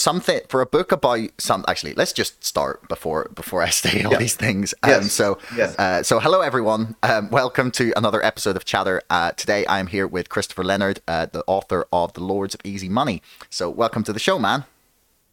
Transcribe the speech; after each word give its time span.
something 0.00 0.40
for 0.48 0.60
a 0.60 0.66
book 0.66 0.92
about 0.92 1.28
some 1.38 1.64
actually 1.68 1.92
let's 1.94 2.12
just 2.12 2.42
start 2.44 2.88
before 2.88 3.30
before 3.34 3.62
i 3.62 3.68
say 3.68 4.02
all 4.02 4.12
Yeah. 4.12 4.18
these 4.18 4.34
things 4.34 4.72
Yes. 4.86 5.02
um, 5.02 5.08
so 5.08 5.38
Yes. 5.54 5.78
uh, 5.78 6.02
so 6.02 6.18
hello 6.20 6.40
everyone 6.40 6.96
um, 7.02 7.28
welcome 7.30 7.70
to 7.72 7.92
another 7.96 8.24
episode 8.24 8.56
of 8.56 8.64
chatter 8.64 9.02
uh, 9.10 9.32
today 9.32 9.66
i 9.66 9.78
am 9.78 9.88
here 9.88 10.06
with 10.06 10.28
christopher 10.28 10.64
leonard 10.64 11.00
uh, 11.06 11.26
the 11.26 11.44
author 11.46 11.86
of 11.92 12.12
the 12.14 12.22
lords 12.24 12.54
of 12.54 12.60
easy 12.64 12.88
money 12.88 13.20
so 13.50 13.68
welcome 13.68 14.02
to 14.02 14.12
the 14.12 14.18
show 14.18 14.38
man 14.38 14.64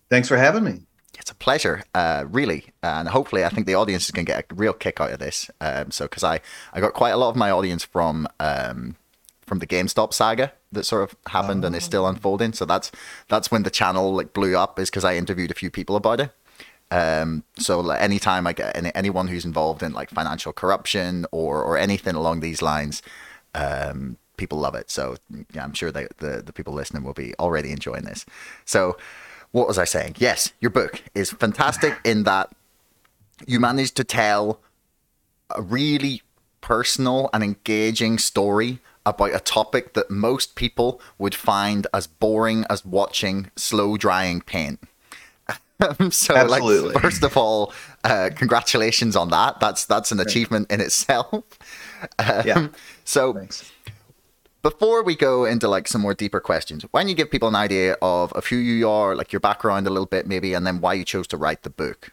Thanks 0.10 0.28
for 0.28 0.38
having 0.38 0.64
me. 0.64 0.82
it's 1.20 1.32
a 1.32 1.36
pleasure 1.36 1.84
uh, 1.96 2.26
really 2.30 2.66
and 2.84 3.08
hopefully 3.10 3.46
i 3.46 3.50
think 3.50 3.68
the 3.68 3.76
audience 3.76 4.06
is 4.06 4.12
going 4.12 4.26
to 4.26 4.32
get 4.34 4.46
a 4.52 4.56
real 4.56 4.74
kick 4.74 5.00
out 5.00 5.12
of 5.12 5.20
this 5.20 5.50
um, 5.62 5.92
so 5.92 6.06
because 6.06 6.24
i 6.24 6.40
i 6.74 6.82
got 6.82 6.94
quite 6.94 7.12
a 7.12 7.18
lot 7.18 7.30
of 7.30 7.36
my 7.36 7.50
audience 7.52 7.84
from 7.86 8.28
um, 8.40 8.96
from 9.48 9.60
the 9.60 9.66
GameStop 9.66 10.14
saga 10.14 10.52
that 10.74 10.86
sort 10.86 11.04
of 11.10 11.16
happened 11.28 11.64
and 11.64 11.76
is 11.76 11.84
still 11.84 12.06
unfolding. 12.06 12.54
So 12.54 12.66
that's 12.66 12.92
that's 13.30 13.50
when 13.50 13.64
the 13.64 13.70
channel 13.70 14.14
like 14.14 14.34
blew 14.34 14.56
up 14.56 14.78
is 14.78 14.90
because 14.90 15.06
I 15.06 15.16
interviewed 15.16 15.50
a 15.50 15.56
few 15.56 15.72
people 15.72 15.96
about 15.96 16.20
it. 16.20 16.32
Um, 16.92 17.44
so 17.58 17.80
like, 17.80 18.02
anytime 18.02 18.46
I 18.46 18.54
get 18.54 18.76
any, 18.76 18.92
anyone 18.94 19.28
who's 19.28 19.46
involved 19.46 19.82
in 19.82 19.94
like 19.94 20.10
financial 20.10 20.54
corruption 20.54 21.26
or 21.32 21.64
or 21.64 21.78
anything 21.78 22.16
along 22.16 22.42
these 22.42 22.62
lines, 22.62 23.02
um, 23.56 24.18
people 24.36 24.60
love 24.60 24.76
it. 24.76 24.92
So 24.92 25.16
yeah, 25.54 25.64
I'm 25.64 25.74
sure 25.74 25.92
that 25.92 26.18
the 26.18 26.44
the 26.46 26.54
people 26.54 26.74
listening 26.74 27.04
will 27.04 27.14
be 27.14 27.34
already 27.40 27.72
enjoying 27.72 28.04
this. 28.04 28.26
So 28.66 28.98
what 29.52 29.68
was 29.68 29.78
I 29.78 29.86
saying? 29.86 30.18
Yes, 30.20 30.52
your 30.60 30.72
book 30.72 31.02
is 31.16 31.32
fantastic 31.32 31.98
in 32.04 32.24
that 32.24 32.52
you 33.46 33.60
managed 33.62 33.96
to 33.96 34.04
tell 34.04 34.60
a 35.56 35.62
really 35.62 36.22
personal 36.60 37.30
and 37.34 37.44
engaging 37.44 38.18
story 38.18 38.80
about 39.10 39.34
a 39.36 39.40
topic 39.40 39.94
that 39.94 40.10
most 40.12 40.56
people 40.56 41.02
would 41.18 41.36
find 41.36 41.88
as 41.94 42.08
boring 42.08 42.66
as 42.70 42.86
watching 42.86 43.50
slow 43.56 43.98
drying 43.98 44.42
paint. 44.42 44.80
so, 46.10 46.36
Absolutely. 46.36 46.94
like, 46.94 47.02
first 47.02 47.24
of 47.24 47.38
all, 47.38 47.72
uh, 48.04 48.30
congratulations 48.36 49.16
on 49.16 49.30
that. 49.30 49.60
That's 49.60 49.86
that's 49.86 50.12
an 50.12 50.20
achievement 50.20 50.72
in 50.72 50.82
itself. 50.82 51.44
Um, 52.20 52.44
Yeah. 52.46 52.68
So, 53.06 53.34
Thanks. 53.34 53.72
before 54.62 55.04
we 55.04 55.16
go 55.16 55.46
into 55.46 55.68
like 55.68 55.88
some 55.88 56.02
more 56.02 56.14
deeper 56.14 56.40
questions, 56.40 56.84
why 56.92 57.02
don't 57.02 57.10
you 57.10 57.16
give 57.16 57.32
people 57.32 57.48
an 57.48 57.56
idea 57.56 57.96
of, 58.04 58.32
of 58.34 58.46
who 58.46 58.56
you 58.56 58.88
are, 58.88 59.16
like 59.16 59.34
your 59.34 59.40
background 59.40 59.88
a 59.88 59.90
little 59.90 60.06
bit, 60.06 60.28
maybe, 60.28 60.54
and 60.54 60.68
then 60.68 60.80
why 60.80 60.94
you 60.94 61.04
chose 61.04 61.26
to 61.28 61.38
write 61.38 61.64
the 61.64 61.72
book? 61.72 62.12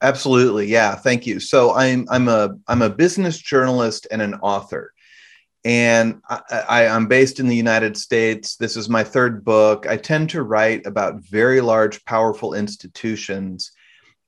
Absolutely. 0.00 0.66
Yeah. 0.66 0.94
Thank 0.94 1.26
you. 1.26 1.40
So 1.40 1.74
I'm 1.74 2.06
I'm 2.10 2.26
a 2.28 2.56
I'm 2.68 2.80
a 2.82 2.90
business 2.90 3.38
journalist 3.38 4.06
and 4.10 4.22
an 4.22 4.34
author. 4.36 4.91
And 5.64 6.20
I, 6.28 6.88
I'm 6.88 7.06
based 7.06 7.38
in 7.38 7.46
the 7.46 7.56
United 7.56 7.96
States. 7.96 8.56
This 8.56 8.76
is 8.76 8.88
my 8.88 9.04
third 9.04 9.44
book. 9.44 9.86
I 9.86 9.96
tend 9.96 10.30
to 10.30 10.42
write 10.42 10.86
about 10.86 11.22
very 11.22 11.60
large, 11.60 12.04
powerful 12.04 12.54
institutions. 12.54 13.70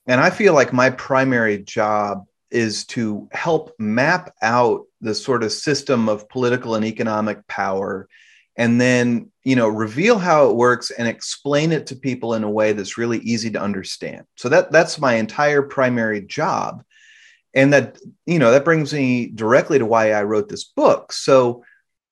And 0.07 0.21
I 0.21 0.31
feel 0.31 0.55
like 0.55 0.73
my 0.73 0.91
primary 0.91 1.59
job 1.59 2.27
is 2.51 2.85
to 2.87 3.29
help 3.33 3.75
map 3.81 4.33
out 4.43 4.85
the 5.01 5.15
sort 5.15 5.43
of 5.43 5.51
system 5.51 6.09
of 6.09 6.29
political 6.29 6.77
and 6.77 6.85
economic 6.85 7.45
power 7.49 8.09
and 8.57 8.81
then 8.81 9.31
you 9.43 9.57
know 9.57 9.69
reveal 9.69 10.19
how 10.19 10.49
it 10.49 10.57
works 10.57 10.91
and 10.91 11.09
explain 11.09 11.73
it 11.73 11.87
to 11.87 11.97
people 11.97 12.35
in 12.35 12.45
a 12.45 12.51
way 12.51 12.73
that's 12.73 12.99
really 12.99 13.19
easy 13.19 13.51
to 13.51 13.61
understand 13.61 14.25
so 14.37 14.49
that 14.49 14.71
that's 14.71 15.01
my 15.01 15.15
entire 15.15 15.63
primary 15.63 16.21
job 16.21 16.85
and 17.55 17.73
that 17.73 17.99
you 18.27 18.39
know 18.39 18.51
that 18.51 18.65
brings 18.65 18.93
me 18.93 19.27
directly 19.27 19.79
to 19.79 19.87
why 19.87 20.13
i 20.13 20.23
wrote 20.23 20.49
this 20.49 20.65
book. 20.65 21.13
So 21.13 21.65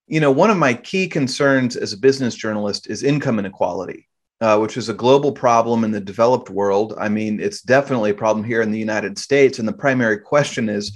you 0.06 0.20
know 0.20 0.30
one 0.30 0.50
of 0.50 0.56
my 0.56 0.74
key 0.74 1.08
concerns 1.08 1.76
as 1.76 1.92
a 1.92 1.98
business 1.98 2.34
journalist 2.34 2.88
is 2.88 3.02
income 3.02 3.38
inequality 3.38 4.08
uh, 4.42 4.58
which 4.58 4.76
is 4.76 4.88
a 4.88 4.94
global 4.94 5.30
problem 5.30 5.84
in 5.84 5.92
the 5.92 6.00
developed 6.00 6.50
world. 6.50 6.94
I 6.98 7.08
mean 7.08 7.40
it's 7.40 7.62
definitely 7.62 8.10
a 8.10 8.14
problem 8.14 8.44
here 8.44 8.60
in 8.60 8.72
the 8.72 8.78
united 8.78 9.16
states. 9.16 9.58
And 9.60 9.68
the 9.68 9.72
primary 9.72 10.18
question 10.18 10.68
is 10.68 10.92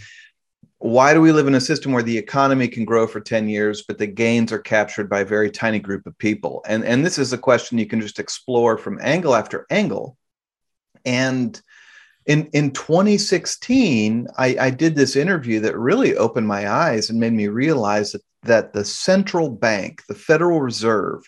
why 0.79 1.15
do 1.15 1.21
we 1.21 1.33
live 1.33 1.47
in 1.47 1.55
a 1.55 1.61
system 1.61 1.93
where 1.93 2.03
the 2.03 2.19
economy 2.19 2.69
can 2.69 2.85
grow 2.85 3.07
for 3.07 3.21
10 3.21 3.49
years 3.49 3.85
but 3.87 3.99
the 3.99 4.07
gains 4.07 4.53
are 4.53 4.59
captured 4.59 5.09
by 5.09 5.21
a 5.21 5.25
very 5.25 5.49
tiny 5.49 5.79
group 5.79 6.07
of 6.07 6.19
people? 6.19 6.65
And 6.67 6.85
and 6.85 7.07
this 7.07 7.19
is 7.19 7.33
a 7.33 7.39
question 7.39 7.79
you 7.79 7.87
can 7.87 8.01
just 8.01 8.19
explore 8.19 8.77
from 8.77 8.99
angle 9.01 9.35
after 9.35 9.65
angle. 9.71 10.17
And 11.05 11.61
in 12.27 12.49
in 12.53 12.71
2016 12.73 14.27
I, 14.37 14.57
I 14.61 14.71
did 14.71 14.95
this 14.95 15.17
interview 15.17 15.61
that 15.61 15.79
really 15.79 16.17
opened 16.17 16.49
my 16.49 16.71
eyes 16.71 17.11
and 17.11 17.21
made 17.21 17.33
me 17.33 17.49
realize 17.49 18.13
that, 18.13 18.23
that 18.43 18.73
the 18.73 18.85
central 18.85 19.51
bank 19.51 20.03
the 20.09 20.15
federal 20.15 20.61
reserve 20.61 21.23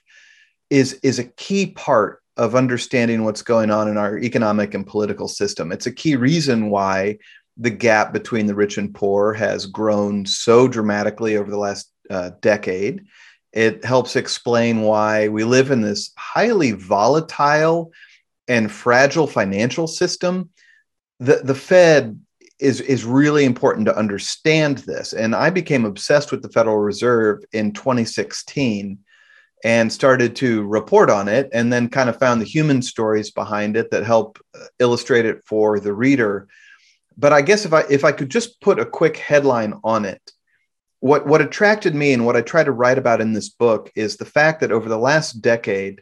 is 0.70 0.94
is 1.02 1.18
a 1.18 1.24
key 1.24 1.66
part 1.66 2.22
of 2.36 2.54
understanding 2.54 3.24
what's 3.24 3.42
going 3.42 3.70
on 3.70 3.88
in 3.88 3.96
our 3.96 4.18
economic 4.18 4.74
and 4.74 4.86
political 4.86 5.28
system 5.28 5.72
it's 5.72 5.86
a 5.86 5.92
key 5.92 6.16
reason 6.16 6.70
why 6.70 7.16
the 7.58 7.70
gap 7.70 8.12
between 8.12 8.46
the 8.46 8.54
rich 8.54 8.78
and 8.78 8.94
poor 8.94 9.32
has 9.32 9.66
grown 9.66 10.24
so 10.24 10.68
dramatically 10.68 11.36
over 11.36 11.50
the 11.50 11.58
last 11.58 11.92
uh, 12.08 12.30
decade. 12.40 13.04
It 13.52 13.84
helps 13.84 14.14
explain 14.14 14.82
why 14.82 15.28
we 15.28 15.42
live 15.42 15.70
in 15.70 15.80
this 15.80 16.12
highly 16.16 16.72
volatile 16.72 17.92
and 18.46 18.70
fragile 18.70 19.26
financial 19.26 19.88
system. 19.88 20.50
The, 21.20 21.40
the 21.44 21.54
Fed 21.54 22.20
is, 22.60 22.80
is 22.80 23.04
really 23.04 23.44
important 23.44 23.86
to 23.86 23.96
understand 23.96 24.78
this. 24.78 25.12
And 25.12 25.34
I 25.34 25.50
became 25.50 25.84
obsessed 25.84 26.30
with 26.30 26.42
the 26.42 26.48
Federal 26.48 26.78
Reserve 26.78 27.42
in 27.52 27.72
2016 27.72 28.98
and 29.64 29.92
started 29.92 30.36
to 30.36 30.64
report 30.68 31.10
on 31.10 31.26
it, 31.26 31.48
and 31.52 31.72
then 31.72 31.88
kind 31.88 32.08
of 32.08 32.16
found 32.16 32.40
the 32.40 32.46
human 32.46 32.80
stories 32.80 33.32
behind 33.32 33.76
it 33.76 33.90
that 33.90 34.04
help 34.04 34.38
uh, 34.54 34.66
illustrate 34.78 35.26
it 35.26 35.44
for 35.44 35.80
the 35.80 35.92
reader 35.92 36.46
but 37.18 37.32
I 37.32 37.42
guess 37.42 37.66
if 37.66 37.72
I 37.72 37.82
if 37.90 38.04
I 38.04 38.12
could 38.12 38.30
just 38.30 38.60
put 38.60 38.78
a 38.78 38.86
quick 38.86 39.16
headline 39.16 39.74
on 39.82 40.04
it, 40.04 40.32
what 41.00 41.26
what 41.26 41.42
attracted 41.42 41.94
me 41.94 42.12
and 42.12 42.24
what 42.24 42.36
I 42.36 42.42
try 42.42 42.62
to 42.62 42.70
write 42.70 42.96
about 42.96 43.20
in 43.20 43.32
this 43.32 43.48
book 43.48 43.90
is 43.96 44.16
the 44.16 44.24
fact 44.24 44.60
that 44.60 44.72
over 44.72 44.88
the 44.88 44.98
last 44.98 45.42
decade, 45.42 46.00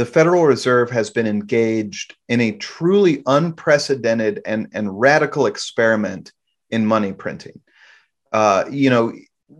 the 0.00 0.06
Federal 0.06 0.46
Reserve 0.46 0.90
has 0.92 1.10
been 1.10 1.26
engaged 1.26 2.16
in 2.30 2.40
a 2.40 2.52
truly 2.52 3.22
unprecedented 3.26 4.40
and, 4.46 4.68
and 4.72 4.98
radical 4.98 5.44
experiment 5.44 6.32
in 6.70 6.86
money 6.86 7.12
printing. 7.12 7.60
Uh, 8.32 8.64
you 8.70 8.88
know, 8.88 9.12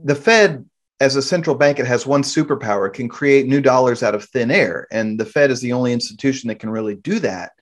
the 0.03 0.15
Fed 0.15 0.65
as 0.99 1.15
a 1.15 1.21
central 1.21 1.55
bank, 1.55 1.79
it 1.79 1.85
has 1.85 2.07
one 2.07 2.23
superpower, 2.23 2.91
can 2.91 3.07
create 3.07 3.49
new 3.49 3.61
dollars 3.61 4.03
out 4.03 4.15
of 4.15 4.25
thin 4.25 4.51
air. 4.51 4.87
And 4.91 5.21
the 5.21 5.27
Fed 5.27 5.51
is 5.51 5.61
the 5.61 5.75
only 5.75 5.93
institution 5.93 6.49
that 6.49 6.59
can 6.59 6.71
really 6.71 6.95
do 6.95 7.19
that. 7.19 7.53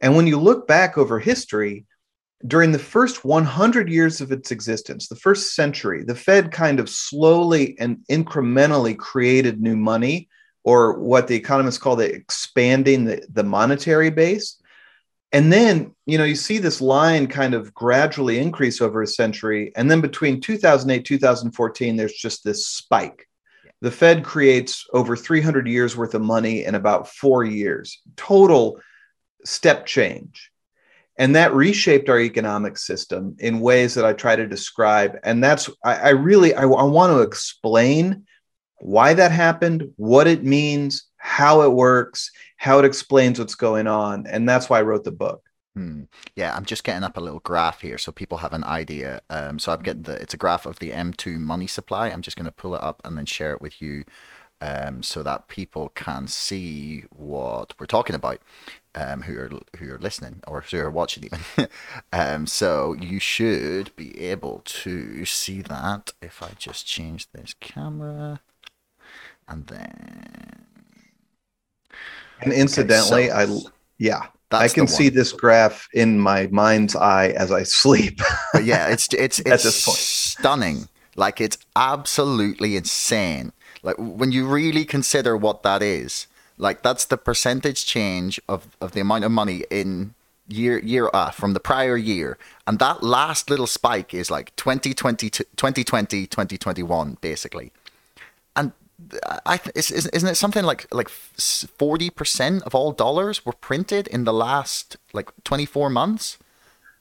And 0.00 0.16
when 0.16 0.26
you 0.26 0.40
look 0.40 0.66
back 0.66 0.98
over 0.98 1.20
history, 1.20 1.86
during 2.44 2.72
the 2.72 2.78
first 2.80 3.24
100 3.24 3.88
years 3.88 4.20
of 4.20 4.32
its 4.32 4.50
existence, 4.50 5.06
the 5.06 5.14
first 5.14 5.54
century, 5.54 6.02
the 6.02 6.16
Fed 6.16 6.50
kind 6.50 6.80
of 6.80 6.90
slowly 6.90 7.78
and 7.78 7.98
incrementally 8.10 8.98
created 8.98 9.60
new 9.60 9.76
money, 9.76 10.28
or 10.66 10.98
what 10.98 11.28
the 11.28 11.36
economists 11.36 11.78
call 11.78 11.94
the 11.94 12.12
expanding 12.12 13.04
the, 13.04 13.24
the 13.32 13.44
monetary 13.44 14.10
base. 14.10 14.60
And 15.30 15.52
then, 15.52 15.94
you 16.06 16.18
know, 16.18 16.24
you 16.24 16.34
see 16.34 16.58
this 16.58 16.80
line 16.80 17.28
kind 17.28 17.54
of 17.54 17.72
gradually 17.72 18.40
increase 18.40 18.80
over 18.80 19.00
a 19.00 19.06
century. 19.06 19.70
And 19.76 19.88
then 19.88 20.00
between 20.00 20.40
2008, 20.40 21.04
2014, 21.04 21.96
there's 21.96 22.14
just 22.14 22.42
this 22.42 22.66
spike. 22.66 23.28
The 23.80 23.92
Fed 23.92 24.24
creates 24.24 24.84
over 24.92 25.14
300 25.14 25.68
years 25.68 25.96
worth 25.96 26.14
of 26.14 26.22
money 26.22 26.64
in 26.64 26.74
about 26.74 27.08
four 27.08 27.44
years, 27.44 28.00
total 28.16 28.80
step 29.44 29.86
change 29.86 30.50
and 31.18 31.36
that 31.36 31.54
reshaped 31.54 32.08
our 32.08 32.20
economic 32.20 32.76
system 32.76 33.36
in 33.38 33.60
ways 33.60 33.94
that 33.94 34.04
i 34.04 34.12
try 34.12 34.34
to 34.34 34.46
describe 34.46 35.16
and 35.22 35.42
that's 35.42 35.70
i, 35.84 35.94
I 35.94 36.08
really 36.10 36.52
I, 36.52 36.62
I 36.62 36.82
want 36.82 37.12
to 37.12 37.20
explain 37.20 38.25
why 38.78 39.14
that 39.14 39.32
happened 39.32 39.90
what 39.96 40.26
it 40.26 40.44
means 40.44 41.04
how 41.16 41.62
it 41.62 41.72
works 41.72 42.30
how 42.56 42.78
it 42.78 42.84
explains 42.84 43.38
what's 43.38 43.54
going 43.54 43.86
on 43.86 44.26
and 44.26 44.48
that's 44.48 44.68
why 44.68 44.78
i 44.78 44.82
wrote 44.82 45.04
the 45.04 45.12
book 45.12 45.42
Hmm. 45.74 46.04
Yeah, 46.34 46.56
I'm 46.56 46.64
just 46.64 46.84
getting 46.84 47.04
up 47.04 47.18
a 47.18 47.20
little 47.20 47.40
graph 47.40 47.82
here 47.82 47.98
so 47.98 48.10
people 48.10 48.38
have 48.38 48.54
an 48.54 48.64
idea. 48.64 49.20
Um, 49.28 49.58
so 49.58 49.72
I'm 49.72 49.82
getting 49.82 50.02
the 50.04 50.14
it's 50.14 50.32
a 50.32 50.38
graph 50.38 50.64
of 50.64 50.78
the 50.78 50.90
M2 50.90 51.38
money 51.38 51.66
supply. 51.66 52.08
I'm 52.08 52.22
just 52.22 52.36
going 52.36 52.46
to 52.46 52.52
pull 52.52 52.74
it 52.74 52.82
up 52.82 53.02
and 53.04 53.16
then 53.18 53.26
share 53.26 53.52
it 53.52 53.60
with 53.60 53.82
you 53.82 54.04
um, 54.62 55.02
so 55.02 55.22
that 55.22 55.48
people 55.48 55.90
can 55.90 56.28
see 56.28 57.04
what 57.10 57.74
we're 57.78 57.86
talking 57.86 58.16
about. 58.16 58.40
Um, 58.94 59.22
who 59.22 59.38
are 59.38 59.50
who 59.78 59.92
are 59.92 59.98
listening 59.98 60.40
or 60.46 60.62
who 60.62 60.78
are 60.78 60.90
watching 60.90 61.24
even. 61.24 61.68
um, 62.14 62.46
so 62.46 62.94
you 62.94 63.18
should 63.20 63.94
be 63.96 64.18
able 64.18 64.62
to 64.64 65.26
see 65.26 65.60
that 65.60 66.12
if 66.22 66.42
I 66.42 66.52
just 66.58 66.86
change 66.86 67.30
this 67.32 67.54
camera, 67.60 68.40
and 69.48 69.66
then 69.66 70.64
and 72.42 72.52
incidentally 72.52 73.28
so- 73.28 73.34
i 73.34 73.70
yeah 73.98 74.26
i 74.52 74.68
can 74.68 74.86
see 74.86 75.08
this 75.08 75.32
graph 75.32 75.88
in 75.92 76.18
my 76.18 76.46
mind's 76.52 76.94
eye 76.94 77.28
as 77.30 77.50
i 77.50 77.62
sleep 77.62 78.20
But 78.52 78.64
yeah, 78.64 78.88
it's 78.88 79.12
it's 79.12 79.38
it's 79.46 79.64
stunning. 79.98 80.88
Like 81.14 81.40
it's 81.40 81.58
absolutely 81.74 82.76
insane. 82.76 83.52
Like 83.82 83.96
when 83.98 84.32
you 84.32 84.46
really 84.46 84.84
consider 84.84 85.36
what 85.36 85.62
that 85.62 85.82
is, 85.82 86.26
Like 86.58 86.82
that's 86.82 87.04
the 87.04 87.16
percentage 87.18 87.84
change 87.86 88.40
of, 88.48 88.76
of 88.80 88.92
the 88.92 89.00
amount 89.00 89.24
of 89.24 89.30
money 89.30 89.64
in 89.70 90.14
year 90.48 90.78
year 90.78 91.10
uh, 91.12 91.30
from 91.30 91.52
the 91.52 91.60
prior 91.60 91.96
year. 91.96 92.38
And 92.66 92.78
that 92.78 93.02
last 93.02 93.50
little 93.50 93.66
spike 93.66 94.14
is 94.14 94.30
like 94.30 94.54
2020 94.56 95.28
2020 95.30 96.26
2021 96.26 97.18
basically. 97.20 97.72
I 99.44 99.60
isn't 99.74 100.28
it 100.28 100.36
something 100.36 100.64
like 100.64 100.86
like 100.92 101.08
40% 101.08 102.62
of 102.62 102.74
all 102.74 102.92
dollars 102.92 103.44
were 103.44 103.52
printed 103.52 104.08
in 104.08 104.24
the 104.24 104.32
last 104.32 104.96
like 105.12 105.30
24 105.44 105.90
months? 105.90 106.38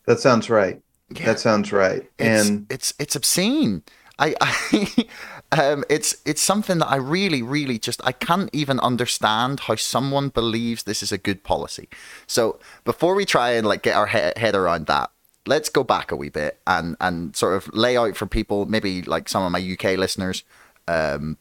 That 0.06 0.19
sounds 0.19 0.50
right. 0.50 0.81
Yeah. 1.09 1.25
That 1.25 1.39
sounds 1.39 1.71
right. 1.71 2.09
It's, 2.19 2.50
and 2.50 2.65
it's 2.69 2.94
it's 3.00 3.15
obscene. 3.15 3.83
I, 4.18 4.36
I 4.42 5.06
um, 5.51 5.83
it's 5.89 6.18
it's 6.25 6.42
something 6.42 6.80
that 6.80 6.88
I 6.88 6.95
really, 6.97 7.42
really 7.42 7.77
just 7.77 8.01
I 8.03 8.12
can't 8.12 8.50
even 8.53 8.80
understand 8.80 9.62
how 9.62 9.75
someone 9.75 10.30
believes 10.30 10.83
this 10.83 11.03
is 11.03 11.12
a 11.12 11.18
good 11.18 11.44
policy. 11.44 11.89
So 12.27 12.59
before 12.83 13.15
we 13.15 13.25
try 13.25 13.51
and 13.51 13.68
like 13.68 13.83
get 13.83 13.95
our 13.95 14.07
he- 14.07 14.33
head 14.36 14.56
around 14.56 14.88
that, 14.88 15.12
let's 15.45 15.69
go 15.69 15.83
back 15.83 16.12
a 16.12 16.15
wee 16.15 16.30
bit 16.30 16.59
and 16.65 16.95
and 17.00 17.36
sort 17.36 17.56
of 17.56 17.74
lay 17.74 17.98
out 17.98 18.15
for 18.15 18.25
people, 18.25 18.65
maybe 18.65 19.01
like 19.03 19.30
some 19.30 19.44
of 19.44 19.51
my 19.51 19.59
UK 19.59 19.98
listeners, 19.98 20.44
um, 20.88 21.38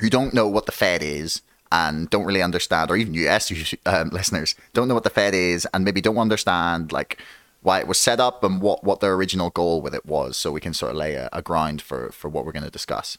who 0.00 0.10
don't 0.10 0.34
know 0.34 0.48
what 0.48 0.66
the 0.66 0.72
Fed 0.72 1.02
is 1.02 1.42
and 1.72 2.08
don't 2.10 2.24
really 2.24 2.42
understand, 2.42 2.90
or 2.90 2.96
even 2.96 3.14
US 3.14 3.74
um, 3.86 4.08
listeners 4.12 4.54
don't 4.72 4.88
know 4.88 4.94
what 4.94 5.04
the 5.04 5.10
Fed 5.10 5.34
is 5.34 5.66
and 5.72 5.84
maybe 5.84 6.00
don't 6.00 6.18
understand 6.18 6.92
like 6.92 7.20
why 7.62 7.80
it 7.80 7.88
was 7.88 7.98
set 7.98 8.20
up 8.20 8.44
and 8.44 8.60
what, 8.60 8.84
what 8.84 9.00
their 9.00 9.14
original 9.14 9.50
goal 9.50 9.80
with 9.80 9.94
it 9.94 10.04
was 10.04 10.36
so 10.36 10.52
we 10.52 10.60
can 10.60 10.74
sort 10.74 10.90
of 10.90 10.96
lay 10.98 11.14
a, 11.14 11.30
a 11.32 11.40
grind 11.40 11.80
for, 11.80 12.12
for 12.12 12.28
what 12.28 12.44
we're 12.44 12.52
going 12.52 12.64
to 12.64 12.70
discuss. 12.70 13.16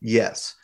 Yes. 0.00 0.56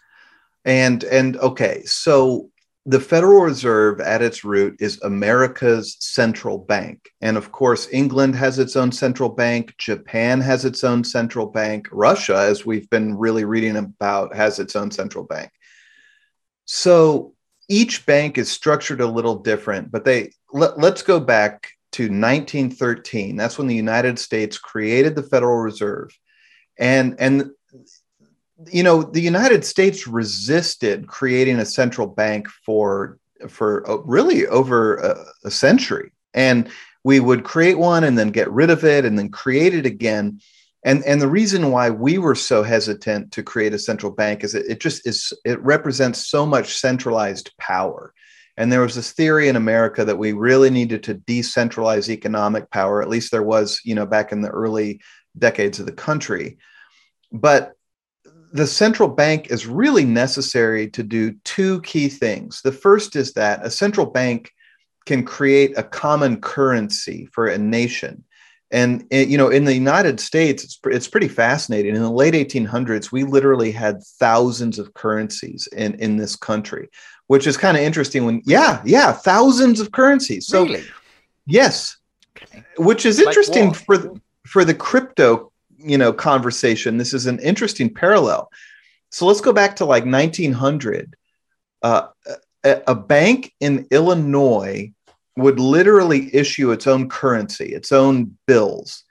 And 0.64 1.05
and 1.05 1.37
okay, 1.38 1.82
so 1.85 2.50
the 2.88 2.99
Federal 2.99 3.43
Reserve 3.43 4.00
at 4.00 4.23
its 4.23 4.44
root 4.44 4.76
is 4.81 4.99
America's 5.02 5.99
central 6.00 6.56
bank. 6.56 7.11
And 7.20 7.37
of 7.37 7.52
course, 7.52 7.87
England 7.93 8.35
has 8.37 8.58
its 8.58 8.76
own 8.76 8.93
central 8.93 9.29
bank, 9.29 9.75
Japan 9.76 10.40
has 10.40 10.64
its 10.64 10.82
own 10.82 11.05
central 11.05 11.44
bank, 11.44 11.87
Russia, 11.93 12.38
as 12.38 12.64
we've 12.64 12.88
been 12.88 13.14
really 13.14 13.44
reading 13.44 13.76
about, 13.76 14.35
has 14.35 14.58
its 14.58 14.75
own 14.75 14.90
central 14.90 15.25
bank. 15.25 15.50
So 16.64 17.35
each 17.69 18.06
bank 18.06 18.38
is 18.38 18.50
structured 18.50 19.02
a 19.02 19.06
little 19.06 19.37
different, 19.37 19.93
but 19.93 20.06
they 20.06 20.32
let, 20.55 20.82
us 20.82 21.02
go 21.02 21.20
back 21.20 21.73
to 21.93 22.05
1913. 22.05 23.37
That's 23.37 23.58
when 23.58 23.67
the 23.67 23.75
United 23.75 24.19
States 24.19 24.56
created 24.56 25.14
the 25.14 25.23
Federal 25.23 25.58
Reserve. 25.58 26.08
And, 26.79 27.17
and 27.19 27.50
you 28.66 28.82
know, 28.82 29.02
the 29.02 29.20
United 29.20 29.64
States 29.64 30.06
resisted 30.06 31.06
creating 31.06 31.58
a 31.58 31.66
central 31.66 32.06
bank 32.06 32.49
for, 32.49 33.19
for 33.49 33.88
uh, 33.88 33.96
really 33.99 34.46
over 34.46 34.96
a, 34.96 35.25
a 35.44 35.50
century. 35.50 36.10
And 36.34 36.69
we 37.05 37.20
would 37.20 37.44
create 37.44 37.78
one 37.78 38.05
and 38.05 38.19
then 38.19 38.31
get 38.31 38.50
rid 38.50 38.70
of 38.70 38.84
it 38.84 39.05
and 39.05 39.19
then 39.19 39.31
create 39.31 39.75
it 39.75 39.87
again. 39.87 40.40
And, 40.84 41.05
and 41.05 41.20
the 41.20 41.28
reason 41.28 41.70
why 41.70 41.90
we 41.90 42.19
were 42.19 42.34
so 42.34 42.62
hesitant 42.62 43.32
to 43.32 43.43
create 43.43 43.75
a 43.75 43.78
central 43.78 44.12
bank 44.12 44.44
is 44.44 44.55
it, 44.55 44.66
it 44.69 44.81
just 44.81 45.06
is 45.06 45.32
it 45.44 45.61
represents 45.61 46.26
so 46.26 46.46
much 46.46 46.75
centralized 46.75 47.52
power 47.58 48.12
and 48.58 48.72
there 48.72 48.81
was 48.81 48.96
this 48.96 49.12
theory 49.12 49.46
in 49.46 49.54
America 49.54 50.04
that 50.04 50.19
we 50.19 50.32
really 50.32 50.69
needed 50.69 51.04
to 51.04 51.14
decentralize 51.14 52.08
economic 52.08 52.69
power. 52.72 53.00
At 53.00 53.08
least 53.08 53.31
there 53.31 53.44
was, 53.44 53.81
you 53.84 53.94
know, 53.94 54.04
back 54.04 54.32
in 54.32 54.43
the 54.43 54.49
early 54.49 55.00
decades 55.38 55.78
of 55.78 55.87
the 55.87 55.93
country. 55.93 56.58
But 57.31 57.75
the 58.52 58.66
central 58.66 59.08
bank 59.08 59.50
is 59.50 59.66
really 59.66 60.04
necessary 60.04 60.88
to 60.90 61.02
do 61.02 61.32
two 61.44 61.80
key 61.82 62.08
things. 62.08 62.62
The 62.62 62.72
first 62.72 63.16
is 63.16 63.32
that 63.34 63.64
a 63.64 63.70
central 63.70 64.06
bank 64.06 64.52
can 65.06 65.24
create 65.24 65.76
a 65.76 65.82
common 65.82 66.40
currency 66.40 67.28
for 67.32 67.46
a 67.46 67.58
nation. 67.58 68.24
And 68.70 69.06
eh, 69.10 69.24
you 69.24 69.38
know, 69.38 69.48
in 69.48 69.64
the 69.64 69.74
United 69.74 70.20
States, 70.20 70.62
it's 70.62 70.78
it's 70.84 71.08
pretty 71.08 71.28
fascinating. 71.28 71.96
In 71.96 72.02
the 72.02 72.10
late 72.10 72.34
1800s, 72.34 73.10
we 73.10 73.24
literally 73.24 73.72
had 73.72 74.02
thousands 74.02 74.78
of 74.78 74.92
currencies 74.94 75.66
in 75.72 75.94
in 75.94 76.16
this 76.16 76.36
country 76.36 76.90
which 77.28 77.46
is 77.46 77.56
kind 77.56 77.76
of 77.76 77.82
interesting 77.82 78.24
when 78.24 78.42
yeah 78.44 78.82
yeah 78.84 79.12
thousands 79.12 79.80
of 79.80 79.92
currencies 79.92 80.46
so 80.46 80.64
really? 80.64 80.84
yes 81.46 81.96
okay. 82.36 82.64
which 82.76 83.06
is 83.06 83.20
interesting 83.20 83.68
like 83.68 83.76
for 83.76 84.12
for 84.44 84.64
the 84.64 84.74
crypto 84.74 85.52
you 85.78 85.98
know 85.98 86.12
conversation 86.12 86.96
this 86.98 87.14
is 87.14 87.26
an 87.26 87.38
interesting 87.38 87.92
parallel. 87.92 88.50
So 89.10 89.26
let's 89.26 89.40
go 89.40 89.52
back 89.52 89.76
to 89.76 89.84
like 89.84 90.04
1900 90.04 91.16
uh, 91.82 92.08
a, 92.64 92.82
a 92.88 92.94
bank 92.94 93.52
in 93.60 93.86
illinois 93.90 94.92
would 95.36 95.60
literally 95.60 96.34
issue 96.34 96.72
its 96.72 96.86
own 96.86 97.08
currency 97.08 97.75
its 97.75 97.92
own 97.92 98.36
bills. 98.46 99.04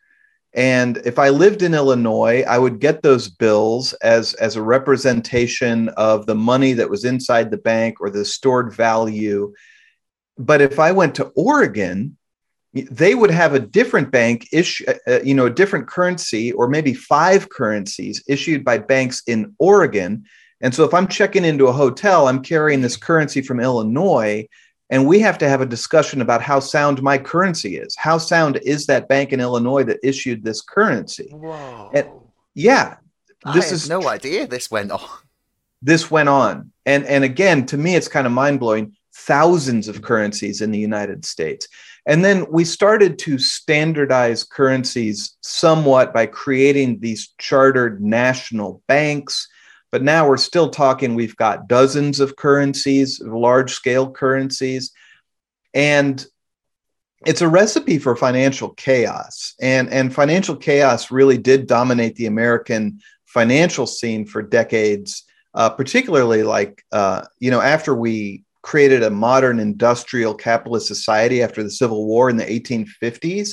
And 0.58 0.98
if 1.06 1.20
I 1.20 1.30
lived 1.30 1.62
in 1.62 1.76
Illinois, 1.76 2.44
I 2.48 2.58
would 2.58 2.80
get 2.80 3.04
those 3.04 3.30
bills 3.30 3.94
as, 3.94 4.34
as 4.36 4.56
a 4.56 4.62
representation 4.62 5.90
of 5.90 6.26
the 6.26 6.34
money 6.34 6.74
that 6.74 6.90
was 6.90 7.06
inside 7.06 7.52
the 7.52 7.60
bank 7.60 8.02
or 8.02 8.10
the 8.10 8.26
stored 8.26 8.74
value. 8.74 9.54
But 10.36 10.62
if 10.62 10.80
I 10.80 10.94
went 10.94 11.14
to 11.16 11.32
Oregon, 11.36 12.17
they 12.84 13.16
would 13.16 13.32
have 13.32 13.54
a 13.54 13.60
different 13.60 14.12
bank 14.12 14.48
issue, 14.52 14.86
uh, 14.88 14.94
uh, 15.08 15.20
you 15.24 15.34
know, 15.34 15.46
a 15.46 15.52
different 15.52 15.88
currency 15.88 16.52
or 16.52 16.68
maybe 16.68 16.94
five 16.94 17.50
currencies 17.50 18.24
issued 18.28 18.64
by 18.64 18.78
banks 18.78 19.24
in 19.28 19.56
Oregon. 19.60 20.26
And 20.62 20.74
so 20.74 20.84
if 20.84 20.94
I'm 20.94 21.08
checking 21.08 21.46
into 21.46 21.68
a 21.68 21.72
hotel, 21.72 22.28
I'm 22.28 22.42
carrying 22.42 22.82
this 22.82 22.98
currency 22.98 23.42
from 23.42 23.60
Illinois 23.60 24.48
and 24.90 25.06
we 25.06 25.20
have 25.20 25.38
to 25.40 25.50
have 25.50 25.62
a 25.62 25.66
discussion 25.66 26.22
about 26.22 26.42
how 26.42 26.60
sound 26.60 27.02
my 27.02 27.18
currency 27.18 27.78
is. 27.78 27.96
How 27.98 28.18
sound 28.18 28.58
is 28.64 28.86
that 28.86 29.10
bank 29.10 29.34
in 29.34 29.42
Illinois 29.42 29.84
that 29.84 30.00
issued 30.02 30.44
this 30.44 30.62
currency? 30.62 31.30
Whoa. 31.32 31.92
And 31.94 32.08
yeah, 32.54 32.98
this 33.54 33.72
is 33.72 33.90
no 33.90 34.08
idea 34.08 34.48
this 34.48 34.72
went 34.72 34.92
on. 34.92 35.02
This 35.82 36.10
went 36.10 36.30
on. 36.30 36.72
And 36.86 37.06
and 37.06 37.24
again, 37.24 37.66
to 37.68 37.78
me, 37.78 37.96
it's 37.96 38.08
kind 38.08 38.26
of 38.26 38.34
mind-blowing. 38.34 38.96
Thousands 39.14 39.88
of 39.88 40.02
currencies 40.02 40.62
in 40.62 40.72
the 40.72 40.80
United 40.80 41.26
States. 41.26 41.68
And 42.08 42.26
then 42.26 42.46
we 42.50 42.64
started 42.66 43.20
to 43.20 43.38
standardize 43.38 44.44
currencies 44.44 45.38
somewhat 45.42 46.14
by 46.14 46.26
creating 46.26 47.00
these 47.00 47.34
chartered 47.38 48.02
national 48.02 48.82
banks 48.88 49.48
but 49.92 50.04
now 50.04 50.28
we're 50.28 50.38
still 50.38 50.70
talking, 50.70 51.16
we've 51.16 51.36
got 51.38 51.68
dozens 51.68 52.20
of 52.20 52.36
currencies, 52.36 53.22
large 53.22 53.74
scale 53.74 54.12
currencies. 54.12 54.92
And 55.74 56.24
it's 57.26 57.42
a 57.42 57.48
recipe 57.48 57.98
for 57.98 58.16
financial 58.16 58.70
chaos. 58.72 59.56
And, 59.62 59.90
and 59.90 60.14
financial 60.14 60.56
chaos 60.56 61.10
really 61.10 61.38
did 61.38 61.68
dominate 61.68 62.16
the 62.16 62.26
American 62.26 63.00
financial 63.26 63.88
scene 63.88 64.26
for 64.26 64.42
decades, 64.42 65.24
uh, 65.54 65.70
particularly 65.70 66.44
like, 66.44 66.84
uh, 66.92 67.24
you 67.40 67.50
know, 67.50 67.62
after 67.62 67.96
we 67.96 68.44
created 68.68 69.02
a 69.02 69.10
modern 69.10 69.60
industrial 69.60 70.34
capitalist 70.36 70.88
society 70.88 71.42
after 71.42 71.64
the 71.64 71.72
Civil 71.72 72.06
War 72.06 72.30
in 72.30 72.38
the 72.38 72.46
1850s 72.46 73.52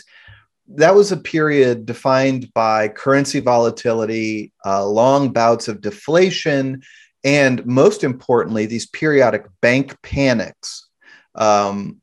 that 0.69 0.95
was 0.95 1.13
a 1.13 1.17
period 1.17 1.87
defined 1.87 2.53
by 2.55 2.89
currency 2.89 3.41
volatility, 3.41 4.53
uh, 4.65 4.85
long 4.87 5.33
bouts 5.33 5.69
of 5.69 5.81
deflation, 5.81 6.83
and 7.23 7.65
most 7.67 8.05
importantly, 8.05 8.67
these 8.67 8.87
periodic 8.87 9.47
bank 9.61 9.97
panics. 10.03 10.89
Um, 11.35 12.01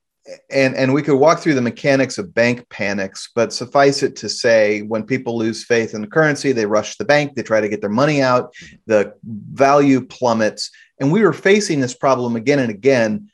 and, 0.49 0.75
and 0.75 0.93
we 0.93 1.01
could 1.01 1.17
walk 1.17 1.39
through 1.39 1.55
the 1.55 1.61
mechanics 1.61 2.17
of 2.17 2.33
bank 2.33 2.67
panics, 2.69 3.29
but 3.35 3.51
suffice 3.51 4.03
it 4.03 4.15
to 4.17 4.29
say, 4.29 4.81
when 4.83 5.03
people 5.03 5.37
lose 5.37 5.63
faith 5.63 5.93
in 5.93 6.01
the 6.01 6.07
currency, 6.07 6.51
they 6.51 6.65
rush 6.65 6.97
the 6.97 7.05
bank, 7.05 7.35
they 7.35 7.43
try 7.43 7.59
to 7.59 7.69
get 7.69 7.81
their 7.81 7.89
money 7.89 8.21
out, 8.21 8.53
the 8.85 9.13
value 9.23 10.05
plummets. 10.05 10.69
And 11.01 11.11
we 11.11 11.23
were 11.23 11.33
facing 11.33 11.81
this 11.81 11.93
problem 11.93 12.37
again 12.37 12.59
and 12.59 12.69
again 12.69 13.29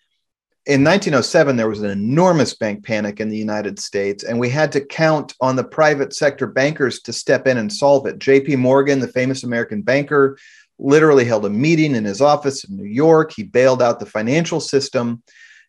in 0.67 0.83
1907, 0.83 1.55
there 1.55 1.69
was 1.69 1.81
an 1.81 1.89
enormous 1.89 2.53
bank 2.53 2.83
panic 2.83 3.21
in 3.21 3.29
the 3.29 3.37
United 3.37 3.79
States, 3.79 4.25
and 4.25 4.37
we 4.37 4.49
had 4.49 4.69
to 4.73 4.81
count 4.81 5.33
on 5.39 5.55
the 5.55 5.63
private 5.63 6.13
sector 6.13 6.45
bankers 6.45 6.99
to 7.03 7.13
step 7.13 7.47
in 7.47 7.57
and 7.57 7.71
solve 7.71 8.05
it. 8.05 8.19
JP 8.19 8.57
Morgan, 8.57 8.99
the 8.99 9.07
famous 9.07 9.45
American 9.45 9.81
banker, 9.81 10.37
literally 10.77 11.23
held 11.23 11.45
a 11.45 11.49
meeting 11.49 11.95
in 11.95 12.03
his 12.03 12.19
office 12.19 12.65
in 12.65 12.75
New 12.75 12.83
York. 12.83 13.31
He 13.31 13.43
bailed 13.43 13.81
out 13.81 14.01
the 14.01 14.05
financial 14.05 14.59
system, 14.59 15.23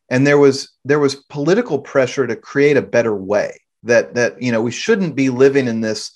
and 0.09 0.27
there 0.27 0.39
was 0.39 0.73
there 0.85 0.99
was 0.99 1.15
political 1.15 1.79
pressure 1.79 2.27
to 2.27 2.35
create 2.35 2.77
a 2.77 2.83
better 2.83 3.15
way. 3.15 3.57
That 3.85 4.15
that 4.17 4.43
you 4.43 4.51
know 4.51 4.61
we 4.61 4.73
shouldn't 4.73 5.15
be 5.15 5.31
living 5.31 5.69
in 5.69 5.81
this 5.81 6.11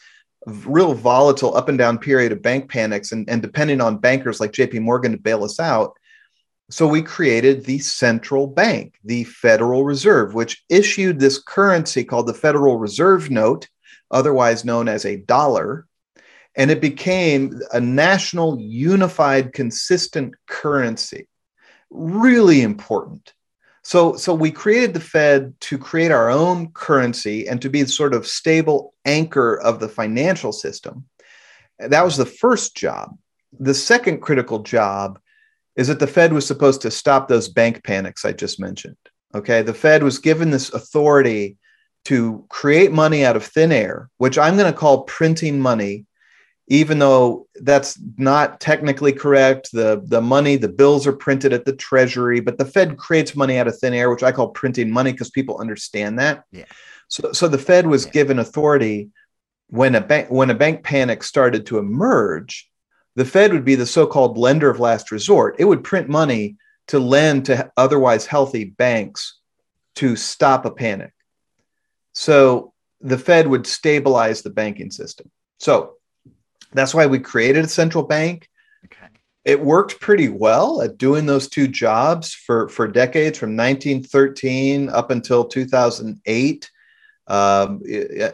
real 0.46 0.94
volatile 0.94 1.56
up 1.56 1.68
and 1.68 1.78
down 1.78 1.98
period 1.98 2.32
of 2.32 2.42
bank 2.42 2.70
panics 2.70 3.12
and, 3.12 3.28
and 3.28 3.42
depending 3.42 3.80
on 3.80 3.98
bankers 3.98 4.40
like 4.40 4.52
JP 4.52 4.80
Morgan 4.80 5.12
to 5.12 5.18
bail 5.18 5.44
us 5.44 5.60
out 5.60 5.94
so 6.72 6.86
we 6.86 7.02
created 7.02 7.64
the 7.64 7.80
central 7.80 8.46
bank, 8.46 8.94
the 9.04 9.24
Federal 9.24 9.84
Reserve, 9.84 10.32
which 10.32 10.64
issued 10.70 11.18
this 11.18 11.38
currency 11.38 12.02
called 12.02 12.26
the 12.26 12.32
Federal 12.32 12.78
Reserve 12.78 13.30
Note, 13.30 13.68
otherwise 14.10 14.64
known 14.64 14.88
as 14.88 15.04
a 15.04 15.16
dollar. 15.16 15.86
And 16.56 16.70
it 16.70 16.80
became 16.80 17.60
a 17.74 17.80
national, 17.80 18.58
unified, 18.58 19.52
consistent 19.52 20.34
currency. 20.46 21.28
really 21.90 22.62
important. 22.62 23.34
So, 23.82 24.16
so 24.16 24.32
we 24.32 24.50
created 24.50 24.94
the 24.94 25.00
Fed 25.00 25.54
to 25.62 25.76
create 25.76 26.12
our 26.12 26.30
own 26.30 26.70
currency 26.72 27.48
and 27.48 27.60
to 27.62 27.68
be 27.68 27.82
the 27.82 27.88
sort 27.88 28.14
of 28.14 28.26
stable 28.26 28.94
anchor 29.04 29.60
of 29.60 29.80
the 29.80 29.88
financial 29.88 30.52
system. 30.52 31.04
That 31.78 32.04
was 32.04 32.16
the 32.16 32.26
first 32.26 32.76
job. 32.76 33.16
The 33.58 33.74
second 33.74 34.20
critical 34.20 34.60
job 34.60 35.18
is 35.74 35.88
that 35.88 35.98
the 35.98 36.06
Fed 36.06 36.32
was 36.32 36.46
supposed 36.46 36.82
to 36.82 36.90
stop 36.90 37.26
those 37.26 37.48
bank 37.48 37.82
panics 37.82 38.24
I 38.24 38.32
just 38.32 38.60
mentioned. 38.60 38.96
Okay. 39.34 39.62
The 39.62 39.74
Fed 39.74 40.02
was 40.02 40.18
given 40.18 40.50
this 40.50 40.72
authority 40.72 41.56
to 42.04 42.44
create 42.48 42.92
money 42.92 43.24
out 43.24 43.36
of 43.36 43.44
thin 43.44 43.72
air, 43.72 44.10
which 44.18 44.38
I'm 44.38 44.56
going 44.56 44.72
to 44.72 44.78
call 44.78 45.04
printing 45.04 45.60
money, 45.60 46.06
even 46.68 46.98
though 46.98 47.46
that's 47.56 48.00
not 48.16 48.60
technically 48.60 49.12
correct. 49.12 49.70
The, 49.72 50.02
the 50.06 50.20
money, 50.20 50.56
the 50.56 50.68
bills 50.68 51.06
are 51.06 51.12
printed 51.12 51.52
at 51.52 51.64
the 51.64 51.74
Treasury, 51.74 52.40
but 52.40 52.58
the 52.58 52.64
Fed 52.64 52.96
creates 52.96 53.36
money 53.36 53.58
out 53.58 53.68
of 53.68 53.78
thin 53.78 53.94
air, 53.94 54.10
which 54.10 54.22
I 54.22 54.32
call 54.32 54.48
printing 54.48 54.90
money 54.90 55.12
because 55.12 55.30
people 55.30 55.58
understand 55.58 56.18
that. 56.18 56.44
Yeah. 56.52 56.64
So, 57.08 57.32
so 57.32 57.48
the 57.48 57.58
Fed 57.58 57.86
was 57.86 58.06
yeah. 58.06 58.12
given 58.12 58.38
authority 58.38 59.10
when 59.68 59.94
a 59.94 60.00
bank 60.00 60.30
when 60.30 60.50
a 60.50 60.54
bank 60.54 60.82
panic 60.84 61.22
started 61.22 61.66
to 61.66 61.78
emerge. 61.78 62.68
The 63.16 63.24
Fed 63.24 63.52
would 63.52 63.64
be 63.64 63.74
the 63.74 63.84
so-called 63.84 64.38
lender 64.38 64.70
of 64.70 64.80
last 64.80 65.10
resort. 65.10 65.56
It 65.58 65.66
would 65.66 65.84
print 65.84 66.08
money 66.08 66.56
to 66.88 66.98
lend 66.98 67.46
to 67.46 67.70
otherwise 67.76 68.24
healthy 68.24 68.64
banks 68.64 69.38
to 69.96 70.16
stop 70.16 70.64
a 70.64 70.70
panic. 70.70 71.12
So 72.14 72.72
the 73.00 73.18
Fed 73.18 73.46
would 73.46 73.66
stabilize 73.66 74.40
the 74.40 74.50
banking 74.50 74.90
system. 74.90 75.30
So 75.58 75.96
that's 76.72 76.94
why 76.94 77.06
we 77.06 77.18
created 77.18 77.64
a 77.64 77.68
central 77.68 78.04
bank. 78.04 78.48
Okay. 78.84 79.08
It 79.44 79.60
worked 79.60 80.00
pretty 80.00 80.28
well 80.28 80.82
at 80.82 80.98
doing 80.98 81.26
those 81.26 81.48
two 81.48 81.68
jobs 81.68 82.34
for, 82.34 82.68
for 82.68 82.86
decades 82.86 83.38
from 83.38 83.56
1913 83.56 84.88
up 84.88 85.10
until 85.10 85.44
2008, 85.44 86.70
um, 87.26 87.82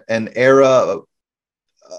an 0.08 0.30
era 0.34 1.00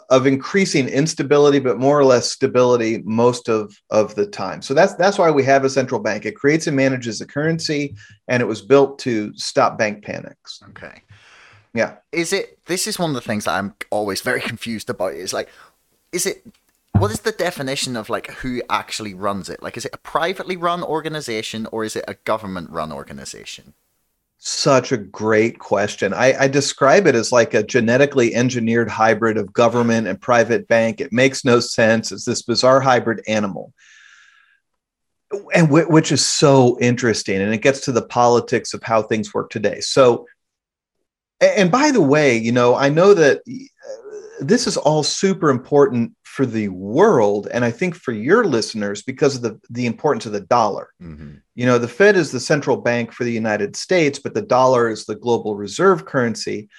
of 0.10 0.28
increasing 0.28 0.88
instability, 0.88 1.60
but 1.60 1.80
more 1.80 2.00
or 2.00 2.06
less 2.06 2.32
stability 2.32 3.02
most 3.04 3.50
of, 3.50 3.76
of 3.90 4.16
the 4.16 4.26
time. 4.26 4.62
So 4.62 4.74
that's 4.74 4.94
that's 4.96 5.18
why 5.18 5.32
we 5.32 5.44
have 5.44 5.64
a 5.64 5.70
central 5.70 6.00
bank. 6.00 6.26
It 6.26 6.36
creates 6.36 6.68
and 6.68 6.76
manages 6.76 7.22
a 7.22 7.26
currency, 7.26 7.96
and 8.28 8.42
it 8.42 8.46
was 8.46 8.62
built 8.62 9.00
to 9.00 9.34
stop 9.36 9.78
bank 9.78 10.04
panics. 10.04 10.62
Okay. 10.70 11.02
Yeah. 11.74 11.98
Is 12.12 12.34
it? 12.34 12.60
This 12.66 12.88
is 12.88 12.98
one 13.00 13.12
of 13.12 13.16
the 13.16 13.22
things 13.22 13.46
that 13.46 13.56
I'm 13.56 13.74
always 13.90 14.22
very 14.22 14.42
confused 14.52 14.90
about. 14.90 15.14
Is 15.14 15.34
like, 15.34 15.50
is 16.12 16.26
it? 16.26 16.44
What 16.94 17.12
is 17.12 17.22
the 17.22 17.32
definition 17.32 17.96
of 17.96 18.10
like 18.10 18.28
who 18.28 18.62
actually 18.70 19.14
runs 19.14 19.50
it? 19.50 19.62
Like, 19.62 19.78
is 19.78 19.86
it 19.86 19.94
a 19.94 20.00
privately 20.00 20.58
run 20.58 20.84
organization 20.84 21.68
or 21.72 21.84
is 21.84 21.96
it 21.96 22.04
a 22.08 22.16
government 22.16 22.72
run 22.72 22.92
organization? 22.92 23.74
Such 24.42 24.94
a 24.94 24.98
great 24.98 25.60
question. 25.60 26.14
I, 26.14 26.34
I, 26.44 26.48
describe 26.48 27.08
it 27.08 27.16
as 27.16 27.30
like 27.30 27.54
a 27.54 27.62
genetically 27.62 28.34
engineered 28.34 28.90
hybrid 28.90 29.36
of 29.36 29.52
government 29.52 30.08
and 30.08 30.20
private 30.20 30.66
bank. 30.70 31.02
It 31.02 31.12
makes 31.12 31.44
no 31.44 31.60
sense. 31.60 32.14
It's 32.14 32.24
this 32.24 32.42
bizarre 32.42 32.80
hybrid 32.80 33.22
animal. 33.28 33.74
And 35.54 35.68
w- 35.68 35.90
which 35.90 36.14
is 36.14 36.26
so 36.26 36.78
interesting. 36.80 37.42
And 37.42 37.54
it 37.54 37.62
gets 37.62 37.82
to 37.82 37.92
the 37.92 38.02
politics 38.02 38.74
of 38.74 38.82
how 38.82 39.02
things 39.02 39.34
work 39.34 39.50
today. 39.50 39.82
So, 39.82 40.26
and 41.42 41.70
by 41.70 41.92
the 41.92 42.02
way, 42.02 42.38
you 42.38 42.54
know, 42.54 42.76
I 42.76 42.88
know 42.88 43.14
that 43.14 43.42
this 44.40 44.68
is 44.68 44.78
all 44.78 45.04
super 45.04 45.50
important 45.50 46.14
for 46.24 46.46
the 46.46 46.70
world, 46.70 47.48
and 47.52 47.66
I 47.66 47.72
think 47.72 47.96
for 47.96 48.12
your 48.12 48.46
listeners 48.46 49.02
because 49.02 49.36
of 49.36 49.42
the 49.42 49.60
the 49.70 49.86
importance 49.86 50.26
of 50.26 50.32
the 50.32 50.42
dollar. 50.42 50.90
Mm-hmm. 51.02 51.36
You 51.56 51.66
know, 51.66 51.78
the 51.78 51.88
Fed 51.88 52.16
is 52.16 52.32
the 52.32 52.40
central 52.40 52.78
bank 52.78 53.12
for 53.12 53.24
the 53.24 53.32
United 53.32 53.76
States, 53.76 54.20
but 54.20 54.34
the 54.34 54.42
dollar 54.42 54.90
is 54.90 55.06
the 55.06 55.16
global 55.16 55.56
reserve 55.56 56.06
currency. 56.06 56.70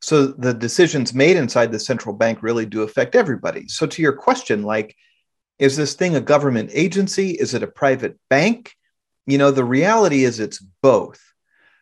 So 0.00 0.28
the 0.28 0.54
decisions 0.54 1.14
made 1.14 1.36
inside 1.36 1.72
the 1.72 1.80
central 1.80 2.14
bank 2.14 2.42
really 2.42 2.66
do 2.66 2.82
affect 2.82 3.16
everybody. 3.16 3.66
So 3.68 3.86
to 3.86 4.02
your 4.02 4.12
question, 4.12 4.62
like, 4.62 4.94
is 5.58 5.76
this 5.76 5.94
thing 5.94 6.14
a 6.14 6.20
government 6.20 6.70
agency? 6.72 7.30
Is 7.30 7.54
it 7.54 7.62
a 7.62 7.66
private 7.66 8.16
bank? 8.30 8.74
You 9.26 9.38
know, 9.38 9.50
the 9.50 9.64
reality 9.64 10.24
is 10.24 10.38
it's 10.38 10.64
both. 10.82 11.20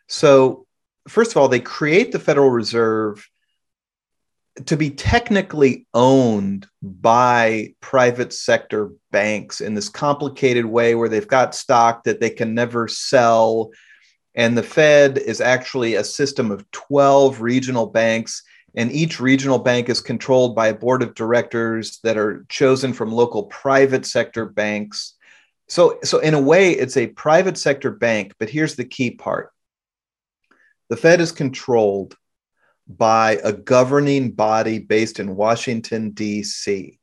So 0.08 0.66
first 1.08 1.32
of 1.32 1.36
all, 1.36 1.48
they 1.48 1.60
create 1.60 2.12
the 2.12 2.18
Federal 2.18 2.50
Reserve 2.50 3.28
to 4.64 4.76
be 4.76 4.90
technically 4.90 5.86
owned 5.92 6.66
by 6.82 7.74
private 7.80 8.32
sector 8.32 8.90
banks 9.10 9.60
in 9.60 9.74
this 9.74 9.88
complicated 9.88 10.64
way 10.64 10.94
where 10.94 11.08
they've 11.08 11.28
got 11.28 11.54
stock 11.54 12.04
that 12.04 12.20
they 12.20 12.30
can 12.30 12.54
never 12.54 12.88
sell. 12.88 13.70
And 14.34 14.56
the 14.56 14.62
Fed 14.62 15.18
is 15.18 15.40
actually 15.40 15.94
a 15.94 16.04
system 16.04 16.50
of 16.50 16.70
12 16.70 17.40
regional 17.40 17.86
banks. 17.86 18.42
And 18.74 18.92
each 18.92 19.20
regional 19.20 19.58
bank 19.58 19.88
is 19.88 20.00
controlled 20.00 20.54
by 20.54 20.68
a 20.68 20.74
board 20.74 21.02
of 21.02 21.14
directors 21.14 21.98
that 22.02 22.16
are 22.16 22.44
chosen 22.48 22.92
from 22.92 23.12
local 23.12 23.44
private 23.44 24.06
sector 24.06 24.46
banks. 24.46 25.14
So, 25.68 25.98
so 26.02 26.18
in 26.18 26.34
a 26.34 26.40
way, 26.40 26.72
it's 26.72 26.96
a 26.96 27.08
private 27.08 27.58
sector 27.58 27.90
bank. 27.90 28.34
But 28.38 28.50
here's 28.50 28.76
the 28.76 28.84
key 28.84 29.10
part 29.10 29.50
the 30.88 30.96
Fed 30.96 31.20
is 31.20 31.32
controlled 31.32 32.16
by 32.88 33.38
a 33.42 33.52
governing 33.52 34.30
body 34.30 34.78
based 34.78 35.18
in 35.18 35.36
Washington, 35.36 36.10
D.C. 36.10 36.98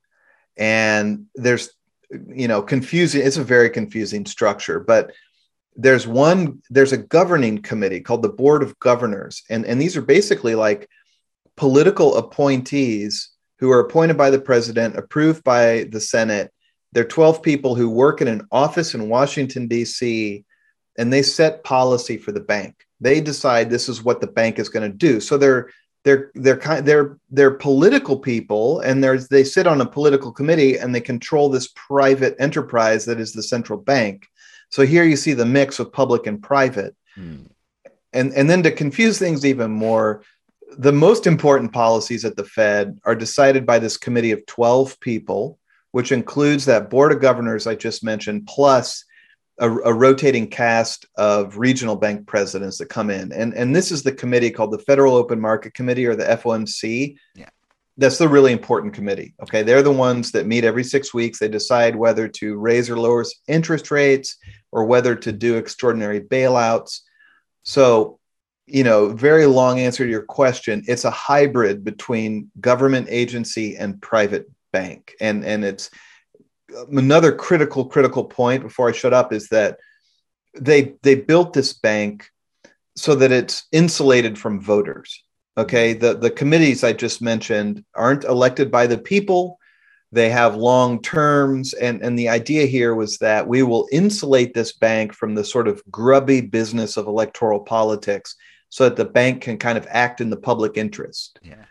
And 0.57 1.25
there's, 1.35 1.71
you 2.09 2.47
know, 2.47 2.61
confusing, 2.61 3.25
it's 3.25 3.37
a 3.37 3.43
very 3.43 3.69
confusing 3.69 4.25
structure, 4.25 4.79
but 4.79 5.11
there's 5.75 6.07
one, 6.07 6.61
there's 6.69 6.93
a 6.93 6.97
governing 6.97 7.61
committee 7.61 7.99
called 7.99 8.21
the 8.21 8.29
Board 8.29 8.63
of 8.63 8.79
Governors. 8.79 9.43
And, 9.49 9.65
and 9.65 9.81
these 9.81 9.97
are 9.97 10.01
basically 10.01 10.55
like 10.55 10.87
political 11.57 12.15
appointees 12.15 13.31
who 13.59 13.71
are 13.71 13.79
appointed 13.79 14.17
by 14.17 14.29
the 14.29 14.39
president, 14.39 14.97
approved 14.97 15.43
by 15.43 15.85
the 15.91 15.99
Senate. 15.99 16.51
They're 16.91 17.03
12 17.03 17.41
people 17.41 17.75
who 17.75 17.89
work 17.89 18.21
in 18.21 18.27
an 18.27 18.47
office 18.51 18.93
in 18.93 19.09
Washington, 19.09 19.67
D.C., 19.67 20.45
and 20.97 21.11
they 21.11 21.21
set 21.21 21.63
policy 21.63 22.17
for 22.17 22.31
the 22.31 22.39
bank. 22.39 22.85
They 23.01 23.19
decide 23.21 23.69
this 23.69 23.89
is 23.89 24.03
what 24.03 24.21
the 24.21 24.27
bank 24.27 24.59
is 24.59 24.69
going 24.69 24.89
to 24.89 24.97
do. 24.97 25.19
So 25.19 25.37
they're 25.37 25.69
they're 26.03 26.31
they're 26.35 26.57
kind 26.57 26.85
they're 26.85 27.17
they're 27.29 27.51
political 27.51 28.17
people 28.17 28.81
and 28.81 29.03
there's 29.03 29.27
they 29.29 29.43
sit 29.43 29.67
on 29.67 29.81
a 29.81 29.85
political 29.85 30.31
committee 30.31 30.77
and 30.77 30.93
they 30.93 31.01
control 31.01 31.49
this 31.49 31.69
private 31.75 32.35
enterprise 32.39 33.05
that 33.05 33.19
is 33.19 33.33
the 33.33 33.43
central 33.43 33.79
bank. 33.79 34.27
So 34.69 34.85
here 34.85 35.03
you 35.03 35.15
see 35.15 35.33
the 35.33 35.45
mix 35.45 35.79
of 35.79 35.93
public 35.93 36.27
and 36.27 36.41
private. 36.41 36.95
Hmm. 37.15 37.43
And 38.11 38.33
and 38.33 38.49
then 38.49 38.63
to 38.63 38.71
confuse 38.71 39.17
things 39.17 39.45
even 39.45 39.71
more, 39.71 40.23
the 40.77 40.91
most 40.91 41.25
important 41.25 41.71
policies 41.71 42.25
at 42.25 42.35
the 42.35 42.43
Fed 42.43 42.99
are 43.05 43.15
decided 43.15 43.65
by 43.65 43.79
this 43.79 43.97
committee 43.97 44.31
of 44.31 44.45
12 44.45 44.99
people, 44.99 45.57
which 45.91 46.11
includes 46.11 46.65
that 46.65 46.89
board 46.89 47.11
of 47.11 47.21
governors 47.21 47.65
I 47.65 47.75
just 47.75 48.03
mentioned, 48.03 48.47
plus 48.47 49.05
a, 49.59 49.69
a, 49.69 49.93
rotating 49.93 50.47
cast 50.47 51.05
of 51.17 51.57
regional 51.57 51.95
bank 51.95 52.25
presidents 52.27 52.77
that 52.79 52.87
come 52.87 53.09
in. 53.09 53.31
And, 53.31 53.53
and 53.53 53.75
this 53.75 53.91
is 53.91 54.03
the 54.03 54.11
committee 54.11 54.49
called 54.49 54.71
the 54.71 54.79
Federal 54.79 55.15
Open 55.15 55.39
Market 55.39 55.73
Committee 55.73 56.05
or 56.05 56.15
the 56.15 56.25
FOMC. 56.25 57.15
Yeah. 57.35 57.49
That's 57.97 58.17
the 58.17 58.27
really 58.27 58.51
important 58.51 58.93
committee. 58.93 59.35
Okay. 59.43 59.61
They're 59.61 59.83
the 59.83 59.91
ones 59.91 60.31
that 60.31 60.47
meet 60.47 60.63
every 60.63 60.83
six 60.83 61.13
weeks. 61.13 61.37
They 61.37 61.47
decide 61.47 61.95
whether 61.95 62.27
to 62.27 62.57
raise 62.57 62.89
or 62.89 62.97
lower 62.97 63.23
interest 63.47 63.91
rates 63.91 64.37
or 64.71 64.85
whether 64.85 65.15
to 65.15 65.31
do 65.31 65.57
extraordinary 65.57 66.19
bailouts. 66.19 67.01
So, 67.61 68.19
you 68.65 68.83
know, 68.83 69.09
very 69.09 69.45
long 69.45 69.79
answer 69.79 70.05
to 70.05 70.09
your 70.09 70.23
question. 70.23 70.83
It's 70.87 71.05
a 71.05 71.11
hybrid 71.11 71.83
between 71.83 72.49
government 72.59 73.07
agency 73.09 73.77
and 73.77 74.01
private 74.01 74.49
bank. 74.71 75.13
And, 75.21 75.45
and 75.45 75.63
it's, 75.63 75.91
Um, 76.77 76.97
another 76.97 77.31
critical 77.31 77.85
critical 77.85 78.23
point 78.23 78.63
before 78.63 78.89
I 78.89 78.93
shut 78.93 79.13
up 79.13 79.33
is 79.33 79.49
that 79.49 79.79
they 80.59 80.95
they 81.01 81.15
built 81.15 81.53
this 81.53 81.73
bank 81.73 82.29
so 82.95 83.15
that 83.15 83.31
it's 83.31 83.67
insulated 83.71 84.37
from 84.37 84.61
voters. 84.61 85.23
Okay, 85.57 85.93
the 85.93 86.15
the 86.15 86.31
committees 86.31 86.83
I 86.83 86.93
just 86.93 87.21
mentioned 87.21 87.83
aren't 87.95 88.23
elected 88.23 88.71
by 88.71 88.87
the 88.87 88.97
people. 88.97 89.59
They 90.11 90.29
have 90.29 90.55
long 90.55 91.01
terms, 91.01 91.73
and 91.73 92.01
and 92.03 92.17
the 92.17 92.29
idea 92.29 92.65
here 92.65 92.93
was 92.93 93.17
that 93.17 93.47
we 93.47 93.63
will 93.63 93.87
insulate 93.91 94.53
this 94.53 94.73
bank 94.73 95.13
from 95.13 95.35
the 95.35 95.43
sort 95.43 95.67
of 95.67 95.83
grubby 95.89 96.41
business 96.41 96.97
of 96.97 97.07
electoral 97.07 97.59
politics, 97.59 98.35
so 98.69 98.83
that 98.85 98.95
the 98.95 99.05
bank 99.05 99.41
can 99.41 99.57
kind 99.57 99.77
of 99.77 99.87
act 99.89 100.21
in 100.21 100.29
the 100.29 100.37
public 100.37 100.77
interest. 100.77 101.39
Yeah. 101.41 101.65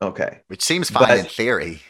Okay. 0.00 0.40
Which 0.48 0.62
seems 0.62 0.90
fine 0.90 1.08
but, 1.08 1.18
in 1.18 1.24
theory. 1.26 1.82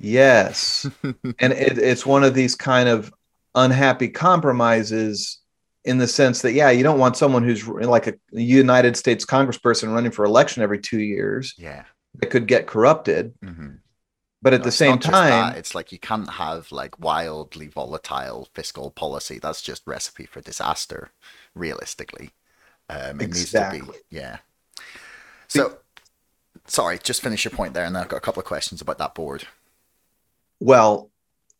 Yes. 0.00 0.88
and 1.02 1.52
it, 1.52 1.78
it's 1.78 2.06
one 2.06 2.24
of 2.24 2.34
these 2.34 2.54
kind 2.54 2.88
of 2.88 3.12
unhappy 3.54 4.08
compromises 4.08 5.40
in 5.84 5.98
the 5.98 6.06
sense 6.06 6.42
that, 6.42 6.52
yeah, 6.52 6.70
you 6.70 6.82
don't 6.82 6.98
want 6.98 7.16
someone 7.16 7.42
who's 7.44 7.66
like 7.66 8.06
a 8.06 8.14
United 8.32 8.96
States 8.96 9.24
congressperson 9.24 9.92
running 9.92 10.10
for 10.10 10.24
election 10.24 10.62
every 10.62 10.78
two 10.80 11.00
years. 11.00 11.54
Yeah. 11.56 11.84
That 12.14 12.30
could 12.30 12.46
get 12.46 12.66
corrupted. 12.66 13.34
Mm-hmm. 13.44 13.76
But 14.40 14.54
at 14.54 14.60
No, 14.60 14.64
the 14.64 14.72
same 14.72 14.98
that, 14.98 15.02
time, 15.02 15.52
it's 15.56 15.74
like 15.74 15.90
you 15.92 15.98
can't 15.98 16.30
have 16.30 16.70
like 16.70 16.98
wildly 17.00 17.66
volatile 17.68 18.48
fiscal 18.54 18.90
policy. 18.90 19.38
That's 19.38 19.62
just 19.62 19.82
recipe 19.86 20.26
for 20.26 20.40
disaster, 20.40 21.10
realistically. 21.54 22.30
Um, 22.88 23.20
it 23.20 23.34
needs 23.34 23.52
to 23.54 23.64
be, 23.64 23.82
yeah. 24.10 24.38
So, 25.48 25.78
sorry, 26.66 26.98
just 26.98 27.22
finish 27.22 27.44
your 27.44 27.52
point 27.52 27.74
there, 27.74 27.84
and 27.84 27.94
then 27.96 28.02
I've 28.02 28.08
got 28.08 28.18
a 28.18 28.20
couple 28.20 28.40
of 28.40 28.46
questions 28.46 28.80
about 28.80 28.98
that 28.98 29.14
board. 29.14 29.46
Well, 30.60 31.10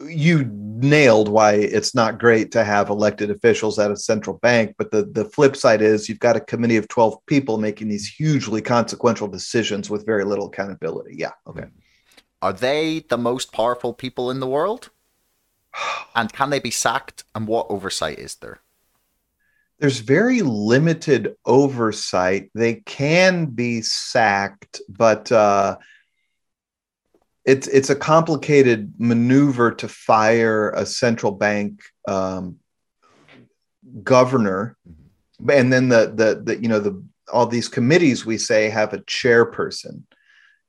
you 0.00 0.48
nailed 0.52 1.28
why 1.28 1.54
it's 1.54 1.94
not 1.94 2.18
great 2.18 2.52
to 2.52 2.62
have 2.62 2.88
elected 2.88 3.30
officials 3.30 3.78
at 3.78 3.90
a 3.90 3.96
central 3.96 4.38
bank. 4.38 4.76
But 4.78 4.90
the, 4.90 5.04
the 5.04 5.24
flip 5.24 5.56
side 5.56 5.82
is 5.82 6.08
you've 6.08 6.20
got 6.20 6.36
a 6.36 6.40
committee 6.40 6.76
of 6.76 6.88
12 6.88 7.18
people 7.26 7.58
making 7.58 7.88
these 7.88 8.06
hugely 8.06 8.62
consequential 8.62 9.28
decisions 9.28 9.90
with 9.90 10.06
very 10.06 10.24
little 10.24 10.46
accountability. 10.46 11.16
Yeah. 11.16 11.32
Okay. 11.46 11.64
Are 12.40 12.52
they 12.52 13.00
the 13.08 13.18
most 13.18 13.52
powerful 13.52 13.92
people 13.92 14.30
in 14.30 14.40
the 14.40 14.46
world? 14.46 14.90
And 16.14 16.32
can 16.32 16.50
they 16.50 16.58
be 16.58 16.72
sacked? 16.72 17.22
And 17.34 17.46
what 17.46 17.66
oversight 17.68 18.18
is 18.18 18.36
there? 18.36 18.60
There's 19.78 20.00
very 20.00 20.42
limited 20.42 21.36
oversight. 21.44 22.50
They 22.54 22.76
can 22.76 23.46
be 23.46 23.82
sacked, 23.82 24.80
but 24.88 25.30
uh, 25.30 25.76
it's 27.48 27.66
it's 27.68 27.88
a 27.88 27.96
complicated 27.96 28.92
maneuver 28.98 29.72
to 29.72 29.88
fire 29.88 30.70
a 30.70 30.84
central 30.84 31.32
bank 31.32 31.80
um, 32.06 32.56
governor, 34.02 34.76
and 35.50 35.72
then 35.72 35.88
the, 35.88 36.12
the 36.14 36.42
the 36.44 36.62
you 36.62 36.68
know 36.68 36.78
the 36.78 37.02
all 37.32 37.46
these 37.46 37.68
committees 37.68 38.26
we 38.26 38.36
say 38.36 38.68
have 38.68 38.92
a 38.92 38.98
chairperson, 38.98 40.02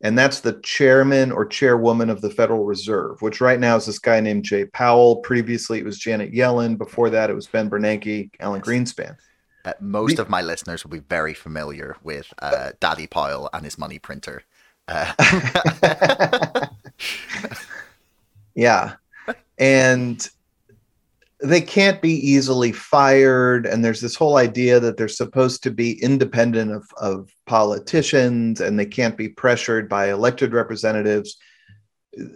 and 0.01 0.17
that's 0.17 0.39
the 0.39 0.59
chairman 0.63 1.31
or 1.33 1.45
chairwoman 1.45 2.09
of 2.09 2.21
the 2.21 2.29
Federal 2.29 2.63
Reserve, 2.65 3.21
which 3.21 3.41
right 3.41 3.59
now 3.59 3.75
is 3.75 3.85
this 3.85 3.99
guy 3.99 4.21
named 4.21 4.45
Jay 4.45 4.63
Powell. 4.65 5.17
Previously, 5.17 5.79
it 5.79 5.85
was 5.85 5.99
Janet 5.99 6.31
Yellen. 6.33 6.77
Before 6.77 7.09
that, 7.09 7.29
it 7.29 7.35
was 7.35 7.47
Ben 7.47 7.69
Bernanke, 7.69 8.29
Alan 8.39 8.61
Greenspan. 8.61 9.17
Uh, 9.65 9.73
most 9.81 10.15
The- 10.15 10.21
of 10.21 10.29
my 10.29 10.41
listeners 10.41 10.85
will 10.85 10.91
be 10.91 10.99
very 10.99 11.33
familiar 11.33 11.97
with 12.03 12.33
uh, 12.41 12.71
Daddy 12.79 13.07
Powell 13.07 13.49
and 13.51 13.65
his 13.65 13.77
money 13.77 13.99
printer. 13.99 14.43
Uh, 14.87 15.13
Yeah. 18.59 18.95
And 19.57 20.27
they 21.41 21.61
can't 21.61 22.01
be 22.01 22.11
easily 22.11 22.73
fired. 22.73 23.65
And 23.65 23.85
there's 23.85 24.01
this 24.01 24.15
whole 24.15 24.35
idea 24.35 24.81
that 24.81 24.97
they're 24.97 25.07
supposed 25.07 25.63
to 25.63 25.71
be 25.71 26.01
independent 26.03 26.71
of, 26.71 26.85
of 26.97 27.31
politicians 27.45 28.59
and 28.59 28.77
they 28.77 28.85
can't 28.85 29.15
be 29.15 29.29
pressured 29.29 29.87
by 29.87 30.11
elected 30.11 30.51
representatives. 30.51 31.37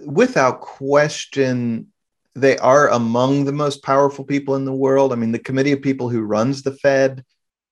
Without 0.06 0.62
question, 0.62 1.88
they 2.36 2.58
are 2.60 2.88
among 2.90 3.44
the 3.44 3.52
most 3.52 3.84
powerful 3.84 4.24
people 4.24 4.56
in 4.56 4.64
the 4.64 4.74
world. 4.74 5.12
I 5.12 5.16
mean, 5.16 5.34
the 5.34 5.40
committee 5.40 5.74
of 5.74 5.82
people 5.82 6.08
who 6.08 6.22
runs 6.22 6.64
the 6.64 6.72
Fed 6.72 7.26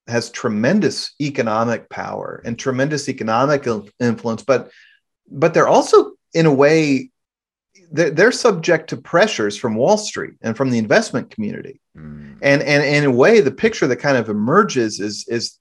has 0.07 0.29
tremendous 0.29 1.13
economic 1.21 1.89
power 1.89 2.41
and 2.43 2.59
tremendous 2.59 3.07
economic 3.07 3.65
influence, 3.99 4.43
but 4.43 4.69
but 5.33 5.53
they're 5.53 5.69
also 5.69 6.11
in 6.33 6.45
a 6.45 6.53
way 6.53 7.09
they're, 7.91 8.09
they're 8.11 8.31
subject 8.31 8.89
to 8.89 8.97
pressures 8.97 9.57
from 9.57 9.75
Wall 9.75 9.97
Street 9.97 10.33
and 10.41 10.55
from 10.55 10.69
the 10.69 10.77
investment 10.77 11.29
community. 11.29 11.79
mm, 11.97 12.37
And, 12.41 12.61
and, 12.61 12.83
and 12.83 12.95
in 12.95 13.05
a 13.05 13.11
way, 13.11 13.41
the 13.41 13.51
picture 13.51 13.87
that 13.87 13.97
kind 13.97 14.17
of 14.17 14.29
emerges 14.29 14.99
is, 14.99 15.25
is 15.27 15.57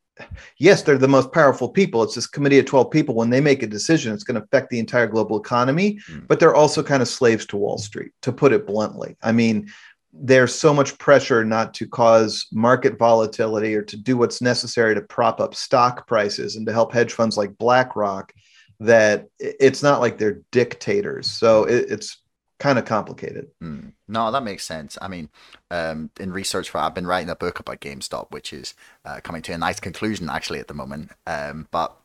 yes, 0.58 0.82
they're 0.82 0.98
the 0.98 1.08
most 1.08 1.32
powerful 1.32 1.68
people. 1.68 2.02
It's 2.02 2.14
this 2.14 2.26
committee 2.26 2.58
of 2.58 2.66
12 2.66 2.90
people. 2.90 3.14
When 3.14 3.30
they 3.30 3.40
make 3.40 3.62
a 3.62 3.66
decision, 3.66 4.12
it's 4.12 4.22
going 4.24 4.36
to 4.40 4.44
affect 4.44 4.70
the 4.70 4.78
entire 4.78 5.06
global 5.06 5.38
economy, 5.40 5.98
Mm. 6.08 6.26
but 6.28 6.38
they're 6.38 6.54
also 6.54 6.82
kind 6.82 7.02
of 7.02 7.08
slaves 7.08 7.46
to 7.46 7.56
Wall 7.56 7.78
Street, 7.78 8.12
to 8.22 8.32
put 8.32 8.52
it 8.52 8.66
bluntly. 8.66 9.16
I 9.22 9.32
mean, 9.32 9.70
there's 10.12 10.54
so 10.54 10.74
much 10.74 10.98
pressure 10.98 11.44
not 11.44 11.72
to 11.74 11.86
cause 11.86 12.46
market 12.52 12.98
volatility 12.98 13.74
or 13.76 13.82
to 13.82 13.96
do 13.96 14.16
what's 14.16 14.42
necessary 14.42 14.94
to 14.94 15.00
prop 15.02 15.40
up 15.40 15.54
stock 15.54 16.06
prices 16.06 16.56
and 16.56 16.66
to 16.66 16.72
help 16.72 16.92
hedge 16.92 17.12
funds 17.12 17.36
like 17.36 17.56
BlackRock 17.58 18.32
that 18.80 19.28
it's 19.38 19.82
not 19.82 20.00
like 20.00 20.18
they're 20.18 20.42
dictators. 20.50 21.30
So 21.30 21.64
it, 21.64 21.86
it's 21.90 22.18
kind 22.58 22.78
of 22.78 22.84
complicated. 22.84 23.48
mm. 23.62 23.92
No, 24.08 24.30
that 24.32 24.42
makes 24.42 24.64
sense. 24.64 24.98
I 25.00 25.08
mean, 25.08 25.28
um, 25.70 26.10
in 26.18 26.32
research 26.32 26.70
for, 26.70 26.78
I've 26.78 26.94
been 26.94 27.06
writing 27.06 27.30
a 27.30 27.36
book 27.36 27.60
about 27.60 27.80
GameStop, 27.80 28.30
which 28.30 28.52
is 28.52 28.74
uh, 29.04 29.20
coming 29.22 29.42
to 29.42 29.52
a 29.52 29.58
nice 29.58 29.80
conclusion 29.80 30.28
actually 30.28 30.58
at 30.58 30.68
the 30.68 30.74
moment. 30.74 31.10
Um, 31.26 31.68
but 31.70 31.96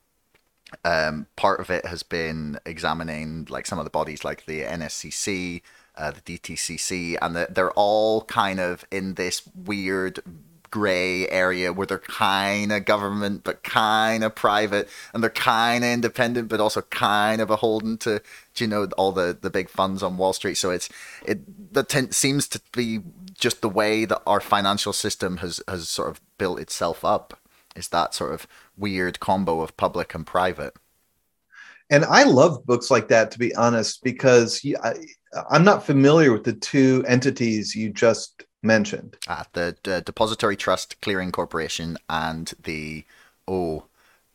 um, 0.83 1.27
part 1.35 1.59
of 1.59 1.69
it 1.69 1.85
has 1.85 2.03
been 2.03 2.59
examining 2.65 3.47
like 3.49 3.65
some 3.65 3.79
of 3.79 3.85
the 3.85 3.91
bodies 3.91 4.23
like 4.23 4.45
the 4.45 4.61
NSCC, 4.61 5.61
uh, 5.97 6.11
the 6.11 6.21
DTCC, 6.21 7.17
and 7.21 7.35
the, 7.35 7.47
they're 7.49 7.71
all 7.71 8.23
kind 8.23 8.59
of 8.59 8.85
in 8.91 9.15
this 9.15 9.41
weird 9.55 10.19
gray 10.75 11.25
area 11.29 11.71
where 11.71 11.87
they're 11.87 11.99
kind 11.99 12.69
of 12.73 12.83
government 12.83 13.45
but 13.45 13.63
kind 13.63 14.25
of 14.25 14.35
private 14.35 14.89
and 15.13 15.23
they're 15.23 15.29
kind 15.29 15.85
of 15.85 15.89
independent 15.89 16.49
but 16.49 16.59
also 16.59 16.81
kind 16.81 17.39
of 17.39 17.47
beholden 17.47 17.97
to 17.97 18.21
you 18.57 18.67
know 18.67 18.85
all 18.97 19.13
the 19.13 19.37
the 19.39 19.49
big 19.49 19.69
funds 19.69 20.03
on 20.03 20.17
wall 20.17 20.33
street. 20.33 20.55
So 20.55 20.71
it's 20.71 20.89
it 21.25 21.39
that 21.73 21.87
ten- 21.87 22.11
seems 22.11 22.49
to 22.49 22.59
be 22.73 22.99
just 23.33 23.61
the 23.61 23.69
way 23.69 24.03
that 24.03 24.21
our 24.27 24.41
financial 24.41 24.91
system 24.91 25.37
has 25.37 25.61
has 25.65 25.87
sort 25.87 26.09
of 26.09 26.19
built 26.37 26.59
itself 26.59 27.05
up 27.05 27.39
is 27.73 27.87
that 27.87 28.13
sort 28.13 28.33
of 28.33 28.45
weird 28.75 29.21
combo 29.21 29.61
of 29.61 29.77
public 29.77 30.13
and 30.13 30.27
private. 30.27 30.73
And 31.89 32.03
I 32.03 32.23
love 32.23 32.65
books 32.65 32.91
like 32.91 33.07
that, 33.09 33.31
to 33.31 33.39
be 33.39 33.55
honest, 33.55 34.03
because 34.03 34.59
I, 34.83 34.95
I'm 35.49 35.63
not 35.63 35.85
familiar 35.85 36.33
with 36.33 36.43
the 36.43 36.53
two 36.53 37.05
entities 37.07 37.75
you 37.75 37.93
just 37.93 38.43
mentioned. 38.65 39.17
uh, 39.27 39.43
the, 39.53 39.75
the 39.83 40.01
Depository 40.01 40.55
Trust 40.55 41.01
Clearing 41.01 41.31
Corporation 41.31 41.97
and 42.09 42.53
the 42.63 43.05
oh, 43.47 43.85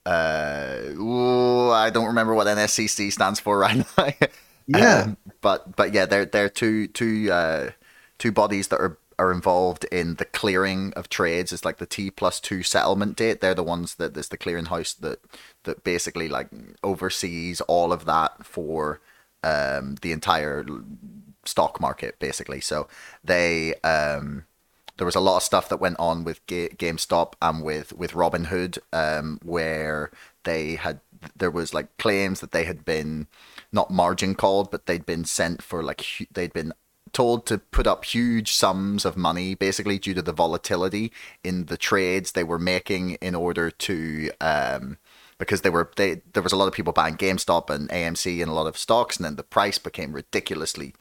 uh, 0.07 0.79
ooh, 0.93 1.71
I 1.71 1.91
don't 1.91 2.07
remember 2.07 2.35
what 2.35 2.47
NSCC 2.47 3.13
stands 3.13 3.41
for 3.41 3.59
right 3.59 3.85
now. 3.99 4.11
Yeah. 4.67 5.03
Um, 5.03 5.17
but 5.41 5.75
but 5.77 5.93
yeah, 5.93 6.07
they're 6.07 6.27
they're 6.27 6.49
two 6.49 6.87
two 6.89 7.31
uh, 7.33 7.71
two 8.19 8.31
bodies 8.33 8.69
that 8.69 8.81
are 8.81 8.99
are 9.19 9.33
involved 9.33 9.85
in 9.93 10.15
the 10.17 10.25
clearing 10.25 10.93
of 10.95 11.09
trades. 11.09 11.53
It's 11.53 11.65
like 11.65 11.79
the 11.79 11.87
T 11.87 12.11
plus 12.11 12.39
two 12.41 12.63
settlement 12.63 13.17
date. 13.17 13.41
They're 13.41 13.55
the 13.55 13.65
ones 13.65 13.97
that 13.97 14.15
there's 14.15 14.29
the 14.29 14.39
clearing 14.39 14.67
house 14.67 14.95
that 14.95 15.21
that 15.65 15.83
basically 15.85 16.29
like 16.29 16.49
oversees 16.85 17.61
all 17.63 17.93
of 17.93 18.05
that 18.05 18.47
for 18.47 19.01
um, 19.43 19.97
the 20.03 20.13
entire 20.13 20.65
stock 21.45 21.81
market, 21.81 22.19
basically. 22.19 22.61
So 22.61 22.89
they 23.25 23.75
um, 23.83 24.45
there 24.97 25.07
was 25.07 25.17
a 25.17 25.21
lot 25.21 25.39
of 25.39 25.43
stuff 25.43 25.69
that 25.71 25.81
went 25.81 25.99
on 25.99 26.25
with 26.25 26.45
Ga- 26.47 26.69
GameStop 26.71 27.33
and 27.41 27.63
with 27.63 27.93
with 27.95 28.13
Robinhood, 28.13 28.79
um, 28.93 29.41
where 29.43 30.11
they 30.45 30.75
had 30.77 31.01
there 31.37 31.51
was 31.51 31.73
like 31.73 31.97
claims 31.99 32.41
that 32.41 32.53
they 32.53 32.65
had 32.65 32.85
been 32.85 33.27
not 33.73 33.91
margin 33.91 34.35
called, 34.35 34.71
but 34.71 34.87
they'd 34.87 35.07
been 35.07 35.25
sent 35.25 35.63
for 35.63 35.83
like 35.83 36.05
they'd 36.33 36.53
been 36.53 36.73
told 37.13 37.47
to 37.47 37.59
put 37.59 37.87
up 37.87 38.05
huge 38.05 38.53
sums 38.53 39.05
of 39.05 39.17
money 39.17 39.55
basically 39.55 39.99
due 39.99 40.15
to 40.15 40.23
the 40.23 40.33
volatility 40.33 41.11
in 41.43 41.67
the 41.67 41.77
trades 41.77 42.33
they 42.33 42.45
were 42.45 42.59
making 42.59 43.13
in 43.23 43.35
order 43.35 43.71
to 43.71 44.31
um 44.41 44.97
because 45.39 45.63
they 45.63 45.71
were 45.71 45.91
they 45.97 46.21
there 46.35 46.43
was 46.43 46.53
a 46.53 46.57
lot 46.57 46.69
of 46.69 46.75
people 46.75 46.93
buying 46.93 47.17
GameStop 47.17 47.71
and 47.71 47.89
AMC 47.89 48.41
and 48.41 48.51
a 48.51 48.55
lot 48.55 48.67
of 48.67 48.79
stocks 48.79 49.17
and 49.17 49.25
then 49.25 49.37
the 49.37 49.43
price 49.43 49.79
became 49.79 50.13
ridiculously 50.13 50.95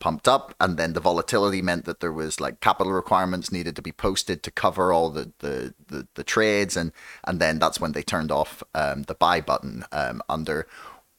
pumped 0.00 0.28
up 0.28 0.54
and 0.60 0.76
then 0.76 0.92
the 0.92 1.00
volatility 1.00 1.62
meant 1.62 1.84
that 1.86 2.00
there 2.00 2.12
was 2.12 2.40
like 2.40 2.60
capital 2.60 2.92
requirements 2.92 3.50
needed 3.50 3.74
to 3.76 3.82
be 3.82 3.92
posted 3.92 4.42
to 4.42 4.50
cover 4.50 4.92
all 4.92 5.10
the 5.10 5.32
the, 5.38 5.74
the, 5.88 6.06
the 6.14 6.24
trades 6.24 6.76
and 6.76 6.92
and 7.26 7.40
then 7.40 7.58
that's 7.58 7.80
when 7.80 7.92
they 7.92 8.02
turned 8.02 8.30
off 8.30 8.62
um, 8.74 9.02
the 9.04 9.14
buy 9.14 9.40
button 9.40 9.84
um, 9.92 10.22
under. 10.28 10.66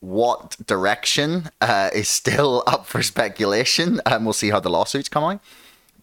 What 0.02 0.58
direction 0.68 1.50
uh, 1.62 1.90
is 1.94 2.08
still 2.08 2.64
up 2.68 2.86
for 2.86 3.02
speculation 3.02 4.02
and 4.06 4.24
we'll 4.26 4.34
see 4.34 4.50
how 4.52 4.60
the 4.60 4.70
lawsuits 4.70 5.10
come 5.10 5.24
out 5.24 5.42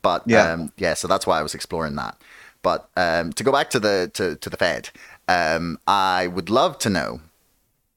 but 0.02 0.22
Yeah. 0.26 0.52
um, 0.52 0.72
yeah 0.76 0.94
so 0.94 1.06
that's 1.06 1.26
why 1.26 1.38
I 1.38 1.42
was 1.42 1.54
exploring 1.54 1.94
that. 1.96 2.16
But 2.62 2.88
um, 2.96 3.32
to 3.34 3.44
go 3.44 3.52
back 3.52 3.70
to 3.70 3.80
the 3.80 4.10
to, 4.14 4.36
to 4.36 4.50
the 4.50 4.56
Fed 4.56 4.90
um, 5.28 5.78
I 5.86 6.26
would 6.26 6.50
love 6.50 6.78
to 6.78 6.90
know 6.90 7.20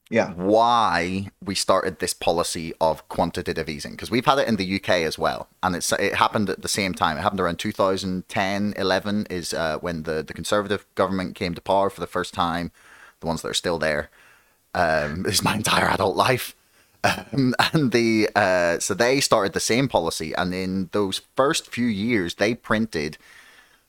Yeah. 0.08 0.30
why 0.34 1.30
we 1.44 1.56
started 1.56 1.98
this 1.98 2.14
policy 2.14 2.72
of 2.80 3.08
quantitative 3.08 3.68
easing 3.68 3.92
because 3.92 4.08
we've 4.08 4.24
had 4.24 4.38
it 4.38 4.46
in 4.46 4.54
the 4.54 4.76
UK 4.76 4.90
as 4.90 5.18
well 5.18 5.48
and 5.64 5.74
it's 5.74 5.90
it 5.90 6.14
happened 6.14 6.48
at 6.48 6.62
the 6.62 6.68
same 6.68 6.94
time 6.94 7.18
it 7.18 7.22
happened 7.22 7.40
around 7.40 7.58
2010 7.58 8.74
11 8.76 9.26
is 9.30 9.52
uh, 9.52 9.78
when 9.78 10.04
the 10.04 10.22
the 10.22 10.32
conservative 10.32 10.86
government 10.94 11.34
came 11.34 11.54
to 11.54 11.60
power 11.60 11.90
for 11.90 12.00
the 12.00 12.06
first 12.06 12.32
time 12.32 12.70
the 13.18 13.26
ones 13.26 13.42
that 13.42 13.48
are 13.48 13.54
still 13.54 13.80
there 13.80 14.08
um, 14.74 15.26
is 15.28 15.42
my 15.42 15.56
entire 15.56 15.88
adult 15.88 16.16
life 16.16 16.54
um, 17.02 17.54
and 17.72 17.90
the 17.90 18.28
uh, 18.36 18.78
so 18.78 18.94
they 18.94 19.18
started 19.20 19.54
the 19.54 19.60
same 19.60 19.88
policy 19.88 20.32
and 20.34 20.54
in 20.54 20.88
those 20.92 21.22
first 21.34 21.66
few 21.66 21.86
years 21.86 22.36
they 22.36 22.54
printed 22.54 23.18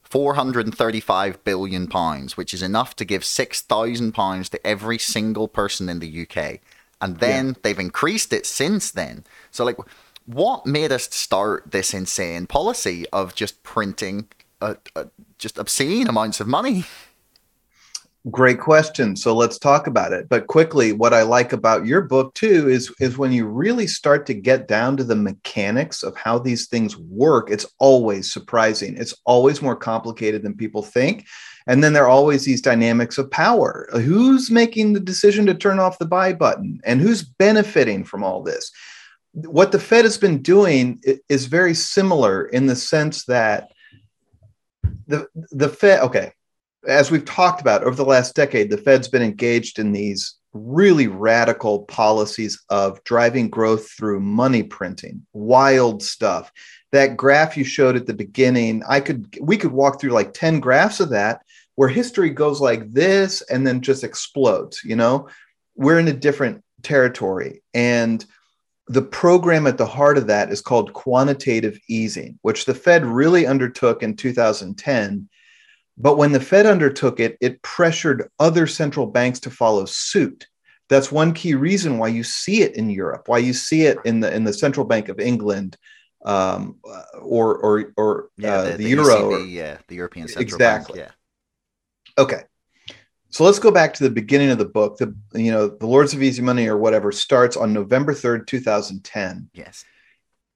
435 0.10 1.44
billion 1.44 1.88
pounds, 1.88 2.38
which 2.38 2.54
is 2.54 2.62
enough 2.62 2.96
to 2.96 3.06
give 3.06 3.26
6,000 3.26 4.12
pounds 4.14 4.50
to 4.50 4.68
every 4.68 4.98
single 4.98 5.48
person 5.48 5.90
in 5.90 6.00
the 6.00 6.28
UK. 6.28 6.60
and 7.00 7.20
then 7.20 7.48
yeah. 7.48 7.54
they've 7.62 7.80
increased 7.80 8.34
it 8.34 8.46
since 8.46 8.90
then. 8.92 9.24
So 9.52 9.64
like, 9.64 9.78
what 10.26 10.66
made 10.66 10.92
us 10.92 11.04
start 11.14 11.72
this 11.72 11.94
insane 11.94 12.48
policy 12.48 13.06
of 13.14 13.36
just 13.36 13.62
printing 13.64 14.28
a, 14.62 14.78
a, 14.96 15.08
just 15.38 15.58
obscene 15.58 16.08
amounts 16.08 16.40
of 16.40 16.48
money? 16.48 16.86
Great 18.32 18.60
question. 18.60 19.16
So 19.16 19.34
let's 19.34 19.60
talk 19.60 19.88
about 19.88 20.12
it. 20.12 20.28
But 20.28 20.48
quickly, 20.48 20.92
what 20.92 21.14
I 21.14 21.22
like 21.22 21.54
about 21.54 21.86
your 21.86 22.02
book 22.02 22.34
too 22.34 22.68
is 22.68 22.92
is 23.00 23.18
when 23.18 23.32
you 23.32 23.46
really 23.46 23.88
start 23.88 24.26
to 24.26 24.34
get 24.34 24.68
down 24.68 24.98
to 24.98 25.04
the 25.04 25.16
mechanics 25.16 26.04
of 26.04 26.18
how 26.18 26.40
these 26.40 26.68
things 26.68 26.98
work, 26.98 27.50
it's 27.50 27.66
always 27.78 28.34
surprising. 28.34 28.98
It's 28.98 29.14
always 29.26 29.62
more 29.62 29.76
complicated 29.76 30.42
than 30.42 30.58
people 30.58 30.82
think. 30.82 31.26
And 31.68 31.84
then 31.84 31.94
there 31.94 32.06
are 32.06 32.10
always 32.10 32.44
these 32.44 32.62
dynamics 32.62 33.18
of 33.18 33.30
power. 33.30 33.88
Who's 33.94 34.50
making 34.50 34.94
the 34.94 35.00
decision 35.00 35.46
to 35.46 35.54
turn 35.54 35.80
off 35.80 36.00
the 36.00 36.06
buy 36.06 36.34
button 36.34 36.82
and 36.84 37.00
who's 37.00 37.24
benefiting 37.24 38.04
from 38.04 38.24
all 38.24 38.42
this? 38.42 38.72
What 39.34 39.72
the 39.72 39.80
Fed 39.80 40.06
has 40.06 40.18
been 40.18 40.42
doing 40.42 41.02
is 41.30 41.46
very 41.46 41.76
similar 41.76 42.46
in 42.46 42.66
the 42.66 42.76
sense 42.76 43.26
that 43.26 43.70
the 45.08 45.28
the 45.52 45.70
Fed 45.70 46.02
okay, 46.02 46.32
as 46.88 47.12
we've 47.12 47.26
talked 47.26 47.62
about 47.62 47.84
over 47.84 47.96
the 47.96 48.06
last 48.06 48.36
decade, 48.36 48.70
the 48.70 48.78
Fed's 48.78 49.10
been 49.10 49.22
engaged 49.22 49.78
in 49.78 49.92
these 49.92 50.36
really 50.54 51.08
radical 51.08 51.82
policies 51.84 52.64
of 52.70 53.04
driving 53.04 53.50
growth 53.50 53.92
through 53.92 54.22
money 54.22 54.64
printing, 54.64 55.26
wild 55.34 56.02
stuff. 56.02 56.52
That 56.94 57.18
graph 57.18 57.58
you 57.58 57.66
showed 57.66 57.98
at 57.98 58.08
the 58.08 58.14
beginning, 58.14 58.82
I 58.88 59.02
could 59.02 59.38
we 59.42 59.58
could 59.58 59.74
walk 59.74 60.00
through 60.00 60.12
like 60.12 60.34
10 60.34 60.62
graphs 60.62 61.00
of 61.00 61.10
that 61.10 61.42
where 61.76 61.90
history 61.90 62.30
goes 62.30 62.62
like 62.62 62.92
this 62.92 63.42
and 63.52 63.68
then 63.68 63.82
just 63.82 64.04
explodes, 64.04 64.82
you 64.84 64.96
know? 64.96 65.28
We're 65.76 66.00
in 66.00 66.08
a 66.08 66.14
different 66.14 66.64
territory 66.82 67.62
and 67.74 68.26
the 68.88 69.02
program 69.02 69.68
at 69.68 69.78
the 69.78 69.86
heart 69.86 70.18
of 70.18 70.28
that 70.28 70.50
is 70.50 70.62
called 70.62 70.94
quantitative 70.94 71.78
easing, 71.90 72.40
which 72.42 72.64
the 72.64 72.74
Fed 72.74 73.06
really 73.06 73.46
undertook 73.46 74.02
in 74.02 74.16
2010 74.16 75.28
but 75.98 76.18
when 76.18 76.32
the 76.32 76.40
Fed 76.40 76.66
undertook 76.66 77.20
it, 77.20 77.38
it 77.42 77.62
pressured 77.62 78.30
other 78.40 78.68
central 78.68 79.08
banks 79.08 79.40
to 79.42 79.50
follow 79.50 79.86
suit. 79.86 80.48
That's 80.90 81.12
one 81.12 81.34
key 81.34 81.56
reason 81.56 81.98
why 81.98 82.10
you 82.10 82.24
see 82.24 82.62
it 82.62 82.76
in 82.76 82.90
Europe, 82.90 83.24
why 83.28 83.40
you 83.40 83.54
see 83.54 83.84
it 83.84 83.98
in 84.06 84.20
the 84.20 84.34
in 84.34 84.44
the 84.44 84.54
central 84.54 84.86
bank 84.86 85.10
of 85.10 85.20
England, 85.20 85.76
um, 86.24 86.78
or 87.20 87.58
or 87.58 87.94
or 87.98 88.30
yeah, 88.38 88.54
uh, 88.54 88.64
the, 88.64 88.72
the, 88.72 88.78
the, 88.78 88.90
euro, 88.90 89.16
ECB, 89.16 89.32
or, 89.32 89.40
yeah, 89.46 89.78
the 89.88 89.96
European 89.96 90.28
Central 90.28 90.44
exactly. 90.44 91.00
Bank, 91.00 91.12
yeah. 92.18 92.24
Okay, 92.24 92.44
so 93.30 93.44
let's 93.44 93.60
go 93.60 93.72
back 93.72 93.94
to 93.96 94.04
the 94.04 94.10
beginning 94.10 94.50
of 94.50 94.60
the 94.60 94.66
book. 94.66 94.98
The 94.98 95.14
you 95.34 95.52
know 95.52 95.68
the 95.68 95.88
Lords 95.88 96.14
of 96.14 96.24
Easy 96.24 96.42
Money 96.42 96.68
or 96.68 96.78
whatever 96.78 97.12
starts 97.12 97.58
on 97.58 97.74
November 97.74 98.14
third, 98.14 98.48
two 98.48 98.62
thousand 98.62 99.04
ten. 99.04 99.50
Yes, 99.54 99.84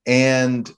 and 0.05 0.71